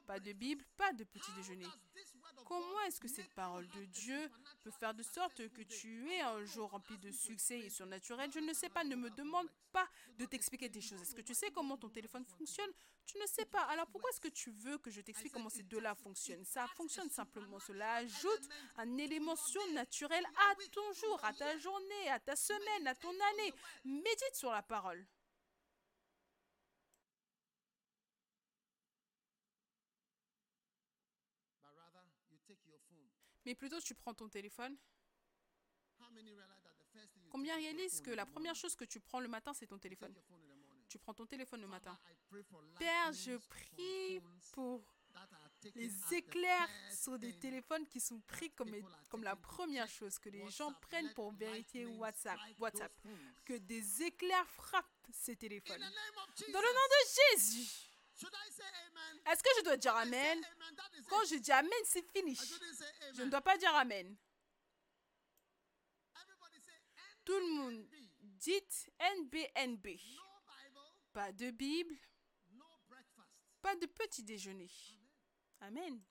Pas 0.08 0.20
de 0.20 0.34
Bible, 0.34 0.66
pas 0.76 0.94
de 0.94 1.04
petit 1.04 1.32
déjeuner. 1.34 1.68
Comment 2.52 2.82
est-ce 2.82 3.00
que 3.00 3.08
cette 3.08 3.34
parole 3.34 3.66
de 3.70 3.86
Dieu 3.86 4.30
peut 4.62 4.72
faire 4.72 4.94
de 4.94 5.04
sorte 5.04 5.48
que 5.54 5.62
tu 5.62 6.12
aies 6.12 6.20
un 6.20 6.44
jour 6.44 6.70
rempli 6.70 6.98
de 6.98 7.10
succès 7.10 7.58
et 7.60 7.70
surnaturel? 7.70 8.30
Je 8.30 8.40
ne 8.40 8.52
sais 8.52 8.68
pas, 8.68 8.84
ne 8.84 8.98
me 8.98 9.10
demande 9.10 9.48
pas 9.72 9.88
de 10.18 10.26
t'expliquer 10.26 10.68
des 10.68 10.82
choses. 10.82 11.02
Est-ce 11.02 11.16
que 11.16 11.22
tu 11.22 11.34
sais 11.34 11.50
comment 11.52 11.78
ton 11.78 11.88
téléphone 11.88 12.26
fonctionne? 12.26 12.70
Tu 13.06 13.18
ne 13.20 13.26
sais 13.26 13.46
pas. 13.46 13.62
Alors 13.68 13.88
pourquoi 13.88 14.10
est-ce 14.10 14.20
que 14.20 14.28
tu 14.28 14.52
veux 14.52 14.78
que 14.80 14.92
je 14.92 15.00
t'explique 15.00 15.32
comment 15.32 15.48
ces 15.48 15.64
deux-là 15.64 15.96
fonctionnent? 15.96 16.44
Ça 16.44 16.68
fonctionne 16.76 17.10
simplement. 17.10 17.58
Cela 17.62 17.94
ajoute 17.94 18.50
un 18.76 18.98
élément 18.98 19.38
surnaturel 19.38 20.26
à 20.50 20.54
ton 20.74 20.92
jour, 20.92 21.24
à 21.24 21.32
ta 21.32 21.58
journée, 21.58 22.10
à 22.10 22.20
ta 22.20 22.36
semaine, 22.36 22.86
à 22.86 22.96
ton 22.96 23.14
année. 23.32 23.54
Médite 23.86 24.36
sur 24.36 24.52
la 24.52 24.62
parole. 24.62 25.08
But 31.64 31.72
rather, 31.78 32.04
you 32.30 32.38
take 32.48 32.60
your 32.68 32.80
phone. 32.90 33.08
Mais 33.46 33.56
plutôt 33.56 33.80
tu 33.80 33.96
prends 33.96 34.14
ton 34.14 34.30
téléphone. 34.30 34.78
Combien 37.30 37.56
réalisent 37.56 38.02
que 38.02 38.12
la 38.12 38.26
première 38.26 38.56
chose 38.56 38.76
que 38.76 38.86
tu 38.86 39.00
prends 39.00 39.20
le 39.20 39.28
matin, 39.28 39.54
c'est 39.54 39.68
ton 39.68 39.78
téléphone. 39.80 40.14
Tu 40.88 41.00
prends 41.00 41.14
ton 41.14 41.26
téléphone 41.26 41.62
le 41.62 41.68
matin. 41.68 41.98
Père, 42.78 43.14
je 43.14 43.38
prie 43.38 44.22
pour 44.52 44.84
les 45.76 45.92
éclairs 46.14 46.70
sur 46.92 47.18
des 47.18 47.38
téléphones 47.38 47.88
qui 47.88 48.00
sont 48.00 48.20
pris 48.22 48.52
comme, 48.52 49.24
la 49.24 49.36
première 49.36 49.88
chose, 49.88 50.20
que 50.20 50.30
les 50.30 50.50
gens 50.50 50.74
prennent 50.74 51.14
pour 51.14 51.32
vérifier 51.32 51.86
WhatsApp, 51.86 52.40
WhatsApp, 52.60 52.92
que 53.46 53.54
des 53.54 54.04
éclairs 54.04 54.48
frappent 54.50 55.08
ces 55.14 55.36
téléphones. 55.36 55.80
Dans 55.80 56.62
le 56.62 56.74
nom 56.74 56.88
de 56.90 57.38
Jésus, 57.38 57.88
Est-ce 59.26 59.44
que 59.44 59.50
je 59.60 59.64
dois 59.64 59.78
dire 59.78 59.96
Amen? 59.96 60.42
Quand 61.10 61.26
je 61.26 61.36
dis 61.36 61.52
Amen, 61.52 61.72
c'est 61.86 62.06
fini. 62.12 62.38
Je 63.14 63.24
ne 63.24 63.30
dois 63.30 63.42
pas 63.42 63.58
dire 63.58 63.74
Amen. 63.76 64.16
Tout 67.24 67.38
le 67.38 67.54
monde 67.56 67.88
dit 68.24 68.62
NBNB. 69.20 69.88
Pas 71.14 71.32
de 71.34 71.52
Bible, 71.52 71.96
pas 73.62 73.76
de 73.76 73.86
petit 73.86 74.24
déjeuner. 74.24 74.72
Amen. 75.60 76.02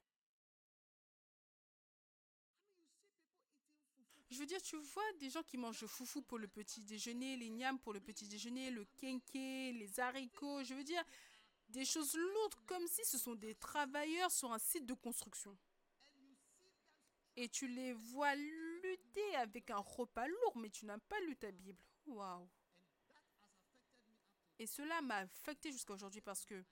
Je 4.31 4.39
veux 4.39 4.47
dire, 4.47 4.63
tu 4.63 4.77
vois 4.77 5.13
des 5.19 5.29
gens 5.29 5.43
qui 5.43 5.57
mangent 5.57 5.81
le 5.81 5.89
foufou 5.89 6.23
pour 6.23 6.39
le 6.39 6.47
petit 6.47 6.83
déjeuner, 6.83 7.37
les 7.37 7.49
niams 7.51 7.81
pour 7.81 7.93
le 7.93 8.01
petit 8.01 8.29
déjeuner, 8.29 8.71
le 8.71 8.85
kenké, 8.97 9.73
les 9.73 9.99
haricots. 9.99 10.63
Je 10.63 10.75
veux 10.75 10.85
dire, 10.85 11.03
des 11.71 11.85
choses 11.85 12.15
lourdes 12.15 12.55
comme 12.67 12.87
si 12.87 13.05
ce 13.05 13.19
sont 13.19 13.35
des 13.35 13.55
travailleurs 13.55 14.31
sur 14.31 14.53
un 14.53 14.59
site 14.59 14.87
de 14.87 14.95
construction. 14.95 15.57
Et 17.37 17.49
tu 17.49 17.69
les 17.69 17.93
vois 17.93 18.35
lutter 18.35 19.37
avec 19.37 19.71
un 19.71 19.79
repas 19.79 20.27
lourd, 20.27 20.57
mais 20.57 20.69
tu 20.69 20.85
n'as 20.85 20.99
pas 20.99 21.21
lu 21.21 21.37
ta 21.37 21.51
Bible. 21.51 21.83
Waouh. 22.07 22.49
Et 24.59 24.67
cela 24.67 25.01
m'a 25.01 25.17
affecté 25.17 25.73
jusqu'à 25.73 25.95
aujourd'hui 25.95 26.21
parce 26.21 26.45
que 26.45 26.63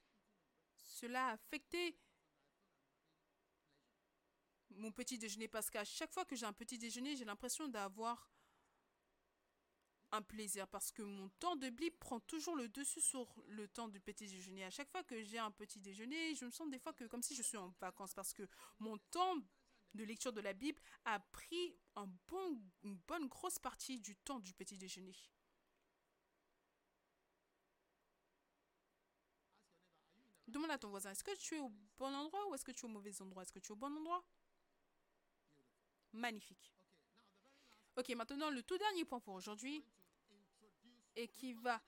cela 0.76 1.28
a 1.28 1.32
affecté 1.32 1.96
mon 4.70 4.92
petit 4.92 5.16
déjeuner 5.16 5.49
parce 5.49 5.70
qu'à 5.70 5.84
chaque 5.84 6.12
fois 6.12 6.24
que 6.24 6.36
j'ai 6.36 6.44
un 6.44 6.53
petit 6.53 6.76
déjeuner, 6.76 7.16
j'ai 7.16 7.24
l'impression 7.24 7.68
d'avoir 7.68 8.30
un 10.12 10.22
plaisir 10.22 10.66
parce 10.68 10.90
que 10.90 11.02
mon 11.02 11.28
temps 11.40 11.56
de 11.56 11.68
Bible 11.68 11.96
prend 11.98 12.20
toujours 12.20 12.56
le 12.56 12.68
dessus 12.68 13.00
sur 13.00 13.26
le 13.48 13.68
temps 13.68 13.88
du 13.88 14.00
petit 14.00 14.26
déjeuner. 14.26 14.64
À 14.64 14.70
chaque 14.70 14.90
fois 14.90 15.02
que 15.02 15.22
j'ai 15.22 15.38
un 15.38 15.50
petit 15.50 15.80
déjeuner, 15.80 16.34
je 16.34 16.44
me 16.44 16.50
sens 16.50 16.68
des 16.70 16.78
fois 16.78 16.92
que 16.92 17.04
comme 17.04 17.22
si 17.22 17.34
je 17.34 17.42
suis 17.42 17.56
en 17.56 17.68
vacances 17.80 18.14
parce 18.14 18.32
que 18.32 18.48
mon 18.78 18.98
temps 19.11 19.36
de 19.94 20.04
lecture 20.04 20.32
de 20.32 20.40
la 20.40 20.52
Bible 20.52 20.80
a 21.04 21.18
pris 21.18 21.76
un 21.96 22.06
bon, 22.26 22.61
une 22.84 22.96
bonne 22.96 23.26
grosse 23.26 23.59
partie 23.59 23.98
du 23.98 24.16
temps 24.16 24.40
du 24.40 24.54
petit 24.54 24.76
déjeuner. 24.76 25.16
Demande 30.46 30.70
à 30.70 30.78
ton 30.78 30.88
voisin, 30.88 31.11
est-ce 31.11 31.24
que 31.24 31.36
tu 31.36 31.56
es 31.56 31.61
au 31.61 31.70
bon 31.98 32.14
endroit 32.14 32.48
ou 32.48 32.54
est-ce 32.54 32.64
que 32.64 32.72
tu 32.72 32.80
es 32.80 32.84
au 32.86 32.92
mauvais 32.92 33.20
endroit? 33.20 33.42
Est-ce 33.42 33.52
que 33.52 33.59
tu 33.59 33.68
es 33.68 33.72
au 33.72 33.76
bon 33.76 33.94
endroit? 33.94 34.24
Magnifique. 36.12 36.72
Ok, 37.96 38.09
maintenant 38.11 38.48
le 38.48 38.62
tout 38.62 38.78
dernier 38.78 39.04
point 39.04 39.20
pour 39.20 39.34
aujourd'hui 39.34 39.84
et 41.18 41.28
qui 41.28 41.52
va... 41.52 41.80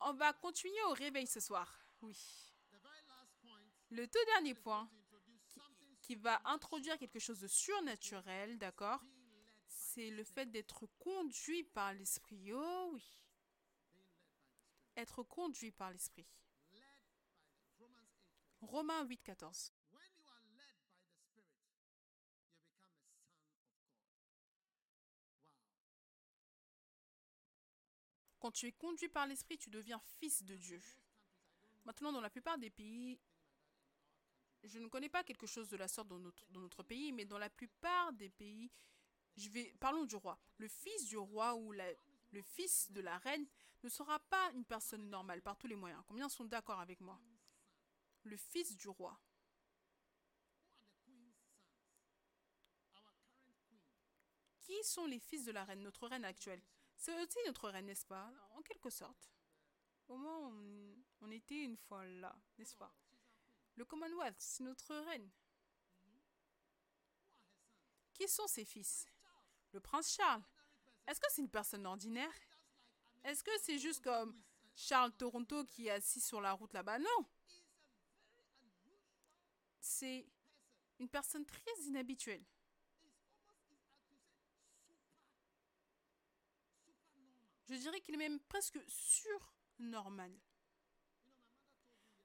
On 0.00 0.12
va 0.12 0.32
continuer 0.32 0.82
au 0.84 0.92
réveil 0.92 1.26
ce 1.26 1.40
soir. 1.40 1.68
Oui. 2.02 2.16
Le 3.90 4.06
tout 4.06 4.24
dernier 4.26 4.54
point 4.54 4.88
qui 6.00 6.14
va 6.14 6.40
introduire 6.44 6.96
quelque 6.98 7.18
chose 7.18 7.40
de 7.40 7.48
surnaturel, 7.48 8.56
d'accord 8.58 9.02
C'est 9.66 10.10
le 10.10 10.22
fait 10.22 10.46
d'être 10.46 10.86
conduit 10.98 11.64
par 11.64 11.92
l'esprit. 11.94 12.52
Oh 12.52 12.90
oui. 12.94 13.02
Être 14.96 15.22
conduit 15.24 15.72
par 15.72 15.90
l'esprit. 15.90 16.26
Romans 17.78 17.96
8. 18.60 18.68
Romains 18.68 19.04
8, 19.04 19.22
14. 19.24 19.72
Quand 28.40 28.52
tu 28.52 28.66
es 28.66 28.72
conduit 28.72 29.08
par 29.08 29.26
l'esprit, 29.26 29.58
tu 29.58 29.70
deviens 29.70 30.00
fils 30.20 30.44
de 30.44 30.56
Dieu. 30.56 30.80
Maintenant, 31.84 32.12
dans 32.12 32.20
la 32.20 32.30
plupart 32.30 32.58
des 32.58 32.70
pays, 32.70 33.18
je 34.64 34.78
ne 34.78 34.88
connais 34.88 35.08
pas 35.08 35.24
quelque 35.24 35.46
chose 35.46 35.68
de 35.68 35.76
la 35.76 35.88
sorte 35.88 36.08
dans 36.08 36.18
notre, 36.18 36.82
pays, 36.82 37.12
mais 37.12 37.24
dans 37.24 37.38
la 37.38 37.50
plupart 37.50 38.12
des 38.12 38.28
pays, 38.28 38.70
je 39.36 39.48
vais, 39.50 39.74
parlons 39.80 40.04
du 40.04 40.16
roi. 40.16 40.38
Le 40.58 40.68
fils 40.68 41.06
du 41.06 41.16
roi 41.16 41.54
ou 41.54 41.72
le 41.72 42.42
fils 42.42 42.90
de 42.92 43.00
la 43.00 43.18
reine 43.18 43.46
ne 43.82 43.88
sera 43.88 44.18
pas 44.18 44.50
une 44.54 44.64
personne 44.64 45.08
normale 45.08 45.42
par 45.42 45.56
tous 45.56 45.66
les 45.66 45.76
moyens. 45.76 46.02
Combien 46.06 46.28
sont 46.28 46.44
d'accord 46.44 46.80
avec 46.80 47.00
moi? 47.00 47.20
Le 48.24 48.36
fils 48.36 48.76
du 48.76 48.88
roi. 48.88 49.18
Qui 54.60 54.84
sont 54.84 55.06
les 55.06 55.20
fils 55.20 55.44
de 55.44 55.52
la 55.52 55.64
reine, 55.64 55.82
notre 55.82 56.06
reine 56.06 56.24
actuelle? 56.24 56.60
C'est 56.98 57.14
aussi 57.14 57.38
notre 57.46 57.70
reine, 57.70 57.86
n'est-ce 57.86 58.04
pas? 58.04 58.30
En 58.56 58.62
quelque 58.62 58.90
sorte. 58.90 59.30
Au 60.08 60.16
moins, 60.16 60.52
on, 61.20 61.30
était 61.30 61.62
une 61.62 61.76
fois 61.76 62.04
là, 62.04 62.36
n'est-ce 62.58 62.74
pas? 62.74 62.92
Le 63.76 63.84
Commonwealth, 63.84 64.36
c'est 64.38 64.64
notre 64.64 64.94
reine. 64.96 65.30
Qui 68.12 68.26
sont 68.26 68.48
ses 68.48 68.64
fils? 68.64 69.06
Le 69.72 69.78
prince 69.78 70.12
Charles. 70.12 70.42
Est-ce 71.06 71.20
que 71.20 71.26
c'est 71.30 71.42
une 71.42 71.50
personne 71.50 71.86
ordinaire? 71.86 72.34
Est-ce 73.22 73.44
que 73.44 73.56
c'est 73.60 73.78
juste 73.78 74.02
comme 74.02 74.42
Charles 74.74 75.12
Toronto 75.12 75.64
qui 75.66 75.86
est 75.86 75.92
assis 75.92 76.20
sur 76.20 76.40
la 76.40 76.52
route 76.52 76.72
là-bas? 76.72 76.98
Non. 76.98 77.26
C'est 79.78 80.26
une 80.98 81.08
personne 81.08 81.46
très 81.46 81.80
inhabituelle. 81.86 82.44
Je 87.68 87.76
dirais 87.76 88.00
qu'il 88.00 88.14
est 88.14 88.18
même 88.18 88.40
presque 88.40 88.78
surnormal. 88.86 90.32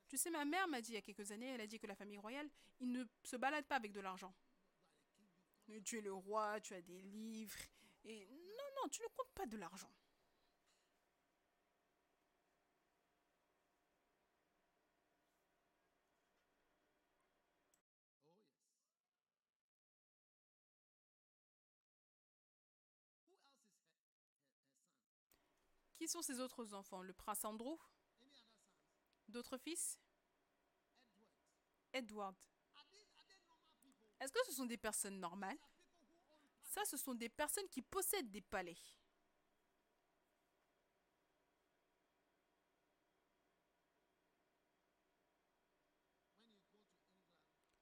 Tu 0.08 0.18
sais, 0.18 0.30
ma 0.30 0.46
mère 0.46 0.68
m'a 0.68 0.82
dit 0.82 0.92
il 0.92 0.96
y 0.96 0.98
a 0.98 1.02
quelques 1.02 1.32
années, 1.32 1.48
elle 1.48 1.62
a 1.62 1.68
dit 1.68 1.80
que 1.80 1.88
la 1.88 1.96
famille 1.96 2.18
royale, 2.18 2.50
ils 2.80 2.92
ne 2.92 3.04
se 3.24 3.36
baladent 3.36 3.66
pas 3.66 3.78
avec 3.78 3.92
de 3.92 4.00
l'argent. 4.00 4.34
Tu 5.84 5.98
es 5.98 6.02
le 6.02 6.14
roi, 6.14 6.62
tu 6.62 6.74
as 6.74 6.82
des 6.82 7.02
livres. 7.02 7.58
Et 8.06 8.28
non, 8.28 8.82
non, 8.82 8.90
tu 8.90 9.02
ne 9.02 9.08
comptes 9.08 9.34
pas 9.34 9.46
de 9.46 9.58
l'argent. 9.58 9.90
Qui 26.04 26.10
sont 26.10 26.22
ses 26.22 26.42
autres 26.42 26.74
enfants? 26.74 27.02
Le 27.02 27.14
prince 27.14 27.46
Andrew? 27.46 27.78
D'autres 29.30 29.58
fils? 29.58 29.98
Edward. 31.94 32.36
Est-ce 34.20 34.34
que 34.34 34.46
ce 34.48 34.52
sont 34.52 34.66
des 34.66 34.76
personnes 34.76 35.18
normales? 35.22 35.58
Ça, 36.62 36.84
ce 36.84 36.98
sont 36.98 37.14
des 37.14 37.30
personnes 37.30 37.70
qui 37.70 37.82
possèdent 37.82 38.30
des 38.32 38.42
palais. 38.42 38.76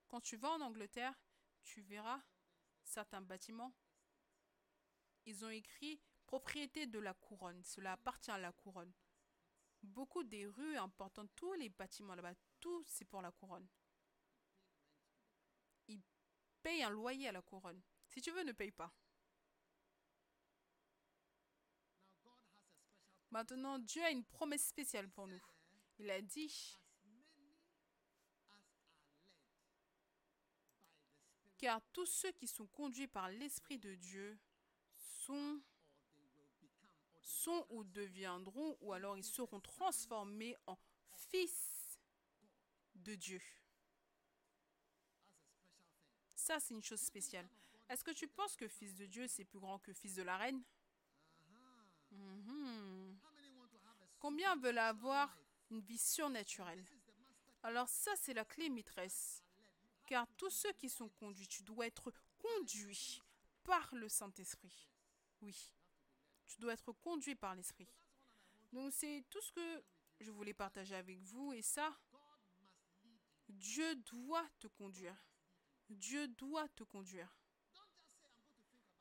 Quand 0.08 0.22
tu 0.22 0.38
vas 0.38 0.52
en 0.52 0.62
Angleterre, 0.62 1.20
tu 1.64 1.82
verras 1.82 2.22
certains 2.84 3.22
bâtiments. 3.22 3.74
Ils 5.26 5.44
ont 5.44 5.50
écrit 5.50 6.00
propriété 6.32 6.88
de 6.88 6.98
la 6.98 7.14
couronne. 7.14 7.62
Cela 7.62 7.92
appartient 7.92 8.32
à 8.32 8.38
la 8.38 8.54
couronne. 8.54 8.94
Beaucoup 9.84 10.24
des 10.24 10.48
rues 10.48 10.78
importantes, 10.78 11.30
tous 11.36 11.54
les 11.56 11.68
bâtiments 11.68 12.16
là-bas, 12.16 12.36
tout 12.62 12.86
c'est 12.88 13.04
pour 13.04 13.22
la 13.22 13.32
couronne. 13.32 13.68
Ils 15.90 16.02
payent 16.64 16.84
un 16.84 16.90
loyer 16.90 17.28
à 17.28 17.34
la 17.34 17.42
couronne. 17.42 17.82
Si 18.08 18.22
tu 18.22 18.32
veux, 18.32 18.44
ne 18.44 18.54
paye 18.54 18.72
pas. 18.72 18.94
Maintenant, 23.32 23.78
Dieu 23.78 24.02
a 24.02 24.12
une 24.12 24.24
promesse 24.24 24.66
spéciale 24.66 25.10
pour 25.10 25.28
nous. 25.28 25.42
Il 26.00 26.10
a 26.10 26.22
dit, 26.22 26.80
car 31.58 31.82
tous 31.92 32.06
ceux 32.06 32.32
qui 32.32 32.48
sont 32.48 32.68
conduits 32.68 33.10
par 33.10 33.28
l'Esprit 33.28 33.80
de 33.80 33.96
Dieu 33.96 34.40
sont, 34.94 35.62
sont 37.32 37.66
ou 37.70 37.84
deviendront, 37.84 38.78
ou 38.82 38.94
alors 38.94 39.18
ils 39.18 39.24
seront 39.24 39.60
transformés 39.60 40.56
en 40.68 40.78
fils 41.16 42.00
de 42.96 43.16
Dieu. 43.16 43.42
Ça, 46.36 46.60
c'est 46.60 46.74
une 46.74 46.84
chose 46.84 47.02
spéciale. 47.02 47.48
Est-ce 47.90 48.04
que 48.04 48.12
tu 48.12 48.28
penses 48.28 48.56
que 48.56 48.68
fils 48.68 48.96
de 48.96 49.06
Dieu, 49.06 49.28
c'est 49.28 49.46
plus 49.46 49.60
grand 49.60 49.80
que 49.80 49.94
fils 49.94 50.16
de 50.16 50.24
la 50.24 50.38
reine? 50.38 50.62
Mhm. 52.12 53.18
Combien 54.20 54.56
veulent 54.58 54.78
avoir 54.78 55.36
une 55.70 55.82
vie 55.82 55.98
surnaturelle 55.98 56.84
Alors 57.64 57.90
ça, 57.90 58.12
c'est 58.16 58.34
la 58.34 58.46
clé 58.46 58.70
maîtresse. 58.70 59.44
Car 60.06 60.28
tous 60.36 60.50
ceux 60.50 60.74
qui 60.74 60.90
sont 60.90 61.10
conduits, 61.10 61.48
tu 61.48 61.64
dois 61.64 61.88
être 61.88 62.12
conduit 62.38 63.22
par 63.64 63.94
le 63.96 64.10
Saint-Esprit. 64.10 64.90
Oui, 65.42 65.74
tu 66.52 66.62
dois 66.62 66.74
être 66.74 66.92
conduit 66.94 67.36
par 67.36 67.56
l'Esprit. 67.56 67.88
Donc 68.74 68.92
c'est 68.94 69.24
tout 69.30 69.42
ce 69.42 69.52
que 69.52 69.84
je 70.20 70.32
voulais 70.32 70.54
partager 70.54 70.96
avec 70.96 71.20
vous. 71.22 71.54
Et 71.54 71.62
ça, 71.62 71.98
Dieu 73.48 73.96
doit 73.96 74.48
te 74.60 74.68
conduire. 74.68 75.16
Dieu 75.90 76.28
doit 76.28 76.68
te 76.70 76.84
conduire. 76.84 77.30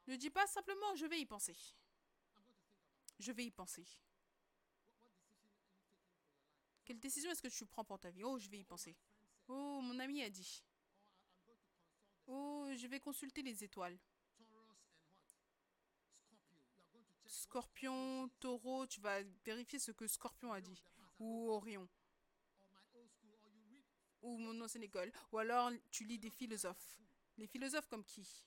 Ne 0.06 0.16
dis 0.16 0.30
pas 0.30 0.46
simplement 0.46 0.94
je 0.96 1.06
vais 1.06 1.20
y 1.20 1.26
penser. 1.26 1.56
Je 3.18 3.32
vais 3.32 3.44
y 3.44 3.50
penser. 3.50 3.86
Quelle 6.84 6.98
décision 6.98 7.30
est-ce 7.30 7.42
que 7.42 7.48
tu 7.48 7.66
prends 7.66 7.84
pour 7.84 8.00
ta 8.00 8.10
vie? 8.10 8.24
Oh, 8.24 8.38
je 8.38 8.48
vais 8.48 8.58
y 8.58 8.64
penser. 8.64 8.96
Oh, 9.46 9.80
mon 9.80 9.98
ami 9.98 10.22
a 10.22 10.30
dit. 10.30 10.64
Oh, 12.26 12.66
je 12.74 12.86
vais 12.86 12.98
consulter 12.98 13.42
les 13.42 13.62
étoiles. 13.62 13.98
Scorpion, 17.30 18.28
taureau, 18.40 18.88
tu 18.88 19.00
vas 19.00 19.22
vérifier 19.44 19.78
ce 19.78 19.92
que 19.92 20.08
Scorpion 20.08 20.52
a 20.52 20.60
dit. 20.60 20.82
Ou 21.20 21.48
Orion. 21.50 21.88
Ou 24.22 24.36
mon 24.36 24.60
ancienne 24.60 24.82
école. 24.82 25.12
Ou 25.30 25.38
alors 25.38 25.70
tu 25.92 26.04
lis 26.04 26.18
des 26.18 26.30
philosophes. 26.30 26.98
Les 27.38 27.46
philosophes 27.46 27.86
comme 27.86 28.04
qui? 28.04 28.44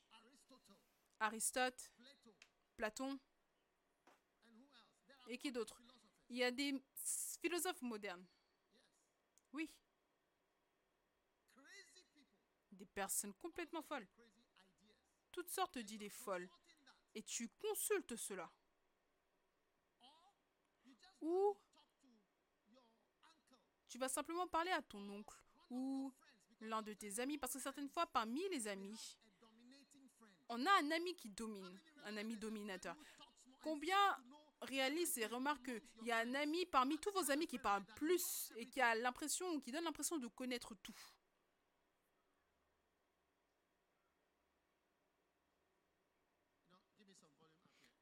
Aristote, 1.21 1.91
Platon. 2.75 3.17
Et 5.29 5.37
qui 5.37 5.49
d'autre? 5.49 5.81
Il 6.27 6.35
y 6.35 6.43
a 6.43 6.51
des 6.51 6.77
philosophes 7.39 7.81
modernes. 7.83 8.25
Oui. 9.53 9.73
Des 12.73 12.85
personnes 12.85 13.33
complètement 13.35 13.81
folles. 13.81 14.07
Toutes 15.31 15.49
sortes 15.49 15.77
d'idées 15.77 16.09
folles. 16.09 16.49
Et 17.15 17.23
tu 17.23 17.47
consultes 17.47 18.17
cela. 18.17 18.51
Ou 21.23 21.57
tu 23.87 23.97
vas 23.97 24.09
simplement 24.09 24.45
parler 24.47 24.71
à 24.71 24.81
ton 24.81 25.07
oncle 25.09 25.37
ou 25.69 26.11
l'un 26.59 26.81
de 26.81 26.93
tes 26.93 27.19
amis. 27.19 27.37
Parce 27.37 27.53
que 27.53 27.59
certaines 27.59 27.87
fois, 27.87 28.05
parmi 28.05 28.41
les 28.49 28.67
amis, 28.67 29.17
on 30.49 30.65
a 30.65 30.71
un 30.81 30.91
ami 30.91 31.15
qui 31.15 31.29
domine, 31.29 31.79
un 32.03 32.17
ami 32.17 32.35
dominateur. 32.35 32.95
Combien 33.61 33.97
réalisent 34.63 35.17
et 35.17 35.25
remarquent 35.25 35.79
qu'il 35.95 36.07
y 36.07 36.11
a 36.11 36.17
un 36.17 36.33
ami 36.35 36.65
parmi 36.65 36.97
tous 36.97 37.11
vos 37.11 37.31
amis 37.31 37.47
qui 37.47 37.57
parle 37.57 37.85
plus 37.95 38.51
et 38.57 38.67
qui 38.67 38.81
a 38.81 38.93
l'impression, 38.93 39.61
qui 39.61 39.71
donne 39.71 39.85
l'impression 39.85 40.17
de 40.17 40.27
connaître 40.27 40.75
tout? 40.75 40.95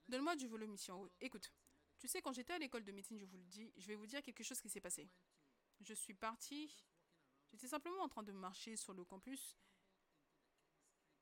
Donne-moi 0.08 0.36
du 0.36 0.48
volume 0.48 0.74
ici 0.74 0.92
en 0.92 1.02
haut. 1.02 1.12
Écoute, 1.22 1.52
tu 2.02 2.08
sais, 2.08 2.20
quand 2.20 2.34
j'étais 2.34 2.54
à 2.54 2.58
l'école 2.58 2.84
de 2.84 2.92
médecine, 2.92 3.20
je 3.20 3.26
vous 3.26 3.38
le 3.38 3.44
dis, 3.44 3.72
je 3.78 3.86
vais 3.86 3.94
vous 3.94 4.08
dire 4.08 4.24
quelque 4.24 4.44
chose 4.44 4.60
qui 4.60 4.70
s'est 4.70 4.82
passé. 4.82 5.08
Je 5.82 5.94
suis 5.94 6.16
partie, 6.16 6.76
j'étais 7.52 7.68
simplement 7.68 8.02
en 8.02 8.10
train 8.10 8.24
de 8.24 8.32
marcher 8.32 8.76
sur 8.76 8.96
le 8.96 9.06
campus 9.06 9.56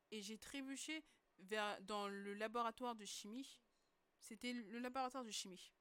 et 0.10 0.22
j'ai 0.22 0.38
trébuché 0.38 1.04
vers, 1.38 1.82
dans 1.82 2.08
le 2.08 2.34
laboratoire 2.34 2.96
de 2.96 3.04
chimie. 3.04 3.60
C'était 4.22 4.54
le 4.54 4.80
laboratoire 4.80 5.26
de 5.26 5.32
chimie. 5.32 5.74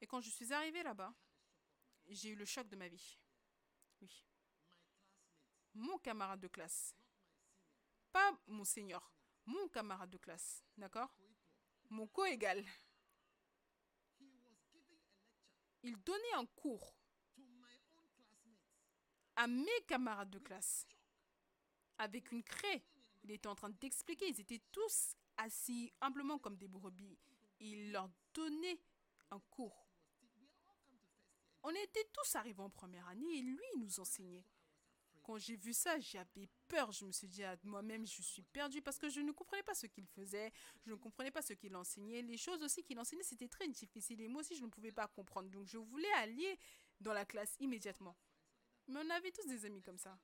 Et 0.00 0.08
quand 0.08 0.20
je 0.20 0.30
suis 0.30 0.52
arrivée 0.52 0.82
là-bas, 0.82 1.14
j'ai 2.08 2.30
eu 2.30 2.34
le 2.34 2.44
choc 2.44 2.68
de 2.68 2.74
ma 2.74 2.88
vie. 2.88 3.16
Oui. 4.00 4.26
Mon 5.74 5.98
camarade 5.98 6.40
de 6.40 6.48
classe. 6.48 6.96
Pas 8.10 8.36
mon 8.48 8.64
senior. 8.64 9.12
Mon 9.46 9.68
camarade 9.68 10.10
de 10.10 10.18
classe. 10.18 10.64
D'accord? 10.76 11.14
Mon 11.90 12.08
co-égal. 12.08 12.64
Il 15.82 15.96
donnait 16.02 16.34
un 16.34 16.46
cours 16.46 16.94
à 19.36 19.46
mes 19.46 19.80
camarades 19.86 20.30
de 20.30 20.38
classe 20.38 20.86
avec 21.98 22.32
une 22.32 22.42
craie. 22.42 22.82
Il 23.22 23.30
était 23.30 23.48
en 23.48 23.54
train 23.54 23.70
d'expliquer. 23.70 24.28
Ils 24.28 24.40
étaient 24.40 24.62
tous 24.72 25.14
assis 25.36 25.92
humblement 26.00 26.38
comme 26.38 26.56
des 26.56 26.68
brebis. 26.68 27.18
Il 27.60 27.92
leur 27.92 28.10
donnait 28.34 28.80
un 29.30 29.40
cours. 29.50 29.86
On 31.62 31.70
était 31.70 32.08
tous 32.12 32.36
arrivés 32.36 32.62
en 32.62 32.70
première 32.70 33.06
année 33.08 33.38
et 33.38 33.42
lui, 33.42 33.64
il 33.74 33.80
nous 33.80 34.00
enseignait. 34.00 34.44
Quand 35.28 35.36
j'ai 35.36 35.56
vu 35.56 35.74
ça, 35.74 36.00
j'avais 36.00 36.48
peur. 36.68 36.90
Je 36.90 37.04
me 37.04 37.12
suis 37.12 37.28
dit 37.28 37.44
à 37.44 37.54
moi-même, 37.62 38.06
je 38.06 38.22
suis 38.22 38.40
perdue 38.40 38.80
parce 38.80 38.98
que 38.98 39.10
je 39.10 39.20
ne 39.20 39.30
comprenais 39.30 39.62
pas 39.62 39.74
ce 39.74 39.86
qu'il 39.86 40.06
faisait. 40.06 40.50
Je 40.86 40.90
ne 40.90 40.94
comprenais 40.94 41.30
pas 41.30 41.42
ce 41.42 41.52
qu'il 41.52 41.76
enseignait. 41.76 42.22
Les 42.22 42.38
choses 42.38 42.62
aussi 42.62 42.82
qu'il 42.82 42.98
enseignait, 42.98 43.22
c'était 43.22 43.46
très 43.46 43.68
difficile. 43.68 44.22
Et 44.22 44.28
moi 44.28 44.40
aussi, 44.40 44.56
je 44.56 44.64
ne 44.64 44.70
pouvais 44.70 44.90
pas 44.90 45.06
comprendre. 45.06 45.50
Donc, 45.50 45.66
je 45.66 45.76
voulais 45.76 46.10
aller 46.12 46.58
dans 46.98 47.12
la 47.12 47.26
classe 47.26 47.54
immédiatement. 47.60 48.16
Mais 48.86 49.00
on 49.04 49.10
avait 49.10 49.30
tous 49.30 49.46
des 49.46 49.66
amis 49.66 49.82
comme 49.82 49.98
ça. 49.98 50.18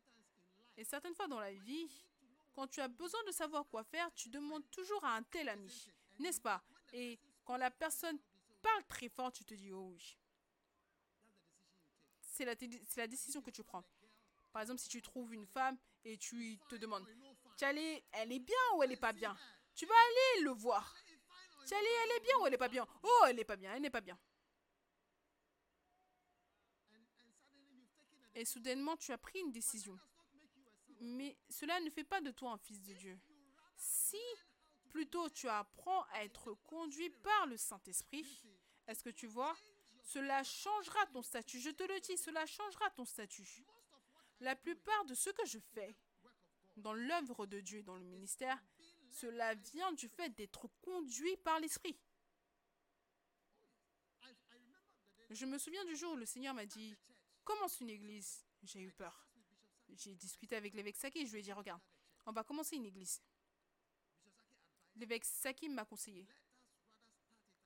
Et 0.78 0.84
certaines 0.84 1.14
fois 1.14 1.28
dans 1.28 1.38
la 1.38 1.52
vie, 1.52 2.06
quand 2.54 2.66
tu 2.66 2.80
as 2.80 2.88
besoin 2.88 3.22
de 3.24 3.32
savoir 3.32 3.68
quoi 3.68 3.84
faire, 3.84 4.10
tu 4.14 4.30
demandes 4.30 4.64
toujours 4.70 5.04
à 5.04 5.16
un 5.16 5.22
tel 5.24 5.50
ami, 5.50 5.92
n'est-ce 6.18 6.40
pas? 6.40 6.64
Et 6.94 7.18
quand 7.44 7.58
la 7.58 7.70
personne 7.70 8.18
parle 8.62 8.84
très 8.86 9.10
fort, 9.10 9.30
tu 9.30 9.44
te 9.44 9.52
dis, 9.52 9.70
oh 9.70 9.92
oui. 9.94 10.16
C'est 12.22 12.46
la 12.46 13.06
décision 13.06 13.42
que 13.42 13.50
tu 13.50 13.62
prends. 13.62 13.84
Par 14.54 14.62
exemple, 14.62 14.80
si 14.80 14.88
tu 14.88 15.02
trouves 15.02 15.34
une 15.34 15.46
femme 15.46 15.76
et 16.04 16.16
tu 16.16 16.60
te 16.68 16.76
demandes, 16.76 17.04
tu 17.56 17.64
allais- 17.64 18.04
elle 18.12 18.30
est 18.30 18.38
bien 18.38 18.56
ou 18.76 18.84
elle 18.84 18.92
est 18.92 18.96
pas 18.96 19.12
bien? 19.12 19.36
Tu 19.74 19.84
vas 19.84 19.94
aller 19.94 20.44
le 20.44 20.52
voir. 20.52 20.94
Tu 21.66 21.74
allais, 21.74 21.88
elle 22.04 22.16
est 22.16 22.20
bien 22.20 22.38
ou 22.38 22.46
elle 22.46 22.54
est 22.54 22.58
pas 22.58 22.68
bien? 22.68 22.86
Oh, 23.02 23.24
elle 23.26 23.40
est 23.40 23.44
pas 23.44 23.56
bien, 23.56 23.74
elle 23.74 23.82
n'est 23.82 23.90
pas 23.90 24.00
bien. 24.00 24.16
Et 28.36 28.44
soudainement, 28.44 28.96
tu 28.96 29.10
as 29.10 29.18
pris 29.18 29.40
une 29.40 29.50
décision. 29.50 29.98
Mais 31.00 31.36
cela 31.48 31.80
ne 31.80 31.90
fait 31.90 32.04
pas 32.04 32.20
de 32.20 32.30
toi 32.30 32.52
un 32.52 32.58
fils 32.58 32.80
de 32.80 32.92
Dieu. 32.92 33.18
Si 33.76 34.22
plutôt 34.88 35.28
tu 35.30 35.48
apprends 35.48 36.04
à 36.12 36.22
être 36.22 36.54
conduit 36.62 37.10
par 37.10 37.46
le 37.48 37.56
Saint-Esprit, 37.56 38.44
est-ce 38.86 39.02
que 39.02 39.10
tu 39.10 39.26
vois? 39.26 39.56
Cela 40.04 40.44
changera 40.44 41.04
ton 41.06 41.22
statut. 41.22 41.58
Je 41.58 41.70
te 41.70 41.82
le 41.82 41.98
dis, 41.98 42.16
cela 42.16 42.46
changera 42.46 42.88
ton 42.90 43.04
statut. 43.04 43.64
La 44.44 44.54
plupart 44.54 45.06
de 45.06 45.14
ce 45.14 45.30
que 45.30 45.46
je 45.46 45.58
fais 45.58 45.96
dans 46.76 46.92
l'œuvre 46.92 47.46
de 47.46 47.60
Dieu 47.60 47.78
et 47.78 47.82
dans 47.82 47.96
le 47.96 48.04
ministère, 48.04 48.62
cela 49.08 49.54
vient 49.54 49.90
du 49.92 50.06
fait 50.06 50.28
d'être 50.34 50.68
conduit 50.82 51.38
par 51.38 51.58
l'Esprit. 51.60 51.98
Je 55.30 55.46
me 55.46 55.56
souviens 55.56 55.82
du 55.86 55.96
jour 55.96 56.12
où 56.12 56.16
le 56.16 56.26
Seigneur 56.26 56.52
m'a 56.52 56.66
dit 56.66 56.94
Commence 57.42 57.80
une 57.80 57.88
église? 57.88 58.44
J'ai 58.62 58.82
eu 58.82 58.92
peur. 58.92 59.26
J'ai 59.96 60.14
discuté 60.14 60.56
avec 60.56 60.74
l'évêque 60.74 60.96
Saki. 60.96 61.26
Je 61.26 61.32
lui 61.32 61.38
ai 61.38 61.42
dit 61.42 61.52
Regarde, 61.54 61.80
on 62.26 62.32
va 62.32 62.44
commencer 62.44 62.76
une 62.76 62.84
église. 62.84 63.22
L'évêque 64.96 65.24
Saki 65.24 65.70
m'a 65.70 65.86
conseillé 65.86 66.28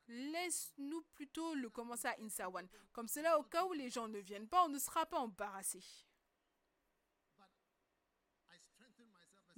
Laisse-nous 0.07 1.03
plutôt 1.13 1.55
le 1.55 1.71
commencer 1.71 2.07
à 2.07 2.17
Insawan. 2.21 2.69
Comme 2.93 3.09
cela, 3.09 3.37
au 3.41 3.43
cas 3.43 3.65
où 3.65 3.73
les 3.73 3.91
gens 3.91 4.07
ne 4.07 4.21
viennent 4.21 4.49
pas, 4.49 4.65
on 4.65 4.69
ne 4.69 4.79
sera 4.79 5.05
pas 5.07 5.19
embarrassé. 5.19 5.83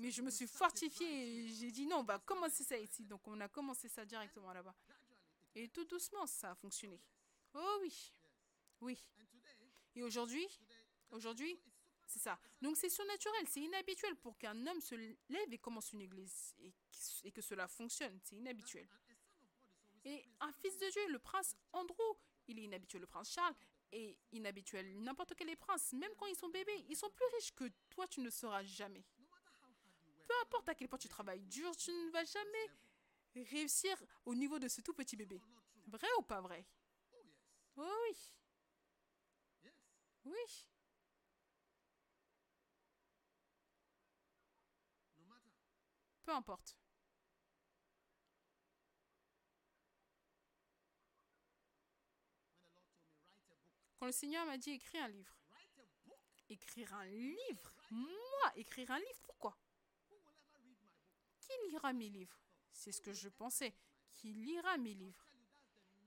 Mais 0.00 0.10
je 0.10 0.22
me 0.22 0.30
suis 0.30 0.46
fortifiée 0.46 1.06
et 1.06 1.48
j'ai 1.48 1.70
dit 1.70 1.84
non, 1.84 1.98
on 1.98 2.04
va 2.04 2.18
commencer 2.18 2.64
ça 2.64 2.78
ici. 2.78 3.04
Donc 3.04 3.20
on 3.28 3.38
a 3.38 3.48
commencé 3.48 3.86
ça 3.86 4.02
directement 4.06 4.50
là-bas. 4.50 4.74
Et 5.54 5.68
tout 5.68 5.84
doucement, 5.84 6.26
ça 6.26 6.52
a 6.52 6.54
fonctionné. 6.54 6.98
Oh 7.52 7.78
oui. 7.82 8.12
Oui. 8.80 8.98
Et 9.94 10.02
aujourd'hui, 10.02 10.46
aujourd'hui, 11.10 11.60
c'est 12.06 12.18
ça. 12.18 12.40
Donc 12.62 12.78
c'est 12.78 12.88
surnaturel, 12.88 13.46
c'est 13.46 13.60
inhabituel 13.60 14.16
pour 14.16 14.38
qu'un 14.38 14.66
homme 14.66 14.80
se 14.80 14.94
lève 14.94 15.52
et 15.52 15.58
commence 15.58 15.92
une 15.92 16.00
église 16.00 16.54
et 17.22 17.30
que, 17.30 17.42
cela 17.42 17.68
fonctionne. 17.68 18.18
C'est 18.22 18.36
inhabituel. 18.36 18.88
Et 20.06 20.24
un 20.40 20.52
fils 20.52 20.78
de 20.78 20.90
Dieu, 20.90 21.12
le 21.12 21.18
prince 21.18 21.54
Andrew, 21.74 22.16
il 22.48 22.58
est 22.58 22.62
inhabituel. 22.62 23.02
Le 23.02 23.06
prince 23.06 23.32
Charles 23.32 23.54
est 23.92 24.16
inhabituel. 24.32 24.98
N'importe 25.02 25.34
quel 25.36 25.54
prince, 25.58 25.92
même 25.92 26.12
quand 26.16 26.26
ils 26.26 26.36
sont 26.36 26.48
bébés, 26.48 26.86
ils 26.88 26.96
sont 26.96 27.10
plus 27.10 27.26
riches 27.34 27.52
que 27.52 27.70
toi, 27.90 28.08
tu 28.08 28.20
ne 28.20 28.30
seras 28.30 28.62
jamais. 28.62 29.04
Peu 30.30 30.36
importe 30.42 30.68
à 30.68 30.76
quel 30.76 30.88
point 30.88 30.96
tu 30.96 31.08
travailles 31.08 31.42
dur, 31.46 31.76
tu 31.76 31.90
ne 31.90 32.10
vas 32.12 32.24
jamais 32.24 32.70
réussir 33.34 34.00
au 34.24 34.32
niveau 34.32 34.60
de 34.60 34.68
ce 34.68 34.80
tout 34.80 34.94
petit 34.94 35.16
bébé. 35.16 35.42
Vrai 35.88 36.06
ou 36.18 36.22
pas 36.22 36.40
vrai? 36.40 36.64
Oh 37.76 37.92
oui. 38.08 38.16
Oui. 40.24 40.68
Peu 46.22 46.32
importe. 46.32 46.78
Quand 53.98 54.06
le 54.06 54.12
Seigneur 54.12 54.46
m'a 54.46 54.58
dit 54.58 54.70
écrire 54.70 55.02
un 55.02 55.08
livre. 55.08 55.34
Écrire 56.48 56.94
un 56.94 57.06
livre? 57.06 57.74
Moi, 57.90 58.52
écrire 58.54 58.92
un 58.92 58.98
livre, 59.00 59.20
pourquoi? 59.24 59.58
Qui 61.50 61.70
lira 61.70 61.92
mes 61.92 62.08
livres? 62.08 62.38
C'est 62.72 62.92
ce 62.92 63.00
que 63.00 63.12
je 63.12 63.28
pensais. 63.28 63.74
Qui 64.14 64.32
lira 64.32 64.76
mes 64.78 64.94
livres? 64.94 65.26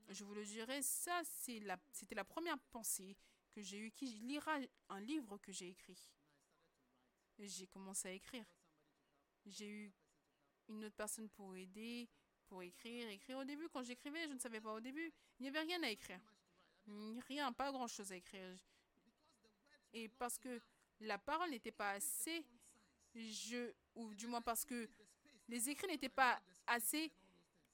Je 0.08 0.24
vous 0.24 0.34
le 0.34 0.44
dirai, 0.44 0.80
ça, 0.82 1.22
c'était 1.24 2.14
la 2.14 2.24
première 2.24 2.58
pensée 2.58 3.16
que 3.52 3.60
j'ai 3.60 3.78
eue. 3.78 3.90
Qui 3.90 4.06
lira 4.06 4.58
un 4.88 5.00
livre 5.00 5.36
que 5.38 5.52
j'ai 5.52 5.68
écrit? 5.68 5.98
J'ai 7.38 7.66
commencé 7.66 8.08
à 8.08 8.12
écrire. 8.12 8.46
J'ai 9.44 9.68
eu 9.68 9.92
une 10.68 10.84
autre 10.84 10.96
personne 10.96 11.28
pour 11.28 11.54
aider, 11.56 12.08
pour 12.46 12.62
écrire, 12.62 13.08
écrire. 13.08 13.38
Au 13.38 13.44
début, 13.44 13.68
quand 13.68 13.82
j'écrivais, 13.82 14.26
je 14.28 14.32
ne 14.32 14.38
savais 14.38 14.60
pas 14.60 14.72
au 14.72 14.80
début. 14.80 15.12
Il 15.38 15.42
n'y 15.42 15.48
avait 15.48 15.60
rien 15.60 15.82
à 15.82 15.90
écrire. 15.90 16.20
Rien, 17.28 17.52
pas 17.52 17.70
grand-chose 17.70 18.12
à 18.12 18.16
écrire. 18.16 18.56
Et 19.92 20.08
parce 20.08 20.38
que 20.38 20.60
la 21.00 21.18
parole 21.18 21.50
n'était 21.50 21.72
pas 21.72 21.92
assez, 21.92 22.44
je, 23.14 23.72
ou 23.94 24.14
du 24.14 24.26
moins 24.26 24.42
parce 24.42 24.64
que 24.64 24.88
les 25.48 25.68
écrits 25.70 25.86
n'étaient 25.86 26.08
pas 26.08 26.40
assez, 26.66 27.12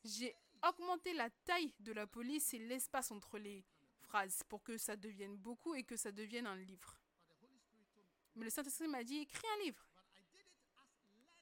j'ai 0.04 0.34
augmenté 0.68 1.12
la 1.12 1.30
taille 1.44 1.72
de 1.80 1.92
la 1.92 2.06
police 2.06 2.54
et 2.54 2.58
l'espace 2.58 3.10
entre 3.10 3.38
les 3.38 3.64
phrases 4.00 4.42
pour 4.48 4.62
que 4.62 4.76
ça 4.76 4.96
devienne 4.96 5.36
beaucoup 5.36 5.74
et 5.74 5.84
que 5.84 5.96
ça 5.96 6.12
devienne 6.12 6.46
un 6.46 6.56
livre. 6.56 6.98
Mais 8.36 8.44
le 8.44 8.50
Saint-Esprit 8.50 8.88
m'a 8.88 9.04
dit, 9.04 9.18
écris 9.18 9.46
un 9.58 9.64
livre. 9.64 9.86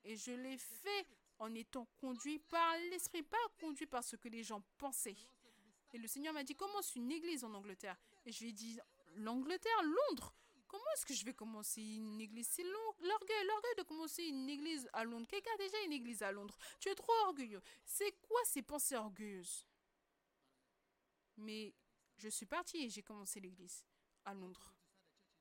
Et 0.05 0.16
je 0.16 0.33
l'ai 0.33 0.59
fait 0.59 1.07
en 1.39 1.55
étant 1.55 1.87
conduit 2.01 2.39
par 2.39 2.76
l'Esprit, 2.91 3.22
pas 3.22 3.37
conduit 3.61 3.87
par 3.87 4.03
ce 4.03 4.16
que 4.16 4.29
les 4.29 4.43
gens 4.43 4.62
pensaient. 4.79 5.16
Et 5.93 5.99
le 5.99 6.07
Seigneur 6.07 6.35
m'a 6.35 6.45
dit, 6.45 6.55
commence 6.55 6.95
une 6.97 7.11
église 7.11 7.45
en 7.45 7.55
Angleterre. 7.55 7.97
Et 8.26 8.33
je 8.33 8.41
lui 8.41 8.51
ai 8.51 8.53
dit, 8.53 8.79
l'Angleterre, 9.16 9.83
Londres 9.83 10.35
Comment 10.69 10.85
est-ce 10.95 11.07
que 11.07 11.14
je 11.14 11.25
vais 11.25 11.33
commencer 11.33 11.83
une 11.83 12.21
église? 12.21 12.47
C'est 12.47 12.62
l'orgueil, 12.62 13.47
l'orgueil 13.47 13.75
de 13.79 13.83
commencer 13.83 14.23
une 14.25 14.49
église 14.49 14.89
à 14.93 15.03
Londres. 15.03 15.27
Quelqu'un 15.27 15.51
a 15.55 15.57
déjà 15.57 15.83
une 15.87 15.93
église 15.93 16.23
à 16.23 16.31
Londres. 16.31 16.57
Tu 16.79 16.91
es 16.91 16.95
trop 16.95 17.12
orgueilleux. 17.27 17.62
C'est 17.85 18.12
quoi 18.21 18.41
ces 18.45 18.62
pensées 18.62 18.97
orgueilleuses? 18.97 19.66
Mais 21.39 21.75
je 22.19 22.29
suis 22.29 22.47
partie 22.47 22.85
et 22.85 22.91
j'ai 22.91 23.03
commencé 23.03 23.41
l'église 23.41 23.83
à 24.27 24.35
Londres. 24.35 24.75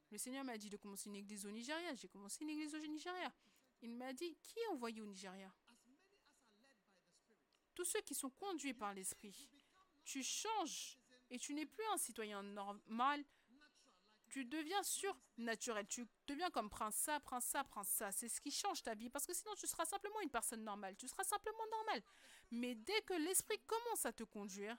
Le 0.09 0.17
Seigneur 0.17 0.45
m'a 0.45 0.57
dit 0.57 0.69
de 0.69 0.78
commencer 0.78 1.09
une 1.09 1.17
église 1.17 1.45
au 1.45 1.51
Nigeria. 1.51 1.93
J'ai 1.95 2.07
commencé 2.07 2.43
une 2.43 2.49
église 2.51 2.73
au 2.73 2.80
Nigeria. 2.80 3.34
Il 3.82 3.91
m'a 3.91 4.13
dit, 4.13 4.36
qui 4.41 4.57
est 4.59 4.67
envoyé 4.67 5.01
au 5.01 5.05
Nigeria? 5.05 5.53
Tous 7.75 7.86
ceux 7.86 8.01
qui 8.01 8.15
sont 8.15 8.30
conduits 8.30 8.73
par 8.73 8.93
l'Esprit. 8.93 9.49
Tu 10.05 10.23
changes 10.23 10.97
et 11.30 11.38
tu 11.38 11.53
n'es 11.53 11.65
plus 11.65 11.84
un 11.93 11.97
citoyen 11.97 12.41
normal. 12.41 13.25
Tu 14.30 14.45
deviens 14.45 14.84
surnaturel. 14.84 15.88
Tu 15.88 16.07
deviens 16.28 16.49
comme 16.49 16.69
prince 16.69 16.95
ça, 16.95 17.19
prince 17.19 17.45
ça, 17.45 17.63
prince 17.63 17.88
ça. 17.88 18.11
C'est 18.11 18.30
ce 18.30 18.41
qui 18.41 18.51
change 18.51 18.84
ta 18.84 18.93
vie. 18.93 19.09
Parce 19.09 19.25
que 19.25 19.34
sinon, 19.34 19.53
tu 19.55 19.67
seras 19.67 19.86
simplement 19.86 20.19
une 20.21 20.30
personne 20.30 20.63
normale. 20.63 20.95
Tu 20.95 21.07
seras 21.07 21.23
simplement 21.23 21.65
normal. 21.71 22.03
Mais 22.51 22.75
dès 22.75 23.01
que 23.01 23.13
l'esprit 23.13 23.59
commence 23.65 24.05
à 24.05 24.11
te 24.11 24.23
conduire, 24.23 24.78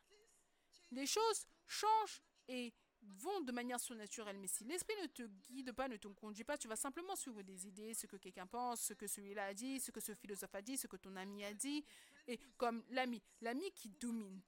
les 0.90 1.06
choses 1.06 1.46
changent 1.66 2.22
et 2.48 2.72
vont 3.02 3.40
de 3.40 3.52
manière 3.52 3.80
surnaturelle. 3.80 4.38
Mais 4.38 4.48
si 4.48 4.64
l'esprit 4.64 4.94
ne 5.00 5.06
te 5.06 5.22
guide 5.50 5.72
pas, 5.72 5.88
ne 5.88 5.96
te 5.96 6.08
conduit 6.08 6.44
pas, 6.44 6.58
tu 6.58 6.68
vas 6.68 6.76
simplement 6.76 7.16
suivre 7.16 7.42
des 7.42 7.66
idées, 7.66 7.94
ce 7.94 8.06
que 8.06 8.16
quelqu'un 8.16 8.46
pense, 8.46 8.82
ce 8.82 8.94
que 8.94 9.06
celui-là 9.06 9.46
a 9.46 9.54
dit, 9.54 9.80
ce 9.80 9.90
que 9.90 10.00
ce 10.00 10.14
philosophe 10.14 10.54
a 10.54 10.62
dit, 10.62 10.76
ce 10.76 10.86
que 10.86 10.96
ton 10.96 11.14
ami 11.16 11.44
a 11.44 11.54
dit. 11.54 11.84
Et 12.26 12.38
comme 12.56 12.84
l'ami, 12.90 13.22
l'ami 13.40 13.70
qui 13.72 13.88
domine, 13.88 14.40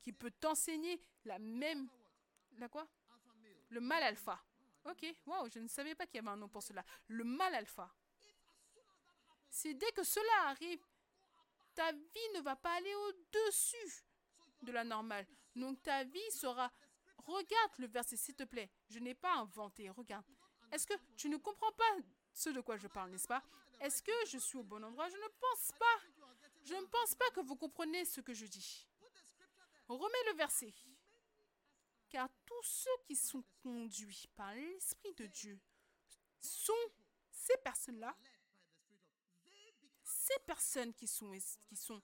qui 0.00 0.12
peut 0.12 0.30
t'enseigner 0.30 1.00
la 1.24 1.38
même... 1.38 1.88
La 2.58 2.68
quoi? 2.68 2.88
Le 3.70 3.80
mal 3.80 4.02
alpha. 4.02 4.42
Ok, 4.88 5.04
wow, 5.26 5.48
je 5.50 5.58
ne 5.58 5.68
savais 5.68 5.94
pas 5.94 6.06
qu'il 6.06 6.16
y 6.16 6.18
avait 6.20 6.30
un 6.30 6.36
nom 6.36 6.48
pour 6.48 6.62
cela. 6.62 6.84
Le 7.08 7.22
mal 7.22 7.54
alpha. 7.54 7.92
C'est 9.50 9.74
dès 9.74 9.92
que 9.92 10.02
cela 10.02 10.48
arrive, 10.48 10.82
ta 11.74 11.92
vie 11.92 12.28
ne 12.34 12.40
va 12.40 12.56
pas 12.56 12.74
aller 12.74 12.94
au-dessus 12.94 14.04
de 14.62 14.72
la 14.72 14.84
normale. 14.84 15.26
Donc 15.54 15.82
ta 15.82 16.04
vie 16.04 16.30
sera... 16.30 16.72
Regarde 17.18 17.72
le 17.78 17.86
verset, 17.88 18.16
s'il 18.16 18.34
te 18.34 18.44
plaît. 18.44 18.70
Je 18.88 18.98
n'ai 18.98 19.14
pas 19.14 19.34
inventé. 19.34 19.90
Regarde. 19.90 20.24
Est-ce 20.72 20.86
que 20.86 20.94
tu 21.16 21.28
ne 21.28 21.36
comprends 21.36 21.72
pas 21.72 21.96
ce 22.32 22.48
de 22.50 22.60
quoi 22.60 22.78
je 22.78 22.86
parle, 22.88 23.10
n'est-ce 23.10 23.28
pas? 23.28 23.42
Est-ce 23.80 24.02
que 24.02 24.12
je 24.26 24.38
suis 24.38 24.56
au 24.56 24.62
bon 24.62 24.82
endroit? 24.82 25.08
Je 25.08 25.16
ne 25.16 25.28
pense 25.38 25.72
pas. 25.78 26.00
Je 26.64 26.74
ne 26.74 26.86
pense 26.86 27.14
pas 27.14 27.30
que 27.30 27.40
vous 27.40 27.56
comprenez 27.56 28.04
ce 28.04 28.20
que 28.20 28.32
je 28.32 28.46
dis. 28.46 28.86
Remets 29.88 30.24
le 30.30 30.36
verset. 30.36 30.72
Car 32.08 32.28
tous 32.46 32.62
ceux 32.62 32.96
qui 33.04 33.14
sont 33.14 33.44
conduits 33.62 34.28
par 34.34 34.54
l'Esprit 34.54 35.14
de 35.14 35.26
Dieu 35.26 35.60
sont 36.40 36.72
ces 37.30 37.56
personnes-là, 37.58 38.16
ces 40.02 40.38
personnes 40.46 40.94
qui 40.94 41.06
sont, 41.06 41.30
qui 41.66 41.76
sont 41.76 42.00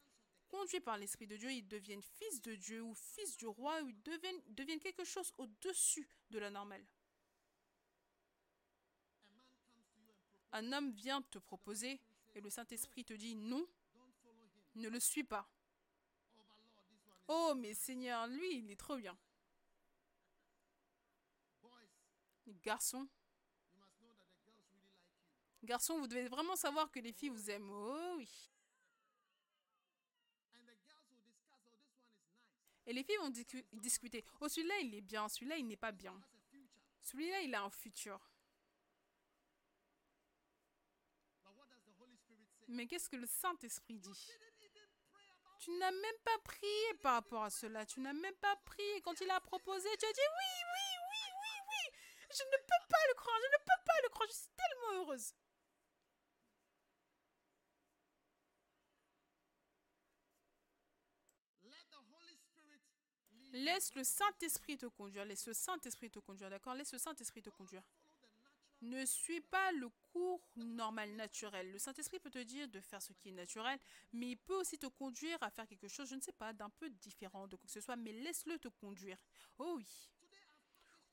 conduits 0.49 0.81
par 0.81 0.99
l'Esprit 0.99 1.27
de 1.27 1.37
Dieu, 1.37 1.51
ils 1.53 1.67
deviennent 1.67 2.03
fils 2.03 2.43
de 2.43 2.55
Dieu 2.55 2.83
ou 2.83 2.95
fils 2.95 3.37
du 3.37 3.47
roi, 3.47 3.83
ou 3.83 3.89
ils 3.89 4.03
deviennent, 4.03 4.43
deviennent 4.49 4.81
quelque 4.81 5.05
chose 5.05 5.33
au-dessus 5.39 6.09
de 6.31 6.39
la 6.39 6.51
normale. 6.51 6.85
Un 10.53 10.73
homme 10.73 10.93
vient 10.93 11.23
te 11.23 11.39
proposer 11.39 12.01
et 12.35 12.41
le 12.41 12.51
Saint-Esprit 12.51 13.05
te 13.05 13.15
dit 13.15 13.35
non, 13.35 13.67
ne 14.77 14.89
le 14.89 15.01
suis 15.01 15.25
pas. 15.25 15.49
Oh, 17.27 17.55
mais 17.57 17.75
Seigneur, 17.75 18.27
lui, 18.29 18.59
il 18.59 18.71
est 18.71 18.77
trop 18.77 18.97
bien. 18.97 19.17
Boys, 21.63 21.73
Garçon, 21.73 21.83
you 21.83 21.83
must 21.83 21.83
know 21.83 21.83
that 21.83 21.83
the 21.85 21.91
girls 21.91 21.91
really 21.91 22.13
like 22.15 22.34
you. 22.47 23.09
garçon, 25.65 25.99
vous 25.99 26.07
devez 26.07 26.29
vraiment 26.29 26.57
savoir 26.57 26.91
que 26.91 27.01
les 27.01 27.13
filles 27.13 27.31
vous 27.31 27.51
aiment. 27.51 27.71
Oh 27.71 28.15
oui. 28.17 28.51
Et 32.87 32.93
les 32.93 33.03
filles 33.03 33.17
vont 33.17 33.31
discu- 33.31 33.65
discuter. 33.73 34.25
Oh, 34.41 34.49
celui-là, 34.49 34.79
il 34.81 34.95
est 34.95 35.01
bien. 35.01 35.29
Celui-là, 35.29 35.57
il 35.57 35.67
n'est 35.67 35.77
pas 35.77 35.93
bien. 35.93 36.15
Celui-là, 37.03 37.41
il 37.41 37.55
a 37.55 37.63
un 37.63 37.71
futur. 37.71 38.21
Mais 42.69 42.87
qu'est-ce 42.87 43.09
que 43.09 43.17
le 43.17 43.27
Saint-Esprit 43.27 43.99
dit? 43.99 44.29
Tu 45.61 45.71
n'as 45.71 45.91
même 45.91 46.19
pas 46.25 46.39
prié 46.45 46.95
par 47.03 47.15
rapport 47.15 47.45
à 47.45 47.51
cela. 47.51 47.87
Tu 47.87 48.01
n'as 48.01 48.13
même 48.13 48.35
pas 48.37 48.57
prié. 48.65 49.01
Quand 49.01 49.19
il 49.21 49.31
a 49.31 49.41
proposé, 49.41 49.89
tu 49.99 50.05
as 50.05 50.13
dit 50.13 50.21
oui, 50.21 50.65
oui. 50.75 50.94
Je 52.35 52.43
ne 52.43 52.59
peux 52.69 52.85
pas 52.89 53.05
le 53.09 53.15
croire. 53.15 53.39
Je 53.41 53.47
ne 53.47 53.59
peux 53.65 53.83
pas 53.87 53.99
le 54.03 54.09
croire. 54.11 54.29
Je 54.29 54.35
suis 54.35 54.49
tellement 54.57 55.01
heureuse. 55.01 55.35
Laisse 63.53 63.95
le 63.95 64.03
Saint-Esprit 64.03 64.77
te 64.77 64.87
conduire. 64.87 65.25
Laisse 65.25 65.47
le 65.47 65.55
Saint-Esprit 65.55 66.11
te 66.11 66.19
conduire. 66.19 66.51
D'accord? 66.51 66.75
Laisse 66.75 66.93
le 66.93 66.99
Saint-Esprit 66.99 67.41
te 67.43 67.51
conduire. 67.51 67.83
Ne 68.83 69.07
suis 69.07 69.41
pas 69.41 69.71
le 69.73 69.89
cours 70.13 70.43
normal, 70.57 71.11
naturel. 71.15 71.71
Le 71.71 71.79
Saint-Esprit 71.79 72.19
peut 72.19 72.31
te 72.31 72.43
dire 72.43 72.69
de 72.69 72.81
faire 72.81 73.01
ce 73.01 73.13
qui 73.13 73.29
est 73.29 73.33
naturel, 73.33 73.79
mais 74.13 74.31
il 74.31 74.37
peut 74.37 74.57
aussi 74.57 74.77
te 74.77 74.87
conduire 74.87 75.41
à 75.43 75.51
faire 75.51 75.67
quelque 75.67 75.89
chose, 75.89 76.09
je 76.11 76.17
ne 76.17 76.21
sais 76.21 76.33
pas, 76.33 76.53
d'un 76.53 76.69
peu 76.69 76.91
différent 76.91 77.47
de 77.47 77.57
quoi 77.57 77.67
que 77.67 77.73
ce 77.73 77.81
soit, 77.81 77.97
mais 77.97 78.13
laisse-le 78.13 78.59
te 78.59 78.69
conduire. 78.69 79.17
Oh 79.59 79.75
oui. 79.77 79.87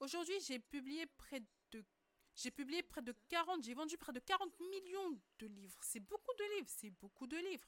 Aujourd'hui, 0.02 0.40
j'ai 0.42 0.58
publié 0.58 1.06
près 1.06 1.40
de 1.40 1.86
j'ai 2.34 2.50
publié 2.50 2.82
près 2.82 3.02
de 3.02 3.14
40, 3.30 3.64
j'ai 3.64 3.76
vendu 3.76 3.98
près 3.98 4.14
de 4.14 4.20
40 4.20 4.60
millions 4.62 5.22
de 5.38 5.48
livres. 5.48 5.78
C'est 5.84 6.00
beaucoup 6.00 6.34
de 6.40 6.56
livres, 6.56 6.70
c'est 6.70 6.90
beaucoup 6.90 7.28
de 7.28 7.38
livres. 7.38 7.68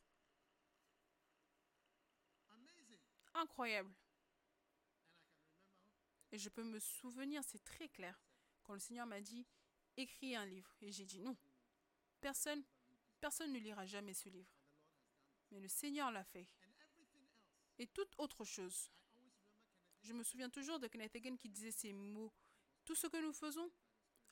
Incroyable. 3.36 3.94
Et 6.32 6.40
je 6.40 6.50
peux 6.50 6.64
me 6.64 6.80
souvenir, 6.80 7.44
c'est 7.44 7.64
très 7.64 7.90
clair, 7.90 8.20
quand 8.64 8.74
le 8.74 8.80
Seigneur 8.80 9.06
m'a 9.06 9.22
dit 9.22 9.46
écris 9.98 10.36
un 10.36 10.46
livre. 10.46 10.74
Et 10.82 10.92
j'ai 10.92 11.06
dit 11.06 11.20
non. 11.20 11.38
Personne, 12.20 12.64
personne 13.20 13.54
ne 13.54 13.60
lira 13.60 13.86
jamais 13.86 14.14
ce 14.16 14.30
livre. 14.30 14.56
Mais 15.52 15.60
le 15.60 15.68
Seigneur 15.68 16.10
l'a 16.10 16.24
fait. 16.24 16.48
Et 17.78 17.86
toute 17.88 18.18
autre 18.18 18.44
chose. 18.44 18.90
Je 20.04 20.12
me 20.12 20.24
souviens 20.24 20.50
toujours 20.50 20.80
de 20.80 20.88
Kenneth 20.88 21.16
Hagin 21.16 21.38
qui 21.38 21.50
disait 21.50 21.72
ces 21.72 21.94
mots. 21.94 22.34
Tout 22.84 22.96
ce 22.96 23.08
que 23.08 23.22
nous 23.22 23.32
faisons 23.32 23.72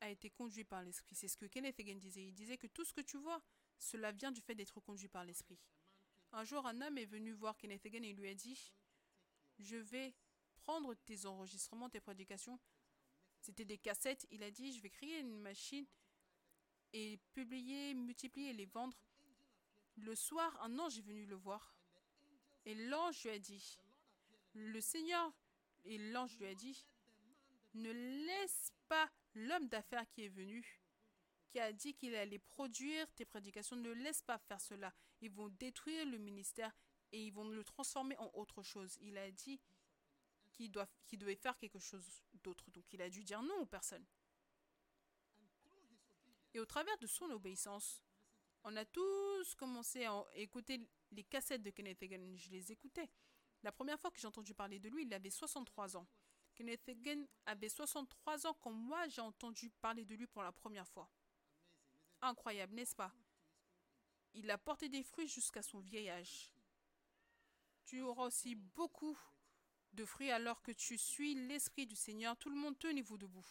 a 0.02 0.10
été 0.10 0.30
conduit 0.30 0.66
par 0.66 0.84
l'Esprit. 0.84 1.16
C'est 1.16 1.30
ce 1.30 1.38
que 1.38 1.46
Kenneth 1.46 1.80
Hagin 1.80 1.96
disait. 1.96 2.26
Il 2.26 2.34
disait 2.34 2.58
que 2.58 2.68
tout 2.68 2.84
ce 2.84 2.94
que 2.94 3.00
tu 3.00 3.18
vois, 3.18 3.42
cela 3.78 4.12
vient 4.12 4.32
du 4.32 4.42
fait 4.42 4.54
d'être 4.54 4.82
conduit 4.82 5.08
par 5.08 5.24
l'Esprit. 5.24 5.58
Un 6.34 6.44
jour, 6.44 6.66
un 6.66 6.82
homme 6.82 6.98
est 6.98 7.06
venu 7.06 7.32
voir 7.32 7.58
Kenneth 7.58 7.86
Hagin 7.86 8.04
et 8.04 8.12
lui 8.12 8.28
a 8.28 8.36
dit 8.36 8.74
Je 9.60 9.78
vais 9.78 10.14
prendre 10.58 10.94
tes 10.94 11.26
enregistrements, 11.26 11.90
tes 11.90 12.02
prédications. 12.02 12.60
C'était 13.40 13.66
des 13.66 13.78
cassettes. 13.78 14.28
Il 14.30 14.44
a 14.44 14.52
dit 14.52 14.74
Je 14.74 14.82
vais 14.82 14.90
créer 14.90 15.20
une 15.20 15.40
machine 15.40 15.86
et 16.92 17.18
publier, 17.32 17.94
multiplier 17.94 18.50
et 18.50 18.54
les 18.54 18.66
vendre. 18.66 18.98
Le 19.96 20.16
soir, 20.16 20.62
un 20.62 20.78
ange 20.80 20.98
est 20.98 21.02
venu 21.02 21.26
le 21.26 21.36
voir. 21.36 21.74
Et 22.66 22.76
l'ange 22.76 23.24
lui 23.24 23.30
a 23.30 23.40
dit 23.40 23.78
Le 24.54 24.82
Seigneur 24.82 25.32
et 25.86 25.98
l'ange 25.98 26.38
lui 26.38 26.48
a 26.48 26.56
dit 26.56 26.86
Ne 27.74 27.92
laisse 27.92 28.72
pas 28.88 29.10
l'homme 29.34 29.68
d'affaires 29.68 30.10
qui 30.10 30.26
est 30.26 30.30
venu, 30.30 30.82
qui 31.50 31.60
a 31.60 31.72
dit 31.74 31.94
qu'il 31.94 32.16
allait 32.16 32.40
produire 32.40 33.12
tes 33.14 33.26
prédications, 33.26 33.76
ne 33.76 33.92
laisse 33.92 34.22
pas 34.22 34.38
faire 34.38 34.62
cela. 34.62 34.94
Ils 35.22 35.32
vont 35.32 35.50
détruire 35.50 36.06
le 36.06 36.18
ministère 36.18 36.74
et 37.12 37.24
ils 37.26 37.32
vont 37.34 37.48
le 37.48 37.64
transformer 37.64 38.18
en 38.18 38.32
autre 38.34 38.64
chose. 38.64 38.98
Il 39.02 39.18
a 39.18 39.32
dit 39.32 39.60
qu'il 40.52 40.72
qu'il 41.08 41.20
devait 41.20 41.36
faire 41.36 41.58
quelque 41.58 41.80
chose 41.80 42.24
d'autre. 42.44 42.70
Donc 42.72 42.86
il 42.94 43.02
a 43.02 43.10
dû 43.10 43.24
dire 43.24 43.42
non 43.42 43.62
aux 43.62 43.66
personnes. 43.66 44.06
Et 46.54 46.60
au 46.60 46.66
travers 46.66 46.98
de 46.98 47.08
son 47.08 47.30
obéissance, 47.32 48.04
on 48.64 48.76
a 48.76 48.86
tous 48.86 49.56
commencé 49.56 50.06
à 50.06 50.24
écouter 50.36 50.88
les 51.12 51.24
cassettes 51.24 51.64
de 51.64 51.70
Kenneth 51.70 52.04
Hagin. 52.04 52.36
Je 52.36 52.50
les 52.50 52.72
écoutais. 52.72 53.10
La 53.64 53.72
première 53.72 54.00
fois 54.00 54.12
que 54.12 54.20
j'ai 54.20 54.28
entendu 54.28 54.54
parler 54.54 54.80
de 54.80 54.90
lui, 54.90 55.04
il 55.04 55.14
avait 55.14 55.30
63 55.30 55.98
ans. 55.98 56.08
Kenneth 56.56 56.90
Hagin 56.90 57.26
avait 57.46 57.70
63 57.70 58.48
ans 58.48 58.54
quand 58.60 58.72
moi 58.72 59.08
j'ai 59.08 59.22
entendu 59.22 59.70
parler 59.70 60.06
de 60.06 60.16
lui 60.16 60.28
pour 60.28 60.44
la 60.44 60.52
première 60.52 60.88
fois. 60.88 61.10
Incroyable, 62.22 62.76
n'est-ce 62.76 62.96
pas? 62.96 63.14
Il 64.34 64.50
a 64.50 64.58
porté 64.58 64.90
des 64.90 65.04
fruits 65.04 65.28
jusqu'à 65.28 65.62
son 65.62 65.80
vieil 65.80 66.10
âge. 66.10 66.52
Tu 67.86 68.02
auras 68.02 68.26
aussi 68.26 68.56
beaucoup 68.56 69.18
de 69.94 70.06
fruits 70.06 70.32
alors 70.32 70.62
que 70.62 70.72
tu 70.72 70.98
suis 70.98 71.36
l'Esprit 71.36 71.86
du 71.86 71.96
Seigneur. 71.96 72.38
Tout 72.38 72.50
le 72.50 72.56
monde, 72.56 72.78
tenez-vous 72.80 73.18
debout. 73.18 73.46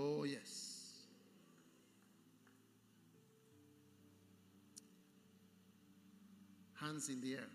Oh, 0.00 0.24
yes. 0.24 0.94
Hands 6.80 7.08
in 7.10 7.20
the 7.20 7.34
air. 7.34 7.50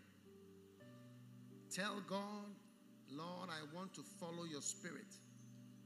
Tell 1.73 2.01
God, 2.07 2.45
Lord, 3.11 3.49
I 3.49 3.75
want 3.75 3.95
to 3.95 4.01
follow 4.19 4.43
your 4.43 4.61
spirit. 4.61 5.15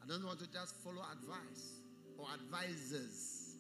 I 0.04 0.08
don't 0.08 0.26
want 0.26 0.40
to 0.40 0.52
just 0.52 0.76
follow 0.84 1.02
advice 1.14 1.80
or 2.18 2.26
advisors. 2.34 3.56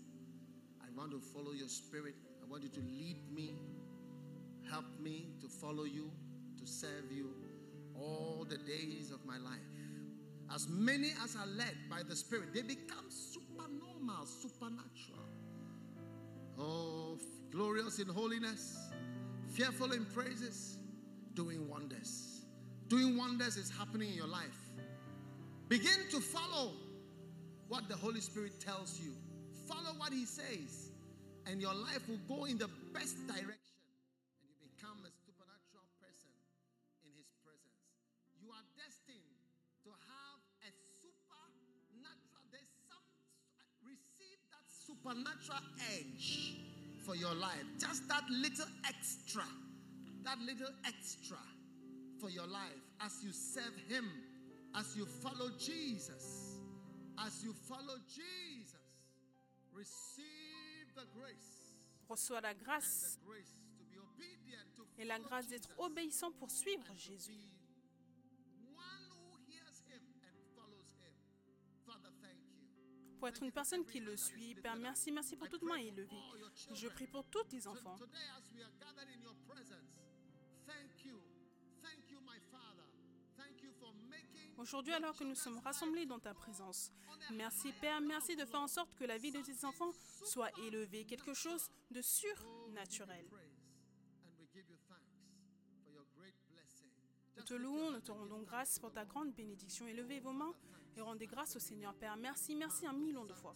I 0.81 0.87
want 0.97 1.11
to 1.11 1.19
follow 1.19 1.53
your 1.53 1.69
spirit. 1.69 2.15
I 2.43 2.51
want 2.51 2.63
you 2.63 2.69
to 2.69 2.81
lead 2.81 3.33
me, 3.33 3.53
help 4.69 4.85
me 5.01 5.27
to 5.39 5.47
follow 5.47 5.85
you, 5.85 6.11
to 6.59 6.67
serve 6.67 7.11
you 7.11 7.29
all 7.95 8.45
the 8.49 8.57
days 8.57 9.11
of 9.13 9.25
my 9.25 9.37
life. 9.37 9.68
As 10.53 10.67
many 10.67 11.11
as 11.23 11.35
are 11.35 11.45
led 11.45 11.75
by 11.89 12.01
the 12.07 12.15
Spirit, 12.15 12.53
they 12.53 12.61
become 12.61 13.05
supernormal, 13.09 14.25
supernatural. 14.25 15.29
Oh, 16.57 17.17
glorious 17.51 17.99
in 17.99 18.07
holiness, 18.07 18.77
fearful 19.47 19.91
in 19.91 20.05
praises, 20.05 20.77
doing 21.35 21.69
wonders. 21.69 22.41
Doing 22.87 23.15
wonders 23.15 23.55
is 23.55 23.69
happening 23.69 24.09
in 24.09 24.15
your 24.15 24.27
life. 24.27 24.57
Begin 25.67 26.09
to 26.09 26.19
follow 26.19 26.71
what 27.67 27.87
the 27.87 27.95
Holy 27.95 28.19
Spirit 28.19 28.59
tells 28.59 28.99
you. 28.99 29.13
Follow 29.67 29.93
what 29.97 30.11
He 30.11 30.25
says, 30.25 30.89
and 31.45 31.61
your 31.61 31.75
life 31.75 32.01
will 32.09 32.19
go 32.27 32.45
in 32.45 32.57
the 32.57 32.69
best 32.93 33.27
direction, 33.27 33.68
supernatural 44.99 45.63
edge 45.97 46.55
for 47.05 47.15
your 47.15 47.33
life. 47.35 47.63
Just 47.79 48.07
that 48.07 48.23
little 48.29 48.65
extra, 48.87 49.43
that 50.23 50.37
little 50.39 50.73
extra 50.85 51.37
for 52.19 52.29
your 52.29 52.47
life 52.47 52.83
as 53.01 53.23
you 53.23 53.31
serve 53.31 53.75
Him, 53.87 54.05
as 54.75 54.95
you 54.95 55.05
follow 55.05 55.49
Jesus, 55.57 56.57
as 57.25 57.43
you 57.43 57.53
follow 57.67 57.95
Jesus. 58.07 58.75
Receive 59.73 60.93
the 60.95 61.05
grace 61.17 61.59
Reçois 62.09 62.41
la 62.41 62.55
grâce 62.55 63.19
et 64.97 65.05
la 65.05 65.19
grâce 65.19 65.47
d'être 65.47 65.69
obéissant 65.77 66.31
pour 66.31 66.49
suivre 66.49 66.83
Jésus. 66.95 67.39
Pour 73.19 73.27
être 73.27 73.43
une 73.43 73.51
personne 73.51 73.85
qui 73.85 73.99
le 73.99 74.15
suit, 74.15 74.55
Père, 74.55 74.77
merci, 74.77 75.11
merci 75.11 75.35
pour 75.35 75.49
toute 75.49 75.61
main 75.61 75.75
élevée. 75.75 76.07
Je 76.73 76.87
prie 76.87 77.05
pour 77.05 77.25
tous 77.25 77.43
tes 77.43 77.67
enfants. 77.67 77.99
Aujourd'hui, 84.57 84.93
alors 84.93 85.17
que 85.17 85.23
nous 85.25 85.35
sommes 85.35 85.59
rassemblés 85.59 86.05
dans 86.05 86.19
ta 86.19 86.33
présence, 86.33 86.91
merci 87.31 87.73
Père, 87.81 87.99
merci 87.99 88.37
de 88.37 88.45
faire 88.45 88.61
en 88.61 88.67
sorte 88.67 88.95
que 88.95 89.03
la 89.03 89.17
vie 89.17 89.31
de 89.31 89.41
tes 89.41 89.65
enfants 89.65 89.91
soit 90.23 90.51
élevée, 90.65 91.05
quelque 91.05 91.33
chose 91.33 91.69
de 91.91 92.01
surnaturel. 92.01 93.25
Nous 97.35 97.43
te 97.43 97.53
louons, 97.53 97.91
nous 97.91 98.01
te 98.01 98.11
rendons 98.11 98.43
grâce 98.43 98.79
pour 98.79 98.91
ta 98.93 99.03
grande 99.03 99.33
bénédiction. 99.33 99.87
Élevez 99.87 100.19
vos 100.21 100.33
mains 100.33 100.53
et 100.99 101.01
rendez 101.01 101.27
grâce 101.27 101.55
au 101.55 101.59
Seigneur 101.59 101.93
Père. 101.93 102.17
Merci, 102.17 102.55
merci 102.55 102.85
un 102.85 102.93
million 102.93 103.23
de 103.25 103.33
fois. 103.33 103.55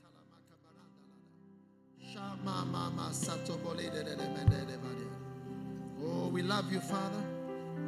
Oh, 6.01 6.29
we 6.31 6.41
love 6.41 6.71
you, 6.71 6.79
Father. 6.79 7.23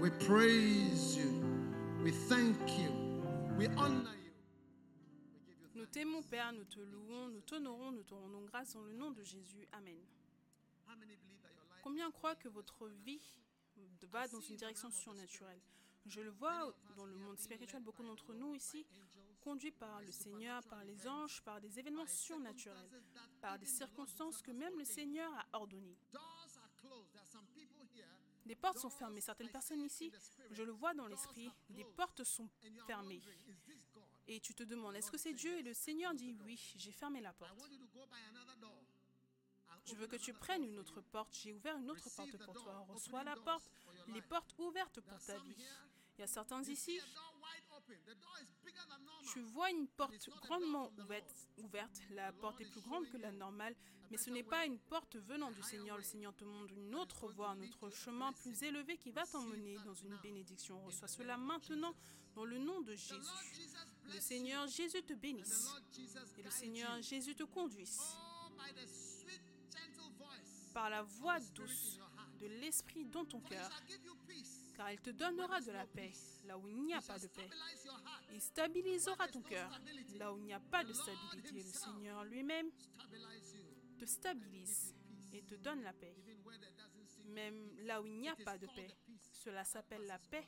We 0.02 0.10
praise 0.26 1.18
you. 1.18 1.42
We 2.04 2.12
thank 2.12 2.58
you. 2.78 2.92
We 3.58 3.68
honor 3.78 4.14
you. 4.14 4.32
Nous 5.76 5.86
t'aimons 5.86 6.24
Père, 6.24 6.52
nous 6.54 6.66
te 6.66 6.80
louons, 6.80 7.30
nous 7.30 7.42
t'honorons, 7.42 7.92
nous 7.92 8.04
te 8.04 8.14
rendons 8.14 8.42
grâce 8.44 8.74
dans 8.74 8.84
le 8.84 8.94
nom 8.94 9.12
de 9.12 9.24
Jésus. 9.24 9.68
Amen. 9.72 9.98
Combien 11.82 12.12
croient 12.12 12.36
que 12.36 12.50
votre 12.50 12.88
vie 13.06 13.22
va 14.12 14.28
dans 14.28 14.42
une 14.42 14.56
direction 14.56 14.90
surnaturelle? 14.90 15.62
Je 16.08 16.22
le 16.22 16.30
vois 16.30 16.74
dans 16.96 17.06
le 17.06 17.16
monde 17.16 17.38
spirituel, 17.40 17.82
beaucoup 17.82 18.04
d'entre 18.04 18.34
nous 18.34 18.54
ici, 18.54 18.86
conduits 19.46 19.72
par 19.72 20.02
le 20.02 20.12
Seigneur, 20.12 20.64
par 20.64 20.84
les 20.84 21.08
anges, 21.08 21.40
par 21.44 21.62
des 21.62 21.78
événements 21.78 22.08
surnaturels, 22.08 22.90
par 23.40 23.60
des 23.60 23.68
circonstances 23.68 24.42
que 24.42 24.50
même 24.50 24.76
le 24.76 24.86
Seigneur 24.86 25.32
a 25.38 25.60
ordonnées. 25.60 26.00
Des 28.44 28.56
portes 28.56 28.80
sont 28.80 28.90
fermées. 28.90 29.22
Certaines 29.22 29.52
personnes 29.52 29.82
ici, 29.82 30.12
je 30.52 30.64
le 30.64 30.72
vois 30.72 30.96
dans 30.96 31.08
l'esprit, 31.08 31.52
des 31.70 31.86
portes 31.86 32.24
sont 32.24 32.50
fermées. 32.88 33.22
Et 34.28 34.40
tu 34.40 34.56
te 34.56 34.64
demandes, 34.64 34.96
est-ce 34.96 35.12
que 35.12 35.18
c'est 35.18 35.34
Dieu? 35.34 35.60
Et 35.60 35.62
le 35.62 35.76
Seigneur 35.76 36.16
dit, 36.16 36.36
oui, 36.44 36.60
j'ai 36.76 36.92
fermé 36.92 37.22
la 37.22 37.34
porte. 37.34 37.70
Je 39.86 39.96
veux 39.96 40.08
que 40.08 40.16
tu 40.16 40.34
prennes 40.34 40.64
une 40.64 40.80
autre 40.80 41.02
porte? 41.02 41.36
J'ai 41.36 41.54
ouvert 41.54 41.78
une 41.78 41.92
autre 41.92 42.10
porte 42.16 42.36
pour 42.44 42.54
toi. 42.64 42.80
Reçois 42.90 43.24
la 43.24 43.36
porte, 43.36 43.70
les 44.08 44.24
portes 44.24 44.56
ouvertes 44.58 45.02
pour 45.02 45.20
ta 45.20 45.38
vie. 45.38 45.56
Il 46.18 46.22
y 46.22 46.24
a 46.24 46.28
certains 46.28 46.64
ici, 46.64 47.00
tu 49.32 49.42
vois 49.42 49.70
une 49.72 49.88
porte 49.88 50.30
grandement 50.44 50.92
ouverte. 51.00 51.50
ouverte. 51.58 52.02
La 52.12 52.32
porte 52.32 52.62
est 52.62 52.70
plus 52.70 52.82
grande 52.82 53.08
que 53.10 53.18
la 53.18 53.32
normale, 53.32 53.76
mais 54.12 54.18
ce 54.18 54.30
n'est 54.30 54.44
pas 54.44 54.66
une 54.66 54.80
porte 54.80 55.16
venant 55.16 55.52
du 55.52 55.62
Seigneur. 55.64 55.98
Le 55.98 56.04
Seigneur 56.04 56.34
te 56.36 56.44
montre 56.44 56.74
une 56.74 56.96
autre 56.96 57.28
voie, 57.30 57.50
un 57.50 57.62
autre 57.62 57.90
chemin 57.90 58.32
plus 58.34 58.64
élevé 58.64 58.98
qui 58.98 59.12
va 59.12 59.26
t'emmener 59.26 59.78
dans 59.86 59.94
une 59.94 60.16
bénédiction. 60.18 60.80
Reçois 60.86 61.08
cela 61.08 61.38
maintenant 61.38 61.96
dans 62.36 62.46
le 62.46 62.58
nom 62.58 62.82
de 62.82 62.96
Jésus. 62.96 63.16
Le 64.14 64.20
Seigneur 64.20 64.68
Jésus 64.68 65.04
te 65.04 65.14
bénisse 65.14 65.70
et 66.38 66.44
le 66.44 66.52
Seigneur. 66.52 67.02
Jésus 67.02 67.36
te 67.36 67.44
conduise 67.44 68.00
par 70.74 70.90
la 70.90 71.04
voix 71.04 71.40
douce 71.54 72.00
de 72.40 72.48
l'Esprit 72.48 73.06
dans 73.06 73.26
ton 73.26 73.40
cœur, 73.40 73.70
car 74.76 74.92
il 74.92 75.00
te 75.00 75.10
donnera 75.10 75.62
de 75.62 75.72
la 75.72 75.86
paix 75.86 76.12
là 76.46 76.58
où 76.58 76.68
il 76.68 76.84
n'y 76.84 76.94
a 76.94 77.02
pas 77.02 77.18
de 77.18 77.28
paix. 77.28 77.50
Il 78.32 78.42
stabilisera 78.42 79.28
ton 79.28 79.42
cœur 79.42 79.70
là 80.18 80.34
où 80.34 80.38
il 80.38 80.46
n'y 80.46 80.54
a 80.54 80.60
pas 80.60 80.84
de 80.84 80.94
stabilité. 80.94 81.52
Le 81.52 81.72
Seigneur 81.72 82.24
lui-même 82.26 82.70
te 83.98 84.06
stabilise 84.06 84.94
et 85.34 85.44
te 85.44 85.56
donne 85.56 85.82
la 85.82 85.94
paix. 85.94 86.16
Même 87.28 87.72
là 87.86 88.02
où 88.02 88.06
il 88.06 88.18
n'y 88.20 88.30
a 88.30 88.36
pas 88.36 88.58
de 88.58 88.68
paix. 88.68 88.88
Cela 89.32 89.64
s'appelle 89.64 90.06
la 90.06 90.20
paix 90.20 90.48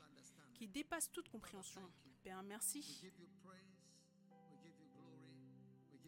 qui 0.54 0.68
dépasse 0.68 1.12
toute 1.12 1.30
compréhension. 1.30 1.82
Père, 2.24 2.42
merci. 2.44 3.04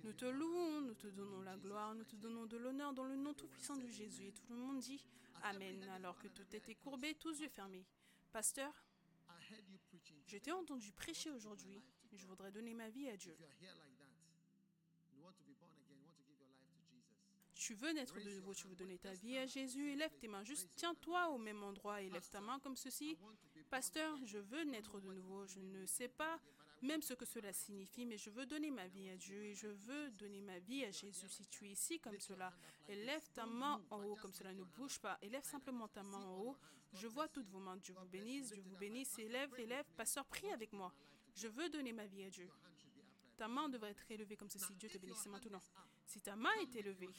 Nous 0.03 0.13
te 0.13 0.25
louons, 0.25 0.81
nous 0.81 0.95
te 0.95 1.07
donnons 1.07 1.41
la 1.41 1.57
gloire, 1.57 1.93
nous 1.93 2.05
te 2.05 2.15
donnons 2.15 2.45
de 2.45 2.57
l'honneur 2.57 2.93
dans 2.93 3.03
le 3.03 3.17
nom 3.17 3.33
tout-puissant 3.33 3.75
de 3.75 3.87
Jésus. 3.87 4.27
Et 4.27 4.31
tout 4.31 4.45
le 4.49 4.55
monde 4.55 4.79
dit 4.79 5.05
Amen, 5.43 5.83
alors 5.95 6.17
que 6.17 6.27
tout 6.27 6.55
était 6.55 6.75
courbé, 6.75 7.15
tous 7.15 7.39
yeux 7.41 7.49
fermés. 7.49 7.85
Pasteur, 8.31 8.71
je 10.27 10.37
t'ai 10.37 10.51
entendu 10.51 10.91
prêcher 10.91 11.31
aujourd'hui. 11.31 11.81
Je 12.13 12.25
voudrais 12.27 12.51
donner 12.51 12.73
ma 12.73 12.89
vie 12.89 13.09
à 13.09 13.17
Dieu. 13.17 13.35
Tu 17.55 17.73
veux 17.73 17.91
naître 17.91 18.19
de 18.19 18.29
nouveau, 18.29 18.53
tu 18.53 18.67
veux 18.67 18.75
donner 18.75 18.97
ta 18.97 19.13
vie 19.13 19.37
à 19.37 19.45
Jésus, 19.45 19.91
élève 19.91 20.15
tes 20.17 20.27
mains. 20.27 20.43
Juste 20.43 20.69
tiens-toi 20.75 21.29
au 21.29 21.37
même 21.37 21.61
endroit 21.63 22.01
et 22.01 22.09
lève 22.09 22.27
ta 22.29 22.39
main 22.39 22.59
comme 22.59 22.75
ceci. 22.75 23.17
Pasteur, 23.69 24.17
je 24.25 24.37
veux 24.37 24.63
naître 24.63 24.99
de 24.99 25.11
nouveau. 25.11 25.45
Je 25.45 25.59
ne 25.59 25.85
sais 25.85 26.07
pas 26.07 26.39
même 26.81 27.01
ce 27.01 27.13
que 27.13 27.25
cela 27.25 27.51
signifie, 27.51 28.05
mais 28.05 28.17
je 28.17 28.29
veux 28.29 28.45
donner 28.45 28.71
ma 28.71 28.87
vie 28.87 29.09
à 29.09 29.17
Dieu 29.17 29.43
et 29.43 29.53
je 29.53 29.67
veux 29.67 30.09
donner 30.11 30.41
ma 30.41 30.59
vie 30.59 30.85
à 30.85 30.91
Jésus. 30.91 31.27
Si 31.27 31.45
tu 31.47 31.65
es 31.67 31.71
ici 31.71 31.99
comme 31.99 32.19
cela, 32.19 32.53
élève 32.87 33.27
ta 33.33 33.45
main 33.45 33.81
en 33.89 34.03
haut 34.03 34.15
comme 34.15 34.33
cela, 34.33 34.53
ne 34.53 34.63
bouge 34.63 34.99
pas. 34.99 35.17
Élève 35.21 35.43
simplement 35.43 35.87
ta 35.87 36.03
main 36.03 36.23
en 36.23 36.37
haut. 36.37 36.57
Je 36.93 37.07
vois 37.07 37.27
toutes 37.27 37.47
vos 37.49 37.59
mains. 37.59 37.77
Dieu 37.77 37.93
vous 37.93 38.07
bénisse, 38.07 38.51
Dieu 38.51 38.61
vous 38.61 38.77
bénisse. 38.77 39.17
Élève, 39.19 39.53
élève. 39.57 39.85
Pasteur, 39.95 40.25
prie 40.25 40.51
avec 40.51 40.73
moi. 40.73 40.93
Je 41.35 41.47
veux 41.47 41.69
donner 41.69 41.93
ma 41.93 42.05
vie 42.05 42.23
à 42.23 42.29
Dieu. 42.29 42.49
Ta 43.37 43.47
main 43.47 43.69
devrait 43.69 43.91
être 43.91 44.11
élevée 44.11 44.35
comme 44.35 44.49
ceci. 44.49 44.75
Dieu 44.75 44.89
te 44.89 44.97
bénisse 44.97 45.25
maintenant. 45.27 45.61
Si 46.05 46.19
ta 46.19 46.35
main 46.35 46.53
est 46.61 46.75
élevée, 46.75 47.09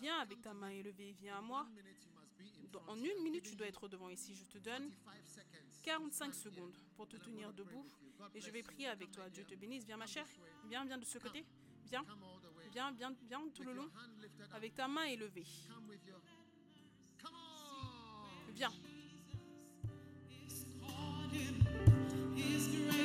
viens 0.00 0.18
avec 0.18 0.42
ta 0.42 0.52
main 0.52 0.68
élevée, 0.68 1.12
viens 1.12 1.38
à 1.38 1.40
moi. 1.40 1.66
En 2.88 2.98
une 2.98 3.22
minute, 3.22 3.44
tu 3.44 3.56
dois 3.56 3.68
être 3.68 3.88
devant 3.88 4.10
ici. 4.10 4.34
Je 4.34 4.44
te 4.44 4.58
donne 4.58 4.90
five 4.90 5.26
seconds. 5.26 5.72
45 5.82 6.34
secondes 6.34 6.76
pour 6.94 7.08
te 7.08 7.16
tenir 7.16 7.52
debout 7.52 7.86
et 8.34 8.40
je 8.40 8.50
vais 8.50 8.62
prier 8.62 8.88
avec 8.88 9.10
toi. 9.10 9.28
Dieu 9.30 9.44
te 9.44 9.54
bénisse. 9.54 9.84
Viens, 9.84 9.96
ma 9.96 10.06
chère. 10.06 10.26
Viens, 10.68 10.84
viens 10.84 10.98
de 10.98 11.04
ce 11.04 11.18
côté. 11.18 11.44
Viens, 11.86 12.04
viens, 12.70 12.92
viens, 12.92 13.14
viens 13.28 13.48
tout 13.54 13.64
le 13.64 13.72
long 13.72 13.90
avec 14.52 14.74
ta 14.74 14.88
main 14.88 15.04
élevée. 15.04 15.44
Viens. 18.54 18.72
His 21.32 22.66
grace 22.68 23.01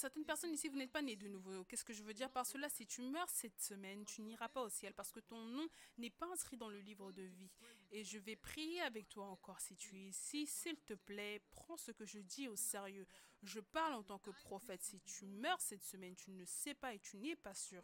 certaines 0.00 0.24
personnes 0.24 0.54
ici, 0.54 0.68
vous 0.68 0.76
n'êtes 0.76 0.90
pas 0.90 1.02
nés 1.02 1.16
de 1.16 1.28
nouveau. 1.28 1.64
Qu'est-ce 1.64 1.84
que 1.84 1.92
je 1.92 2.02
veux 2.02 2.14
dire 2.14 2.30
par 2.30 2.46
cela? 2.46 2.68
Si 2.70 2.86
tu 2.86 3.02
meurs 3.02 3.28
cette 3.28 3.60
semaine, 3.60 4.04
tu 4.04 4.22
n'iras 4.22 4.48
pas 4.48 4.62
au 4.62 4.68
ciel 4.68 4.94
parce 4.94 5.12
que 5.12 5.20
ton 5.20 5.44
nom 5.44 5.68
n'est 5.98 6.10
pas 6.10 6.26
inscrit 6.32 6.56
dans 6.56 6.70
le 6.70 6.80
livre 6.80 7.12
de 7.12 7.22
vie. 7.22 7.50
Et 7.92 8.02
je 8.02 8.18
vais 8.18 8.36
prier 8.36 8.80
avec 8.80 9.08
toi 9.08 9.26
encore 9.26 9.60
si 9.60 9.76
tu 9.76 9.96
es 9.96 10.08
ici. 10.08 10.46
S'il 10.46 10.76
te 10.80 10.94
plaît, 10.94 11.42
prends 11.50 11.76
ce 11.76 11.92
que 11.92 12.06
je 12.06 12.18
dis 12.18 12.48
au 12.48 12.56
sérieux. 12.56 13.06
Je 13.42 13.60
parle 13.60 13.94
en 13.94 14.02
tant 14.02 14.18
que 14.18 14.30
prophète. 14.30 14.82
Si 14.82 15.00
tu 15.00 15.26
meurs 15.26 15.60
cette 15.60 15.84
semaine, 15.84 16.16
tu 16.16 16.30
ne 16.30 16.44
sais 16.44 16.74
pas 16.74 16.94
et 16.94 16.98
tu 16.98 17.18
n'es 17.18 17.36
pas 17.36 17.54
sûr. 17.54 17.82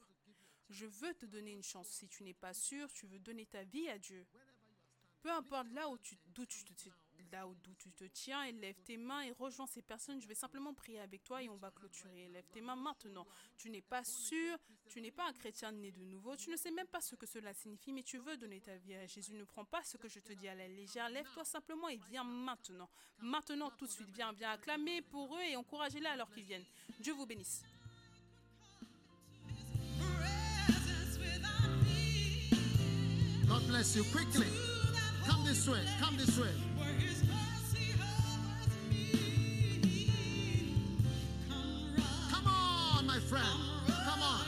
Je 0.70 0.86
veux 0.86 1.14
te 1.14 1.26
donner 1.26 1.52
une 1.52 1.62
chance. 1.62 1.88
Si 1.88 2.09
tu 2.09 2.24
n'es 2.24 2.34
pas 2.34 2.55
sûr, 2.55 2.90
tu 2.93 3.06
veux 3.06 3.18
donner 3.18 3.47
ta 3.47 3.62
vie 3.64 3.88
à 3.88 3.98
Dieu. 3.98 4.26
Peu 5.20 5.30
importe 5.30 5.68
là 5.72 5.88
où 5.88 5.98
tu, 5.98 6.16
d'où 6.28 6.47
tu 6.47 6.64
d'où 7.62 7.74
tu 7.74 7.93
te 7.93 8.05
tiens, 8.05 8.43
élève 8.44 8.77
tes 8.85 8.97
mains 8.97 9.23
et 9.23 9.32
rejoins 9.32 9.66
ces 9.66 9.82
personnes. 9.82 10.20
Je 10.20 10.27
vais 10.27 10.35
simplement 10.35 10.73
prier 10.74 11.01
avec 11.01 11.24
toi 11.24 11.43
et 11.43 11.48
on 11.48 11.57
va 11.57 11.70
clôturer. 11.70 12.24
Élève 12.24 12.47
tes 12.53 12.61
mains 12.61 12.77
maintenant. 12.77 13.27
Tu 13.57 13.70
n'es 13.70 13.82
pas 13.82 14.05
sûr, 14.05 14.59
tu 14.89 15.01
n'es 15.01 15.11
pas 15.11 15.28
un 15.28 15.32
chrétien 15.32 15.73
né 15.73 15.90
de 15.90 16.05
nouveau, 16.05 16.36
tu 16.36 16.51
ne 16.51 16.57
sais 16.57 16.70
même 16.70 16.86
pas 16.86 17.01
ce 17.01 17.15
que 17.15 17.27
cela 17.27 17.53
signifie, 17.53 17.93
mais 17.93 18.03
tu 18.03 18.19
veux 18.19 18.36
donner 18.36 18.61
ta 18.61 18.77
vie 18.77 18.94
à 18.94 19.07
Jésus. 19.07 19.35
Ne 19.35 19.44
prends 19.44 19.65
pas 19.65 19.82
ce 19.85 19.97
que 19.97 20.09
je 20.09 20.20
te 20.20 20.32
dis 20.32 20.48
à 20.48 20.55
la 20.55 20.69
légère. 20.69 21.09
Lève-toi 21.09 21.44
simplement 21.44 21.89
et 21.89 21.98
viens 22.11 22.24
maintenant. 22.24 22.89
Maintenant, 23.20 23.70
tout 23.70 23.86
de 23.86 23.90
suite. 23.90 24.11
Viens, 24.15 24.32
viens 24.32 24.51
acclamer 24.51 25.03
pour 25.03 25.36
eux 25.36 25.43
et 25.43 25.57
encouragez-les 25.57 26.07
alors 26.07 26.31
qu'ils 26.31 26.44
viennent. 26.44 26.66
Dieu 27.01 27.12
vous 27.12 27.27
bénisse. 27.27 27.62
God 33.48 33.66
bless 33.69 33.97
you. 33.97 34.05
Quickly. 34.12 34.47
Come 35.27 35.44
this 35.44 35.69
way. 35.69 35.81
Come 36.01 36.16
this 36.16 36.39
way. 36.39 36.76
Friend. 43.28 43.44
Come 44.05 44.23
on. 44.23 44.40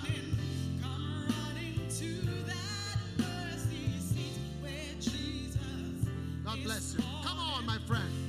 Come 0.81 1.27
running 1.27 1.89
to 1.99 2.47
that 2.47 2.99
mercy 3.19 3.91
seat 3.99 4.39
where 4.61 4.95
Jesus 5.01 6.07
God 6.45 6.63
bless 6.63 6.95
you. 6.95 7.03
Come 7.25 7.39
on, 7.41 7.67
my 7.67 7.79
friend. 7.89 8.28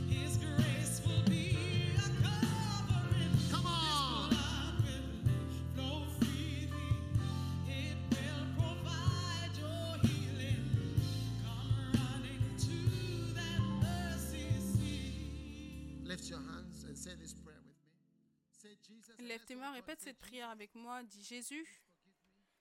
Répète 19.68 20.02
cette 20.02 20.20
prière 20.20 20.50
avec 20.50 20.74
moi. 20.76 21.04
Dis 21.04 21.24
Jésus, 21.24 21.68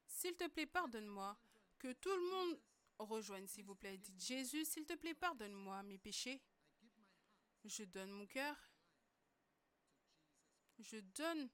s'il 0.06 0.34
te 0.36 0.48
plaît, 0.48 0.66
pardonne-moi. 0.66 1.36
Que 1.78 1.92
tout 1.92 2.10
le 2.10 2.30
monde 2.30 2.60
rejoigne, 2.98 3.46
s'il 3.46 3.64
vous 3.64 3.76
plaît. 3.76 3.96
Dites 3.98 4.20
Jésus, 4.20 4.64
s'il 4.64 4.84
te 4.84 4.94
plaît, 4.94 5.14
pardonne-moi 5.14 5.82
mes 5.84 5.98
péchés. 5.98 6.42
Je 7.64 7.84
donne 7.84 8.10
mon 8.10 8.26
cœur. 8.26 8.56
Je 10.78 10.98
donne 10.98 11.48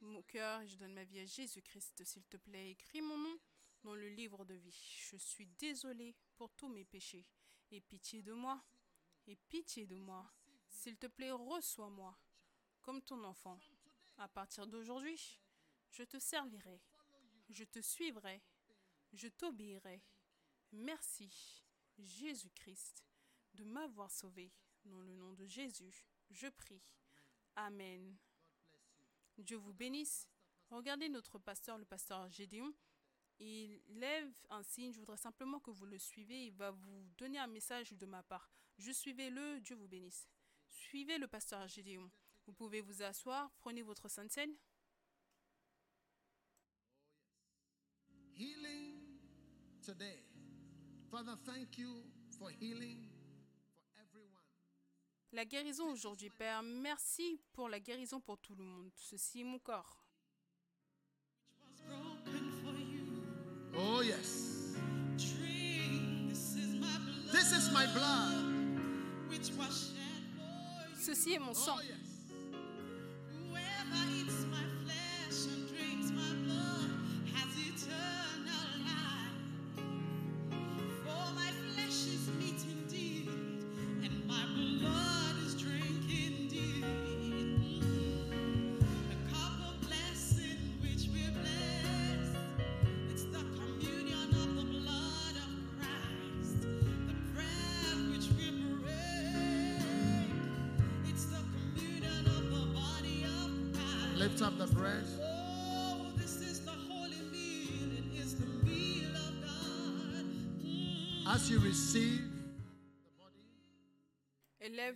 mon 0.00 0.22
cœur 0.22 0.64
je 0.64 0.76
donne 0.76 0.94
ma 0.94 1.04
vie 1.04 1.20
à 1.20 1.26
Jésus-Christ, 1.26 2.04
s'il 2.04 2.24
te 2.24 2.36
plaît. 2.36 2.70
Écris 2.70 3.00
mon 3.00 3.18
nom 3.18 3.38
dans 3.82 3.94
le 3.94 4.08
livre 4.08 4.44
de 4.44 4.54
vie. 4.54 5.06
Je 5.10 5.16
suis 5.16 5.46
désolé 5.46 6.14
pour 6.36 6.50
tous 6.54 6.68
mes 6.68 6.84
péchés. 6.84 7.26
Et 7.70 7.80
pitié 7.80 8.22
de 8.22 8.32
moi. 8.32 8.62
Et 9.26 9.36
pitié 9.36 9.86
de 9.86 9.96
moi. 9.96 10.30
S'il 10.68 10.96
te 10.96 11.06
plaît, 11.06 11.32
reçois-moi 11.32 12.16
comme 12.80 13.02
ton 13.02 13.22
enfant. 13.24 13.58
À 14.18 14.26
partir 14.26 14.66
d'aujourd'hui, 14.66 15.40
je 15.90 16.02
te 16.02 16.18
servirai. 16.18 16.80
Je 17.50 17.64
te 17.64 17.80
suivrai. 17.80 18.42
Je 19.12 19.28
t'obéirai. 19.28 20.02
Merci, 20.72 21.64
Jésus-Christ, 21.98 23.04
de 23.54 23.64
m'avoir 23.64 24.10
sauvé. 24.10 24.52
Dans 24.84 25.00
le 25.00 25.14
nom 25.14 25.32
de 25.32 25.46
Jésus, 25.46 26.06
je 26.30 26.48
prie. 26.48 26.82
Amen. 27.56 28.16
Dieu 29.38 29.56
vous 29.56 29.72
bénisse. 29.72 30.28
Regardez 30.70 31.08
notre 31.08 31.38
pasteur, 31.38 31.78
le 31.78 31.84
pasteur 31.84 32.28
Gédéon. 32.28 32.74
Il 33.38 33.80
lève 33.86 34.32
un 34.50 34.62
signe. 34.62 34.92
Je 34.92 34.98
voudrais 34.98 35.16
simplement 35.16 35.60
que 35.60 35.70
vous 35.70 35.86
le 35.86 35.98
suivez. 35.98 36.46
Il 36.46 36.52
va 36.52 36.72
vous 36.72 37.08
donner 37.16 37.38
un 37.38 37.46
message 37.46 37.92
de 37.92 38.06
ma 38.06 38.22
part. 38.22 38.50
Je 38.78 38.90
suivez-le. 38.90 39.60
Dieu 39.60 39.76
vous 39.76 39.88
bénisse. 39.88 40.28
Suivez 40.66 41.18
le 41.18 41.28
pasteur 41.28 41.66
Gédéon. 41.68 42.10
Vous 42.48 42.54
pouvez 42.54 42.80
vous 42.80 43.02
asseoir. 43.02 43.50
Prenez 43.60 43.82
votre 43.82 44.08
sainte 44.08 44.32
scène. 44.32 44.54
Healing 48.34 48.94
today. 49.84 50.24
Father, 51.10 51.34
thank 51.44 51.76
you 51.76 52.02
for 52.38 52.48
healing 52.50 53.10
for 53.74 53.82
everyone. 54.00 54.46
La 55.32 55.44
guérison 55.44 55.90
aujourd'hui, 55.90 56.30
Père. 56.30 56.62
Merci 56.62 57.38
pour 57.52 57.68
la 57.68 57.80
guérison 57.80 58.18
pour 58.18 58.38
tout 58.38 58.54
le 58.54 58.64
monde. 58.64 58.90
Ceci 58.96 59.40
est 59.40 59.44
mon 59.44 59.58
corps. 59.58 60.02
was 61.60 61.82
broken 61.86 62.50
for 62.62 62.72
you. 62.80 63.26
Oh, 63.76 64.00
yes. 64.00 64.74
This 65.18 66.54
is 66.56 66.80
my 66.80 66.96
blood, 66.96 67.30
This 67.30 67.52
is 67.52 67.70
my 67.72 67.86
blood. 67.92 69.28
which 69.28 69.50
was 69.58 69.92
shed 69.92 70.22
for 70.34 70.88
you. 70.88 70.96
Ceci 70.98 71.34
est 71.34 71.38
mon 71.38 71.52
sang. 71.52 71.76
Oh, 71.76 71.82
yes. 71.82 72.07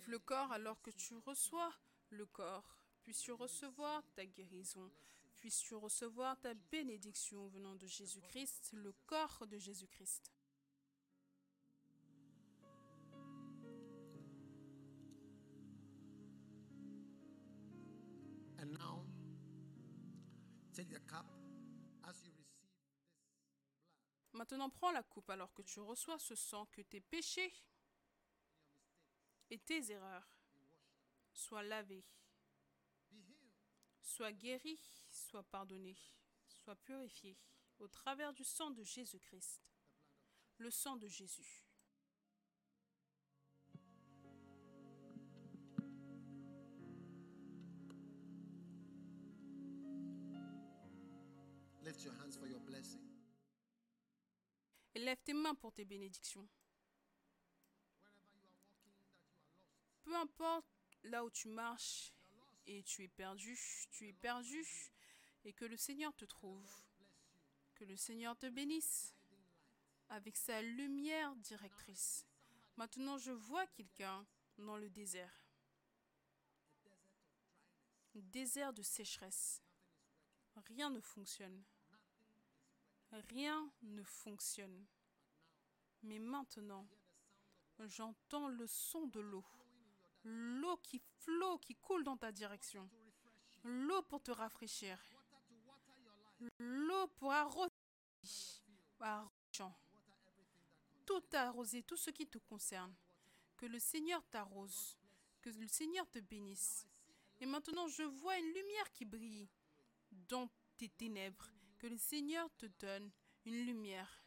Le 0.07 0.19
corps 0.19 0.53
alors 0.53 0.81
que 0.83 0.91
tu 0.91 1.15
reçois 1.15 1.73
le 2.11 2.27
corps. 2.27 2.77
Puisses-tu 3.03 3.33
recevoir 3.33 4.03
ta 4.15 4.25
guérison. 4.27 4.91
Puisses-tu 5.39 5.75
recevoir 5.75 6.39
ta 6.41 6.55
bénédiction 6.55 7.49
venant 7.49 7.75
de 7.75 7.87
Jésus-Christ, 7.87 8.71
le 8.75 8.93
corps 9.07 9.47
de 9.47 9.59
Jésus-Christ. 9.59 10.33
and 18.63 18.73
now 18.79 19.03
take 20.75 20.89
the 20.89 21.01
cup 21.01 21.27
as 22.09 22.15
you 22.25 22.33
receive 22.39 22.71
this 22.71 22.89
Maintenant, 24.33 24.71
prends 24.71 24.93
la 24.93 25.03
coupe 25.03 25.29
alors 25.31 25.53
que 25.53 25.63
tu 25.63 25.81
reçois 25.81 26.19
ce 26.19 26.35
sang, 26.35 26.67
que 26.67 26.81
tes 26.81 27.01
péchés 27.01 27.53
et 29.53 29.59
tes 29.59 29.91
erreurs 29.91 30.27
soient 31.35 31.63
healed. 31.63 32.03
soient 34.01 34.33
guéris, 34.33 34.81
soient 35.11 35.43
pardonnés, 35.43 35.99
soient 36.47 36.77
purifiés 36.77 37.37
au 37.79 37.87
travers 37.87 38.33
du 38.33 38.45
sang 38.45 38.71
de 38.71 38.83
Jésus-Christ, 38.83 39.61
le 40.57 40.71
sang 40.71 40.97
de 40.97 41.07
Jésus. 41.07 41.67
Lift 51.83 52.05
your 52.05 52.15
hands 52.15 52.39
for 52.39 52.47
your 52.47 52.61
blessing. 52.61 53.03
Et 54.95 55.01
lève 55.01 55.21
tes 55.23 55.35
mains 55.35 55.55
pour 55.55 55.75
tes 55.75 55.85
bénédictions. 55.85 56.49
Peu 60.13 60.19
importe 60.19 60.67
là 61.05 61.25
où 61.25 61.31
tu 61.31 61.49
marches 61.49 62.13
et 62.67 62.83
tu 62.83 63.03
es 63.03 63.09
perdu, 63.09 63.59
tu 63.91 64.09
es 64.09 64.13
perdu 64.13 64.63
et 65.43 65.55
que 65.55 65.65
le 65.65 65.79
Seigneur 65.79 66.15
te 66.15 66.27
trouve. 66.27 66.71
Que 67.75 67.85
le 67.85 67.97
Seigneur 67.97 68.37
te 68.37 68.45
bénisse 68.45 69.15
avec 70.11 70.37
sa 70.37 70.61
lumière 70.61 71.35
directrice. 71.37 72.27
Maintenant, 72.77 73.17
je 73.17 73.33
vois 73.33 73.67
quelqu'un 73.69 74.27
dans 74.59 74.77
le 74.77 74.91
désert. 74.91 75.47
Désert 78.15 78.75
de 78.75 78.83
sécheresse. 78.83 79.63
Rien 80.67 80.91
ne 80.91 81.01
fonctionne. 81.01 81.65
Rien 83.31 83.73
ne 83.81 84.03
fonctionne. 84.03 84.85
Mais 86.03 86.19
maintenant, 86.19 86.87
j'entends 87.79 88.49
le 88.49 88.67
son 88.67 89.07
de 89.07 89.21
l'eau. 89.21 89.47
L'eau 90.25 90.77
qui 90.79 91.01
flot, 91.19 91.59
qui 91.59 91.75
coule 91.77 92.05
dans 92.05 92.17
ta 92.17 92.31
direction. 92.33 92.89
L'eau 93.65 94.03
pour 94.03 94.23
te 94.23 94.31
rafraîchir. 94.31 94.99
L'eau 96.59 97.07
pour 97.17 97.33
arroser. 97.33 97.71
Tout 101.05 101.23
arroser, 101.33 101.83
tout 101.83 101.97
ce 101.97 102.11
qui 102.11 102.27
te 102.27 102.39
concerne. 102.39 102.95
Que 103.57 103.67
le 103.67 103.79
Seigneur 103.79 104.23
t'arrose. 104.31 104.97
Que 105.41 105.51
le 105.51 105.67
Seigneur 105.67 106.09
te 106.09 106.21
bénisse. 106.21 106.87
Et 107.41 107.47
maintenant, 107.47 107.89
je 107.89 108.05
vois 108.05 108.39
une 108.39 108.53
lumière 108.53 108.93
qui 108.93 109.05
brille 109.05 109.49
dans 110.29 110.49
tes 110.77 110.89
ténèbres. 110.89 111.51
Que 111.79 111.89
le 111.89 111.99
Seigneur 111.99 112.49
te 112.57 112.67
donne 112.79 113.11
une 113.45 113.67
lumière. 113.67 114.23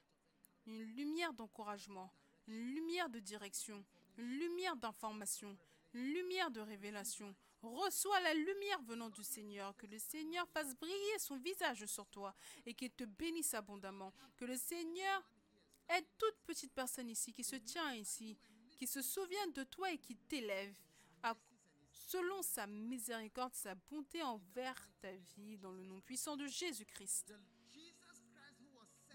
Une 0.65 0.83
lumière 0.83 1.33
d'encouragement. 1.33 2.13
Une 2.47 2.73
lumière 2.73 3.09
de 3.09 3.19
direction. 3.19 3.85
Une 4.17 4.39
lumière 4.39 4.75
d'information. 4.75 5.57
Lumière 5.95 6.51
de 6.51 6.59
révélation. 6.59 7.33
Reçois 7.61 8.19
la 8.19 8.33
lumière 8.33 8.81
venant 8.83 9.09
du 9.09 9.23
Seigneur. 9.23 9.75
Que 9.77 9.87
le 9.87 9.97
Seigneur 9.97 10.47
fasse 10.49 10.75
briller 10.75 11.19
son 11.19 11.37
visage 11.37 11.85
sur 11.85 12.05
toi 12.07 12.35
et 12.65 12.73
qu'il 12.73 12.91
te 12.91 13.05
bénisse 13.05 13.53
abondamment. 13.53 14.13
Que 14.35 14.43
le 14.45 14.57
Seigneur 14.57 15.23
aide 15.87 16.05
toute 16.17 16.35
petite 16.45 16.73
personne 16.73 17.09
ici 17.09 17.31
qui 17.31 17.43
se 17.43 17.55
tient 17.55 17.93
ici, 17.95 18.37
qui 18.75 18.85
se 18.85 19.01
souvient 19.01 19.47
de 19.47 19.63
toi 19.63 19.91
et 19.91 19.97
qui 19.97 20.15
t'élève 20.15 20.75
selon 22.07 22.41
sa 22.41 22.67
miséricorde, 22.67 23.53
sa 23.53 23.75
bonté 23.75 24.21
envers 24.21 24.89
ta 24.99 25.11
vie, 25.37 25.57
dans 25.57 25.71
le 25.71 25.83
nom 25.83 26.01
puissant 26.01 26.35
de 26.35 26.45
Jésus-Christ. 26.45 27.33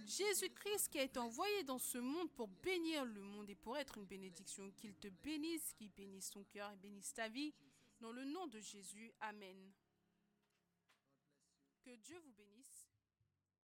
Jésus-Christ 0.06 0.88
qui 0.88 0.98
a 0.98 1.02
été 1.02 1.18
envoyé 1.18 1.62
dans 1.64 1.78
ce 1.78 1.98
monde 1.98 2.30
pour 2.32 2.48
bénir 2.48 3.04
le 3.04 3.22
monde 3.22 3.48
et 3.50 3.54
pour 3.54 3.76
être 3.76 3.98
une 3.98 4.06
bénédiction. 4.06 4.70
Qu'il 4.72 4.94
te 4.94 5.08
bénisse, 5.08 5.72
qu'il 5.74 5.90
bénisse 5.90 6.30
ton 6.30 6.44
cœur 6.44 6.70
et 6.72 6.76
bénisse 6.76 7.12
ta 7.12 7.28
vie. 7.28 7.54
Dans 8.00 8.12
le 8.12 8.24
nom 8.24 8.46
de 8.46 8.60
Jésus, 8.60 9.12
Amen. 9.20 9.72
Que 11.82 11.94
Dieu 11.96 12.18
vous 12.18 12.32
bénisse. 12.32 12.39